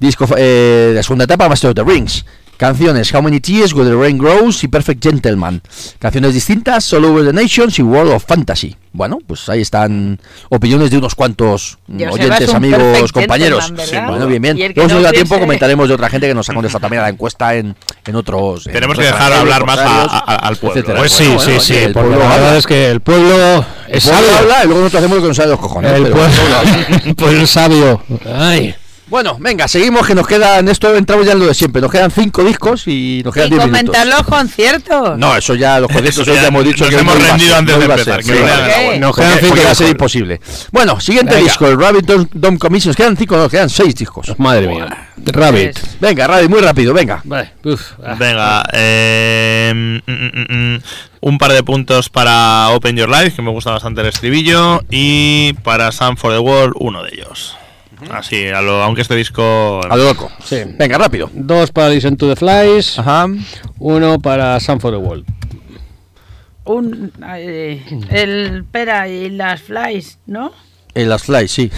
[0.00, 2.24] Disco eh, de la segunda etapa, Master of the Rings.
[2.56, 5.60] Canciones, How Many Tears, Where the Rain Grows y Perfect Gentleman.
[5.98, 8.76] Canciones distintas, All Over the Nations y World of Fantasy.
[8.92, 10.20] Bueno, pues ahí están
[10.50, 13.72] opiniones de unos cuantos mm, oyentes, un amigos, compañeros.
[13.72, 14.08] ¿verdad?
[14.08, 14.56] bueno, bien, bien.
[14.56, 16.82] Luego, si no nos da tiempo, piense- comentaremos de otra gente que nos ha contestado
[16.82, 17.74] también a la encuesta en,
[18.06, 18.68] en otros.
[18.68, 20.98] en Tenemos que dejar hablar más a- a- al pueblo, etcétera.
[20.98, 21.00] ¿eh?
[21.00, 22.58] Pues sí, Bueno, sí, bueno, sí, el porque pueblo la verdad habla.
[22.58, 24.38] es que el pueblo El es pueblo sabio.
[24.38, 25.92] habla y luego nosotros hacemos lo que nos sale de los cojones.
[25.92, 28.02] El pero pueblo, el pueblo es sabio.
[28.32, 28.74] Ay.
[29.06, 32.10] Bueno, venga, seguimos que nos quedan, esto entramos ya en lo de siempre, nos quedan
[32.10, 34.18] cinco discos y nos quedan Y 10 comentar minutos.
[34.18, 35.18] los conciertos.
[35.18, 37.84] No, eso ya, los conciertos ya ya hemos dicho nos que hemos rendido antes de
[37.84, 38.38] empezar, ser, que
[38.94, 39.08] sí, no.
[39.08, 40.40] Nos quedan cinco va a ser imposible.
[40.72, 41.44] Bueno, siguiente Venga.
[41.44, 44.32] disco, el Rabbit Dom, Dom Commission, nos quedan cinco, nos quedan seis discos.
[44.38, 45.08] Madre mía.
[45.26, 45.78] Rabbit.
[46.00, 47.20] Venga, Rabbit, muy rápido, venga.
[47.24, 48.16] Vale, uf, ah.
[48.18, 50.82] Venga, eh, mm, mm, mm, mm,
[51.20, 55.52] un par de puntos para Open Your Life, que me gusta bastante el estribillo, y
[55.62, 57.56] para Sun for the World, uno de ellos.
[58.10, 59.80] Así, a lo, aunque este disco...
[59.88, 60.30] A lo loco.
[60.44, 60.58] Sí.
[60.78, 61.30] Venga, rápido.
[61.32, 63.26] Dos para Listen to the Flies, Ajá.
[63.78, 65.24] uno para Sun for the World.
[66.64, 70.52] Un, eh, el pera y las flies, ¿no?
[70.96, 71.70] En las flies, sí.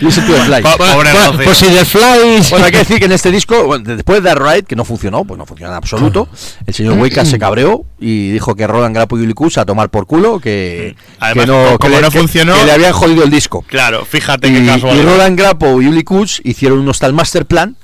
[0.00, 0.62] Listen to the flies.
[0.62, 2.50] Po- pobre Bueno, pues si The Flies.
[2.50, 5.24] Bueno, hay que decir que en este disco, bueno, después de Ride, que no funcionó,
[5.24, 6.28] pues no funcionó en absoluto,
[6.66, 9.88] el señor Wicca se cabreó y dijo que Roland Grapo y Uli Kus a tomar
[9.90, 12.92] por culo, que, Además, que no, como que le, no que- funcionó- que le habían
[12.92, 13.64] jodido el disco.
[13.66, 15.04] Claro, fíjate Y, qué y casualidad.
[15.04, 17.76] Roland Grapo y Uli Kus hicieron unos tal master plan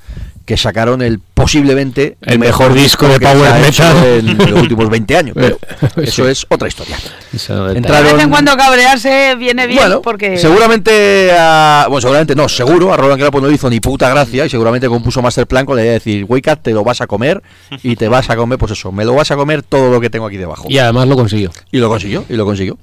[0.45, 3.97] que sacaron el posiblemente El mejor disco de power metal.
[4.05, 5.35] en los últimos 20 años.
[5.39, 5.59] Pero
[6.03, 6.97] eso es otra historia.
[7.33, 12.49] Entraron- De vez en cuando cabrearse viene bien bueno, porque seguramente a, bueno, seguramente no,
[12.49, 15.65] seguro a Roland Grapo no le hizo ni puta gracia y seguramente compuso Master Plan
[15.66, 17.43] con la idea de decir, Wake Up, te lo vas a comer
[17.83, 20.11] y te vas a comer, pues eso, me lo vas a comer todo lo que
[20.11, 20.66] tengo aquí debajo.
[20.69, 21.51] Y además lo consiguió.
[21.73, 22.79] Y lo consiguió, y lo consiguió.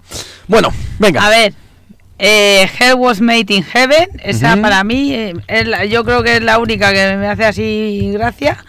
[0.48, 0.70] Bueno,
[1.00, 1.26] venga.
[1.26, 1.54] A ver,
[2.24, 6.36] Eh, Hell Was Made in Heaven, esa para mí, eh, es la- yo creo que
[6.38, 8.64] es la única que me hace así gracia.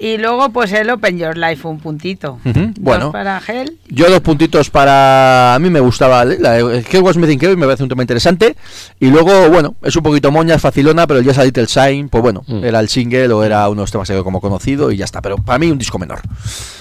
[0.00, 2.40] Y luego, pues el Open Your Life, un puntito.
[2.44, 3.12] Ujú, Dos bueno.
[3.12, 3.78] para Hell.
[3.88, 5.54] Yo dos puntitos para...
[5.54, 8.02] A mí me gustaba la, el Hell Was Made in Heaven, me parece un tema
[8.02, 8.56] interesante.
[8.98, 12.08] Y luego, bueno, es un poquito moña, es facilona, pero el Just a Little Sign,
[12.08, 12.64] pues bueno, Mm.
[12.64, 15.22] era el single o era uno de los temas que como conocido y ya está.
[15.22, 16.20] Pero para mí un disco menor.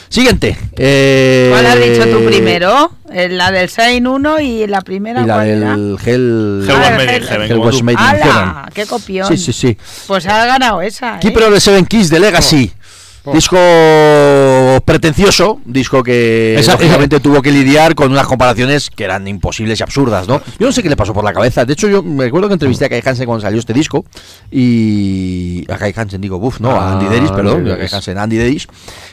[0.10, 0.58] Siguiente.
[0.76, 2.92] Eh, ¿Cuál has dicho tú primero?
[3.12, 5.22] Eh, La del Sign 1 y la primera.
[5.22, 5.64] Y la del
[6.04, 6.66] Hell...
[6.68, 8.70] Hell Was Ah, ¡Hala!
[8.74, 9.28] ¡Qué copión!
[9.28, 9.78] Sí, sí, sí.
[10.08, 11.16] Pues ha ganado esa.
[11.16, 11.20] ¿eh?
[11.22, 12.72] Keeper of the Seven Keys de Legacy.
[13.34, 13.58] Disco
[14.86, 19.84] pretencioso, disco que Esa- lógicamente tuvo que lidiar con unas comparaciones que eran imposibles y
[19.84, 20.42] absurdas, ¿no?
[20.58, 21.64] Yo no sé qué le pasó por la cabeza.
[21.66, 24.04] De hecho, yo me acuerdo que entrevisté a Kai Hansen cuando salió este disco
[24.50, 27.88] y a Kai Hansen digo, uff, no, a Andy Ah, Deris, perdón, a Kai.
[27.92, 28.68] Hansen, Andy Deris.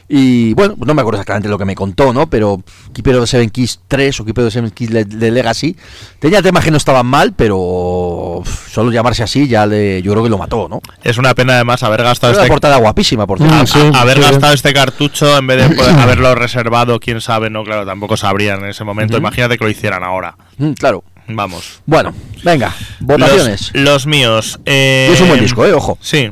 [0.08, 2.28] Y bueno, no me acuerdo exactamente lo que me contó, ¿no?
[2.30, 2.62] Pero
[2.92, 5.76] Keeper of the Seven Keys 3 o Keeper of the Seven Keys de, Legacy
[6.20, 10.22] tenía temas que no estaban mal, pero uf, solo llamarse así ya le, yo creo
[10.22, 10.80] que lo mató, ¿no?
[11.02, 14.22] Es una pena además haber gastado una este portada guapísima, por Mm, sí, haber sí.
[14.22, 18.62] gastado este cartucho en vez de poder haberlo reservado, quién sabe, no, claro, tampoco sabrían
[18.62, 19.16] en ese momento.
[19.16, 20.36] Imagínate que lo hicieran ahora.
[20.58, 21.02] Mm, claro.
[21.28, 21.80] Vamos.
[21.86, 22.14] Bueno,
[22.44, 23.72] venga, votaciones.
[23.74, 24.60] Los, los míos.
[24.64, 25.98] eh, Y es un buen disco, eh, ojo.
[26.00, 26.30] Sí.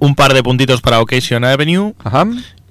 [0.00, 2.26] Un par de puntitos para Occasion Avenue Ajá.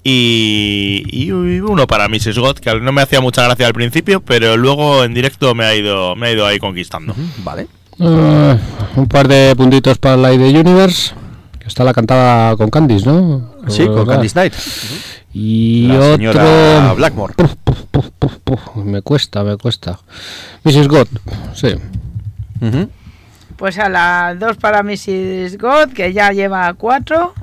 [0.10, 2.40] Y, y uno para Mrs.
[2.40, 5.76] God, que no me hacía mucha gracia al principio, pero luego en directo me ha
[5.76, 7.14] ido, me ha ido ahí conquistando.
[7.44, 7.68] Vale.
[8.00, 8.58] Eh,
[8.96, 11.14] un par de puntitos para la de Universe.
[11.60, 13.52] Que está la cantada con Candice, ¿no?
[13.68, 14.14] Sí, con ¿Verdad?
[14.14, 14.54] Candice Night.
[15.34, 16.96] Y La otro.
[16.96, 17.34] Blackmore.
[17.34, 18.76] Puf, puf, puf, puf, puf.
[18.78, 20.00] Me cuesta, me cuesta.
[20.64, 20.88] Mrs.
[20.88, 21.08] God,
[21.54, 21.76] sí.
[23.58, 25.58] Pues a las dos para Mrs.
[25.58, 27.34] God, que ya lleva cuatro.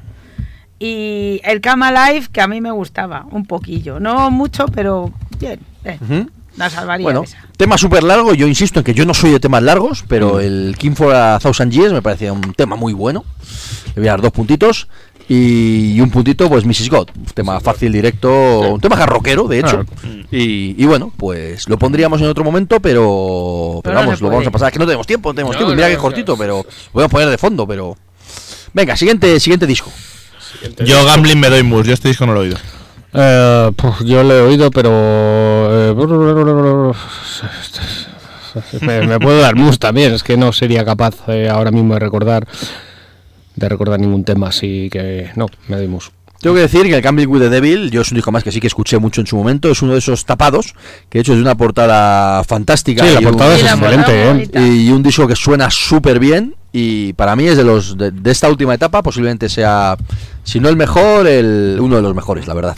[0.79, 4.01] Y el Cama Life, que a mí me gustaba, un poquillo.
[4.01, 5.61] No mucho, pero bien.
[5.85, 6.31] eh, Ujú.
[6.57, 7.39] La salvaría Bueno, esa.
[7.57, 8.33] tema súper largo.
[8.35, 11.39] Yo insisto en que yo no soy de temas largos, pero el King for a
[11.41, 13.25] Thousand Years me parecía un tema muy bueno.
[13.95, 14.87] Le voy a dar dos puntitos.
[15.27, 16.91] Y, un puntito, pues Mrs.
[16.91, 17.09] God.
[17.17, 18.73] Un tema fácil, directo.
[18.75, 19.85] Un tema jarroquero, de hecho.
[19.85, 20.27] Claro.
[20.31, 24.25] Y, y bueno, pues lo pondríamos en otro momento, pero, pero Pero no vamos, se
[24.25, 24.69] lo vamos a pasar.
[24.69, 25.75] Es que no tenemos tiempo, no tenemos No, tiempo.
[25.75, 26.39] Mira no, que no, cortito, no.
[26.39, 27.97] pero lo voy a poner de fondo, pero.
[28.75, 29.91] Venga, siguiente, siguiente disco.
[30.85, 32.57] Yo Gambling me doy mus, yo este disco no lo he oído.
[33.13, 34.91] Eh, puf, yo lo he oído, pero.
[35.91, 35.95] eh,
[38.81, 40.13] me, me puedo dar mus también.
[40.13, 42.47] Es que no sería capaz eh, ahora mismo de recordar.
[43.57, 46.11] De recordar ningún tema, así que no, me doy mus.
[46.41, 48.51] Tengo que decir que el Gambling with the Devil, yo es un disco más que
[48.53, 50.75] sí que escuché mucho en su momento, es uno de esos tapados,
[51.09, 53.03] que de hecho es de una portada fantástica.
[53.07, 54.27] Sí, la y un- portada es Sí, la portada excelente, ¿eh?
[54.59, 54.61] bonita.
[54.61, 58.31] y un disco que suena súper bien y para mí es de los de, de
[58.33, 59.97] esta última etapa posiblemente sea
[60.43, 62.77] si no el mejor el uno de los mejores la verdad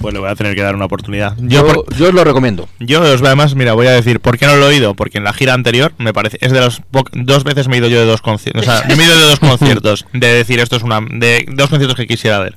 [0.00, 1.36] Pues le voy a tener que dar una oportunidad.
[1.36, 4.38] yo, Yo, por- yo os lo recomiendo yo os además, mira, voy a decir, ¿por
[4.38, 4.94] qué no lo he oído?
[4.94, 6.80] Porque en la gira anterior, me parece, es de los
[7.12, 8.62] dos veces me he ido yo de dos conciertos.
[8.62, 10.06] O sea, yo me he ido de dos conciertos.
[10.14, 11.02] De decir, esto es una.
[11.02, 12.56] De dos conciertos que quisiera ver.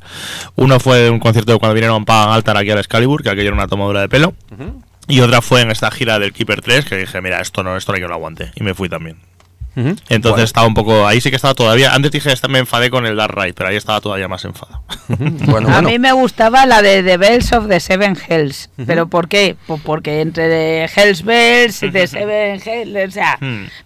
[0.55, 3.47] Uno fue de un concierto de cuando vinieron Pagan Altar aquí al Excalibur, que aquello
[3.49, 4.33] era una tomadura de pelo.
[5.09, 7.91] Y otra fue en esta gira del Keeper 3, que dije, mira, esto no, esto
[7.91, 8.53] no hay que lo aguante.
[8.55, 9.17] Y me fui también.
[9.75, 10.43] Entonces Bueno.
[10.43, 11.07] estaba un poco.
[11.07, 11.93] Ahí sí que estaba todavía.
[11.93, 14.83] Antes dije, me enfadé con el Dark Ride, pero ahí estaba todavía más enfadado.
[15.07, 18.69] bueno a bueno mí me gustaba la de The Bells of the Seven Hells.
[18.85, 19.55] ¿Pero por qué?
[19.67, 23.37] Pues porque entre de Hells Bells y The Seven Hells, o sea,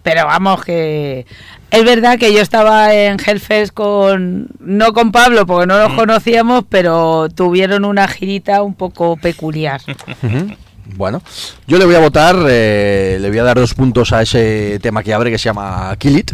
[0.02, 1.26] pero vamos que...
[1.70, 4.48] Es verdad que yo estaba en Hellfest con...
[4.58, 9.80] No con Pablo, porque no los conocíamos, pero tuvieron una girita un poco peculiar.
[10.96, 11.22] bueno
[11.66, 15.02] yo le voy a votar eh, le voy a dar dos puntos a ese tema
[15.02, 16.32] que abre que se llama Kill It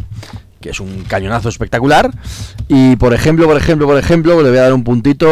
[0.64, 2.10] que es un cañonazo espectacular.
[2.68, 5.26] Y por ejemplo por ejemplo por ejemplo le voy a dar un puntito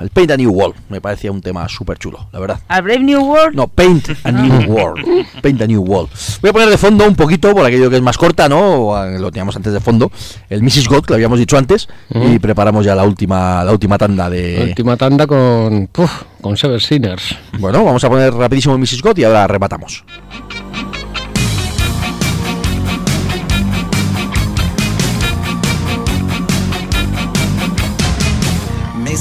[0.00, 3.00] el Paint a New Wall me parecía un tema súper chulo la verdad ¿Al Brave
[3.00, 3.54] New World?
[3.54, 5.26] No, Paint a New World.
[5.42, 6.08] Paint a New Wall.
[6.40, 8.94] Voy a poner de fondo un poquito, por aquello que es más corta, ¿no?
[9.18, 10.10] Lo teníamos antes de fondo.
[10.48, 10.88] El Mrs.
[10.88, 11.88] God, que lo habíamos dicho antes.
[12.14, 14.66] Y preparamos ya la última, la última tanda de.
[14.68, 15.88] Última tanda con.
[15.88, 17.36] Puf, con Seven Sinners.
[17.58, 19.02] Bueno, vamos a poner rapidísimo el Mrs.
[19.02, 20.04] God y ahora rematamos.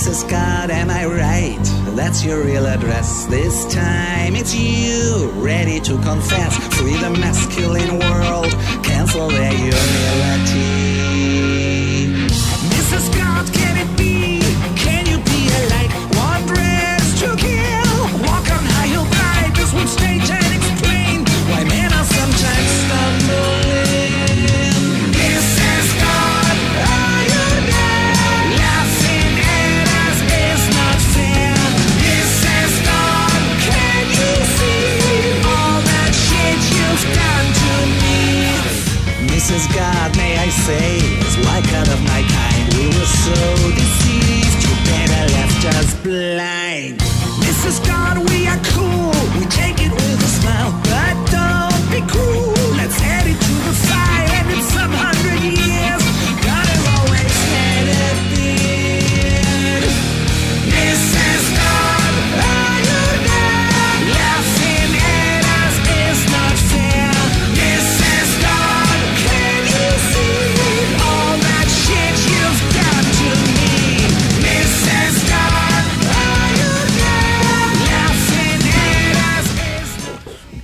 [0.07, 0.25] Mrs.
[0.25, 1.59] Scott, am I right?
[1.93, 3.25] That's your real address.
[3.25, 6.55] This time it's you, ready to confess.
[6.77, 8.49] Free the masculine world,
[8.83, 10.77] cancel their humility.
[12.71, 13.11] Mrs.
[13.11, 13.51] Scott,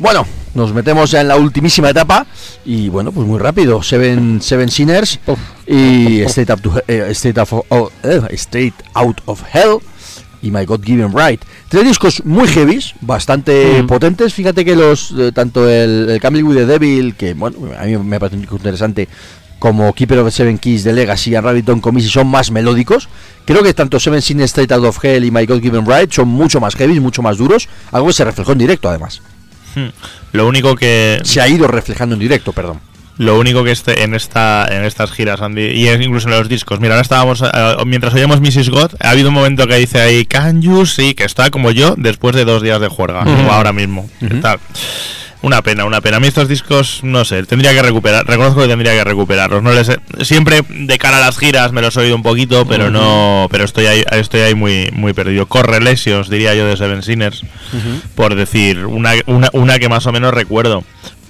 [0.03, 2.27] Bueno, nos metemos ya en la ultimísima etapa
[2.65, 3.81] y bueno, pues muy rápido.
[3.81, 5.17] Seven, Seven Sinners
[5.65, 9.77] y State, Up to- eh, State, of- oh, eh, State Out of Hell
[10.41, 11.41] y My God Given Right.
[11.69, 13.87] Tres discos muy heavies, bastante Mm.
[13.87, 14.33] potentes.
[14.33, 17.95] Fíjate que los eh, tanto el, el Camel with the Devil, que bueno, a mí
[17.97, 19.07] me parece interesante,
[19.57, 23.07] como Keeper of the Seven Keys de Legacy y Rabbit Don't Committee son más melódicos.
[23.45, 26.27] Creo que tanto Seven Sinners State Out of Hell y My God Given Right son
[26.27, 27.69] mucho más heavy, mucho más duros.
[27.93, 29.21] Algo que se reflejó en directo, además.
[29.75, 29.89] Hmm.
[30.33, 32.79] Lo único que Se ha ido reflejando en directo, perdón.
[33.17, 36.49] lo único que este en esta en estas giras Andy y es incluso en los
[36.49, 36.79] discos.
[36.79, 38.69] Mira, ahora estábamos eh, mientras oíamos Mrs.
[38.69, 41.93] God, ha habido un momento que dice ahí Can you sí, que está como yo
[41.97, 44.09] después de dos días de juerga, o ahora mismo.
[44.21, 44.57] Está-
[45.43, 46.17] Una pena, una pena.
[46.17, 49.61] A mí estos discos, no sé, tendría que recuperar, reconozco que tendría que recuperarlos.
[49.61, 52.65] No les he- siempre de cara a las giras me los he oído un poquito,
[52.65, 55.45] pero no, pero estoy ahí, estoy ahí muy, muy perdido.
[55.45, 57.43] Correlations, diría yo, de Seven Sinners,
[58.15, 60.83] por decir, una, una, una que más o menos recuerdo.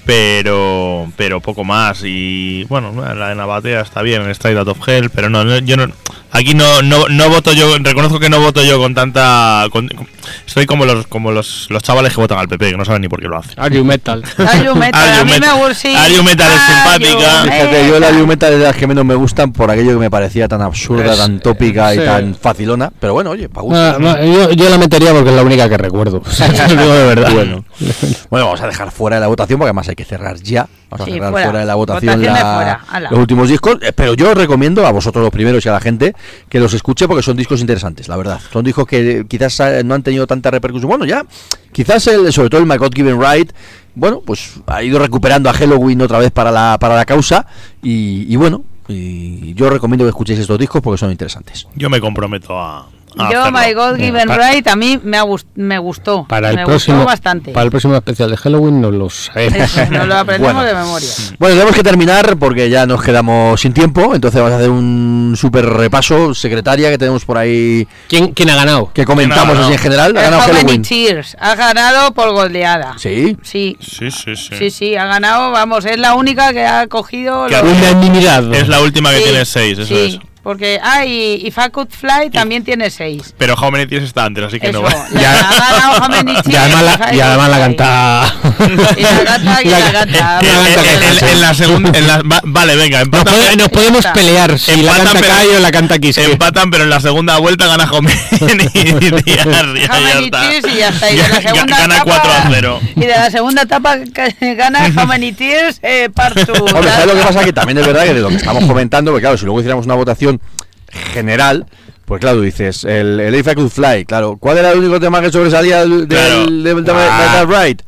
[0.06, 2.02] Pero, pero poco más.
[2.04, 5.58] Y bueno, la de Navatea está bien, en Straight Out of Hell, pero no, no,
[5.60, 5.88] yo no.
[6.32, 9.66] Aquí no, no, no voto yo, reconozco que no voto yo con tanta.
[9.72, 9.90] con-
[10.48, 13.08] estoy como los como los, los chavales que votan al PP, que no saben ni
[13.10, 13.54] por qué lo hacen.
[13.60, 14.24] Are You Metal.
[14.38, 16.04] Are Metal, a Are mí You me Metal- gusta.
[16.04, 16.74] Are You Metal es Are
[17.06, 17.44] simpática.
[17.44, 18.16] Fíjate, yo la Metal.
[18.16, 21.12] Liumeta es de las que menos me gustan por aquello que me parecía tan absurda,
[21.14, 22.04] Es- tan tópica y sí.
[22.06, 22.92] tan facilona.
[23.00, 23.80] Pero bueno, oye, para gusto.
[23.80, 26.22] Ah, no, yo, yo la metería porque es la única que recuerdo.
[26.68, 26.76] De
[27.06, 27.32] verdad.
[27.34, 27.66] Bueno.
[28.30, 30.68] Bueno, vamos a dejar fuera de la votación porque además hay que cerrar ya.
[30.94, 31.46] Vamos Sí, a cerrar fuera.
[31.48, 31.60] fuera.
[31.60, 33.10] de la votación, Votación de la- fuera, ala.
[33.12, 33.78] los últimos discos.
[33.82, 36.14] Eh, Pero yo os recomiendo a vosotros los primeros y a la gente
[36.50, 38.40] que los escuche porque son discos interesantes, la verdad.
[38.52, 40.90] Son discos que quizás eh, no han tenido tanta repercusión.
[40.90, 41.26] Bueno, ya,
[41.72, 43.52] quizás el, sobre todo el My God Given Right,
[43.96, 47.46] bueno, pues ha ido recuperando a Halloween otra vez para la, para la causa.
[47.82, 51.68] Y, y bueno, y yo os recomiendo que escuchéis estos discos porque son interesantes.
[51.76, 52.88] Yo me comprometo a.
[53.18, 53.60] a Yo, hacerlo.
[53.60, 56.26] My God Given para- Right, a mí me, ha gust- me gustó.
[56.28, 57.52] Para el me próximo gustó bastante.
[57.52, 59.58] para el próximo especial de Halloween nos lo sabemos.
[59.60, 60.68] Eso, nos lo aprendemos Bueno.
[60.68, 61.10] de memoria.
[61.40, 65.36] Bueno, tenemos que terminar porque ya nos quedamos sin tiempo, entonces vamos a hacer un
[65.38, 66.34] súper repaso.
[66.34, 68.92] Secretaria que tenemos por ahí ¿Quién, ¿Quién ha ganado?
[68.94, 69.66] que comentamos No, no.
[69.66, 70.16] así en general.
[70.18, 70.82] Ha El ganado Halloween.
[70.84, 72.96] Tears ha ganado por goleada.
[72.98, 73.38] Sí.
[73.44, 74.56] Sí, Sí, sí, sí.
[74.58, 75.52] sí, sí, ha ganado.
[75.52, 77.48] Vamos, es la única que ha cogido.
[77.48, 78.54] Que los- Unanimidad.
[78.54, 80.33] Es la última que Sí, tiene seis, eso sí, es.
[80.44, 83.34] Porque, ah, y, y Fly también tiene seis.
[83.38, 84.90] Pero How Many Tears está antes, así que Eso, no va.
[85.14, 85.22] la-
[86.46, 88.36] Y además la, y además la canta.
[88.98, 90.40] Y la canta, y la canta.
[90.42, 91.20] En, La canta en- Calle.
[91.20, 91.98] en- en la segunda.
[91.98, 93.58] en la- va- vale, venga, Nos, empatan.
[93.58, 96.18] nos podemos pelear si la Empatan, canta pero- o la canta Kiss.
[96.18, 98.18] Empatan, pero en la segunda vuelta gana How Many
[98.74, 101.10] Tears, y ya está.
[101.12, 102.80] Y de la segunda gana etapa- 4 a 0.
[102.96, 103.96] Y de la segunda etapa
[104.42, 106.60] gana How Many Tears eh, Part 2.
[106.74, 107.44] Hombre, ¿sabes lo que pasa?
[107.44, 109.86] Que también es verdad que de lo que estamos comentando, porque claro, si luego hiciéramos
[109.86, 110.33] una votación
[111.14, 111.66] general,
[112.06, 115.22] pues claro, dices, el, el If I Could Fly, claro, ¿cuál era el único tema
[115.22, 116.46] que sobresalía del, Claro.
[116.46, 117.46] del, del- del- Ah.
[117.48, 117.82] Right?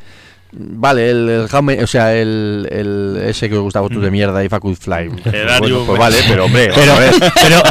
[0.57, 4.09] Vale, el, el How Many- o sea, el, el ese que os gustaba tú de
[4.09, 5.09] mierda, If I Could Fly.
[5.09, 7.13] Pues, bueno, pues vale, pero hombre, Pero, a ver.
[7.43, 7.61] pero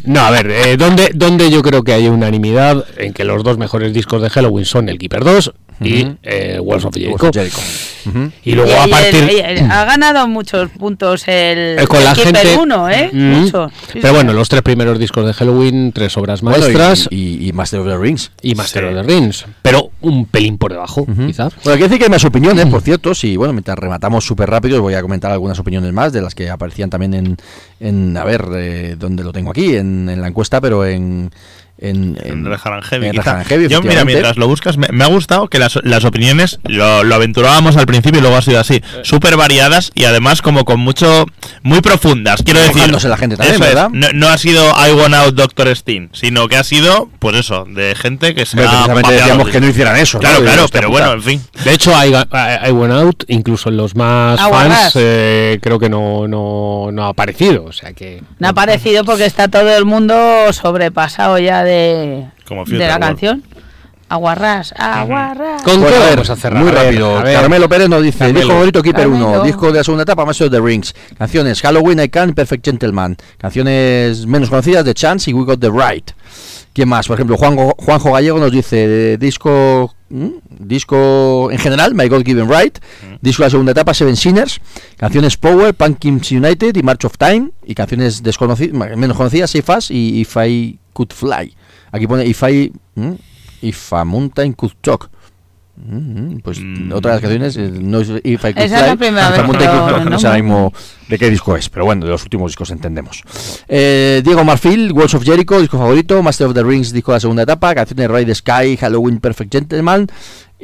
[0.06, 3.56] no, a ver, eh, ¿dónde, ¿dónde yo creo que hay unanimidad en que los dos
[3.56, 7.30] mejores discos de Halloween son el Keeper 2 y eh, Walls of Jericho?
[7.32, 7.58] Jericho.
[8.06, 8.30] Ujú.
[8.44, 9.14] Y luego a y partir...
[9.14, 12.90] el- y el- ha ganado muchos puntos el, Eh, con el la Keeper gente 1,
[12.90, 13.10] ¿eh?
[13.12, 13.32] Mm.
[13.32, 13.72] Muchos.
[13.72, 14.14] Sí, Pero sí.
[14.14, 17.80] bueno, los tres primeros discos de Halloween, tres obras Bueno, maestras y, y- y Master
[17.80, 18.30] of the Rings.
[18.42, 18.88] y, Master Sí.
[18.94, 19.46] of the Rings.
[19.62, 21.54] Pero un pelín por debajo, quizás.
[21.64, 24.76] Bueno, que decir que hay más opiniones, por cierto, sí, bueno, mientras rematamos súper rápido,
[24.76, 27.36] os voy a comentar algunas opiniones más de las que aparecían también en,
[27.80, 31.30] en a ver, eh, donde lo tengo aquí, en, en la encuesta, pero en...
[31.90, 32.44] En, En
[32.82, 33.44] Heavy, en quizá.
[33.44, 37.04] Heavy, Yo, mira, mientras lo buscas, me, me ha gustado que las, las opiniones, lo,
[37.04, 40.80] lo aventurábamos al principio y luego ha sido así, súper variadas y además como con
[40.80, 41.26] mucho,
[41.62, 42.76] muy profundas, quiero decir.
[42.76, 43.90] Mojándose la gente también, es, ¿verdad?
[43.92, 47.64] No, no ha sido I want out Doctor Steen, sino que ha sido, pues eso,
[47.68, 50.18] de gente que se Hombre, ha precisamente decíamos que no hicieran eso.
[50.20, 51.42] Claro, De claro, pero bueno, en fin.
[51.64, 54.78] De hecho, I, I- I Out, incluso en los más Aguarrás.
[54.92, 57.64] fans, eh, creo que no, no, no ha aparecido.
[57.64, 58.22] O sea que.
[58.38, 60.14] No ha parecido porque está todo el mundo
[60.52, 61.73] sobrepasado ya de,
[62.46, 63.42] Como de la canción.
[64.06, 65.62] Aguarrás, aguarrás.
[65.62, 66.62] Con Bueno, vamos a cerrar?
[66.62, 67.18] muy A ver, rápido.
[67.18, 67.34] a ver.
[67.40, 68.38] Carmelo Pérez nos dice, Carmelo.
[68.40, 69.44] disco favorito Keeper 1, Carmelo.
[69.44, 73.16] disco de la segunda etapa, Master of the Rings, canciones Halloween, I Can, Perfect Gentleman,
[73.38, 76.10] canciones menos conocidas de Chance y We Got the Right.
[76.74, 77.06] ¿Quién más?
[77.08, 79.94] Por ejemplo, Juanjo, Juanjo Gallego nos dice, eh, disco
[80.50, 82.78] disco en general, My God Given Right,
[83.20, 84.60] disco de la segunda etapa, Seven Sinners,
[84.96, 89.90] canciones Power, Pumpkins United y March of Time, y canciones desconocidas, menos conocidas, Safe Us
[89.90, 91.56] y If I Could Fly.
[91.94, 92.72] Aquí pone If I...
[93.62, 95.08] If a Mountain Could Talk.
[95.76, 96.92] Mm, Pues Mm.
[96.92, 99.40] otra de las canciones eh, no es If I Could Esa es la primera vez
[99.40, 100.72] que lo no sé ahora mismo
[101.08, 103.22] de qué disco es, pero bueno, de los últimos discos entendemos.
[103.68, 107.20] Eh, Diego Marfil, Walls of Jericho, disco favorito, Master of the Rings, disco de la
[107.20, 110.06] segunda etapa, canciones Ride the Sky, Halloween Perfect Gentleman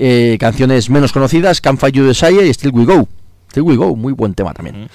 [0.03, 3.09] Eh, canciones menos conocidas, Can't Fight You Desire y Still We Go.
[3.51, 4.89] Still We Go, muy buen tema también.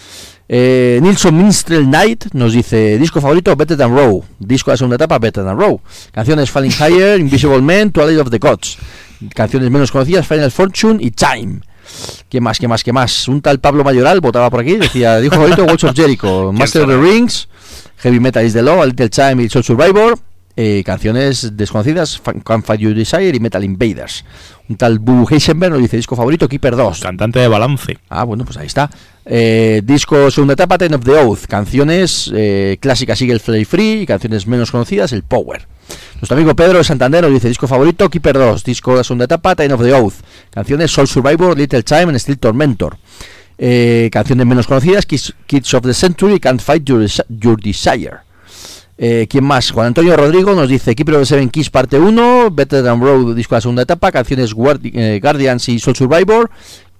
[0.47, 4.95] Eh, Nilsson Minstrel Night nos dice disco favorito Better Than Row, disco de la segunda
[4.95, 8.77] etapa Better Than Row, canciones Falling Higher, Invisible Man, Twilight of the Gods,
[9.33, 11.61] canciones menos conocidas Final Fortune y Time.
[12.29, 13.27] ¿Qué más, qué más, qué más?
[13.27, 16.89] Un tal Pablo Mayoral votaba por aquí, decía disco favorito Watch of Jericho, Master of
[16.89, 17.47] the Rings,
[17.97, 20.17] Heavy Metal is the Law, A Little Time y Soul Survivor.
[20.57, 24.23] Eh, canciones desconocidas, Can't Fight You Desire y Metal Invaders.
[24.67, 26.99] Un tal Boo Heisenberg nos dice disco favorito Keeper 2.
[27.01, 27.97] Cantante de balance.
[28.09, 28.89] Ah, bueno, pues ahí está.
[29.25, 31.45] Eh, disco segunda etapa, Ten of the Oath.
[31.45, 34.01] Canciones eh, clásicas, sigue el Fly Free.
[34.01, 35.67] Y canciones menos conocidas, el Power.
[36.15, 38.63] Nuestro amigo Pedro de Santander nos dice disco favorito, Keeper 2.
[38.63, 40.15] Disco de segunda etapa, Ten of the Oath.
[40.49, 42.97] Canciones Soul Survivor, Little Time and Still Tormentor.
[43.57, 48.24] Eh, canciones menos conocidas, Kids, Kids of the Century, Can't Fight Your, Your Desire.
[48.97, 49.71] Eh, ¿Quién más?
[49.71, 53.35] Juan Antonio Rodrigo nos dice Keeper of the Seven Keys parte 1, Better Than Road,
[53.35, 56.49] disco de la segunda etapa, canciones eh, Guardians y Soul Survivor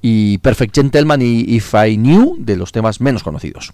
[0.02, 3.74] y Perfect Gentleman y If I Knew de los temas menos conocidos.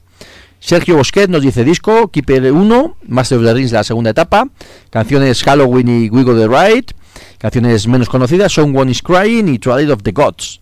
[0.59, 4.47] Sergio Bosquet nos dice disco, Keeper 1, Master of the Rings la segunda etapa,
[4.91, 6.91] canciones Halloween y We Go the Right,
[7.39, 10.61] canciones menos conocidas, Someone is Crying y Twilight of the Gods.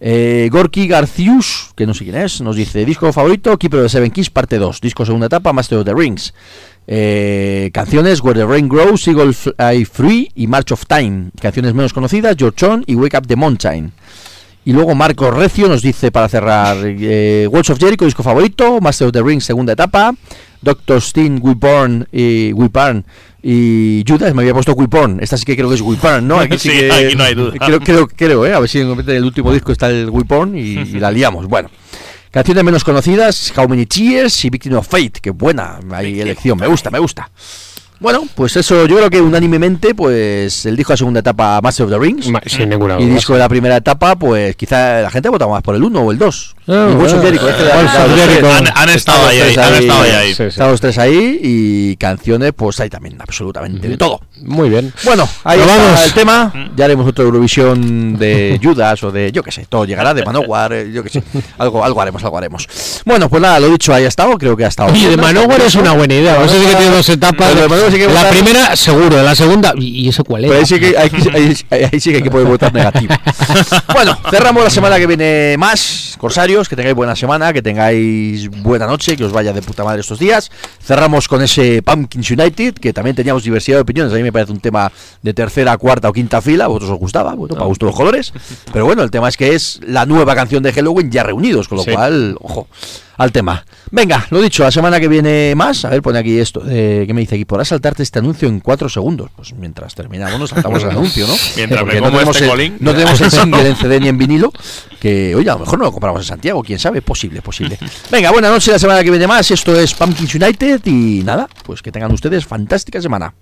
[0.00, 3.90] Eh, Gorky Garcius, que no sé quién es, nos dice disco favorito, Keeper of the
[3.90, 6.34] Seven Keys parte 2, disco segunda etapa, Master of the Rings.
[6.90, 11.28] Eh, canciones Where the Rain Grows, Eagle Fly Free y March of Time.
[11.38, 13.92] Canciones menos conocidas, Own y Wake Up the Mountain.
[14.64, 19.08] Y luego Marco Recio nos dice para cerrar eh, Walls of Jericho, disco favorito, Master
[19.08, 20.14] of the Rings, segunda etapa,
[20.62, 23.04] Doctor Steen, Weeborn y Weeborn
[23.42, 26.38] y Judas, me había puesto Weeborn, esta sí que creo que es Weeborn, ¿no?
[26.38, 27.52] Aquí sí, Sí, que aquí no hay duda.
[27.58, 28.54] Creo, creo, creo, ¿eh?
[28.54, 30.10] A ver si en el último disco está el
[30.54, 31.46] y, y la liamos.
[31.46, 31.70] Bueno.
[32.30, 36.66] Canciones menos conocidas, How Many Tears y Victim of Fate, que buena hay elección, me
[36.66, 37.30] gusta, me gusta.
[38.00, 41.86] Bueno, pues eso, yo creo que unánimemente, pues el disco de la segunda etapa, Master
[41.86, 43.14] of the Rings, Sin ninguna y duda.
[43.14, 46.12] disco de la primera etapa, pues quizá la gente vota más por el 1 o
[46.12, 46.54] el 2.
[46.68, 47.22] Ah, bueno.
[47.22, 47.72] Jericho, este.
[47.72, 49.80] Han, han estado ahí, tres han ahí.
[49.80, 50.10] estado ahí.
[50.10, 50.28] ahí.
[50.28, 50.42] Sí, sí.
[50.44, 54.20] Están los tres ahí y canciones, pues hay también absolutamente de todo.
[54.42, 54.92] Muy bien.
[55.04, 56.04] Bueno, ahí Pero está vamos.
[56.04, 56.52] el tema.
[56.76, 60.72] Ya haremos otra Eurovisión de Judas o de, yo qué sé, todo llegará de Manowar,
[60.74, 61.22] eh, yo qué sé.
[61.58, 62.68] Algo, algo haremos, algo haremos.
[63.04, 64.92] Bueno, pues nada, lo dicho, ahí ha estado, creo que ha estado.
[64.92, 65.16] Oye, de.
[65.16, 66.44] Manowar es una buena idea.
[66.44, 67.48] Eso sí que tiene dos etapas.
[67.48, 69.22] Pero de Manowar sí que la primera, seguro.
[69.22, 70.60] La segunda, ¿y eso cuál Pero era?
[70.60, 71.10] ahí sí, que, ahí,
[71.70, 73.14] ahí- ahí sí que hay que poder votar negativo.
[73.94, 76.16] bueno, cerramos la semana que viene más.
[76.66, 80.18] Que tengáis buena semana, que tengáis buena noche, que os vaya de puta madre estos
[80.18, 80.50] días.
[80.82, 84.12] Cerramos con ese Pumpkins United, que también teníamos diversidad de opiniones.
[84.14, 84.90] A mí me parece un tema
[85.22, 86.64] de tercera, cuarta o quinta fila.
[86.64, 88.32] A vosotros os gustaba, bueno, para gusto los colores.
[88.72, 91.76] Pero bueno, el tema es que es la nueva canción de Halloween ya reunidos, con
[91.78, 91.92] lo Sí.
[91.92, 92.66] cual, ojo,
[93.18, 93.64] al tema.
[93.90, 95.84] Venga, lo dicho, la semana que viene más.
[95.84, 96.62] A ver, pone aquí esto.
[96.66, 97.44] Eh, ¿Qué me dice aquí?
[97.44, 99.30] Podrás saltarte este anuncio en cuatro segundos.
[99.34, 101.34] Pues mientras terminamos, nos saltamos el anuncio, ¿no?
[101.56, 102.76] Mientras me no tenemos, este el, colín.
[102.80, 104.52] no tenemos el single en CD ni en vinilo.
[105.00, 107.02] Que, oye, a lo mejor no lo compramos en Santiago, quién sabe.
[107.02, 107.76] Posible, posible.
[108.10, 109.50] Venga, buena noche la semana que viene más.
[109.50, 110.80] Esto es Pumpkins United.
[110.86, 113.34] Y nada, pues que tengan ustedes fantástica semana.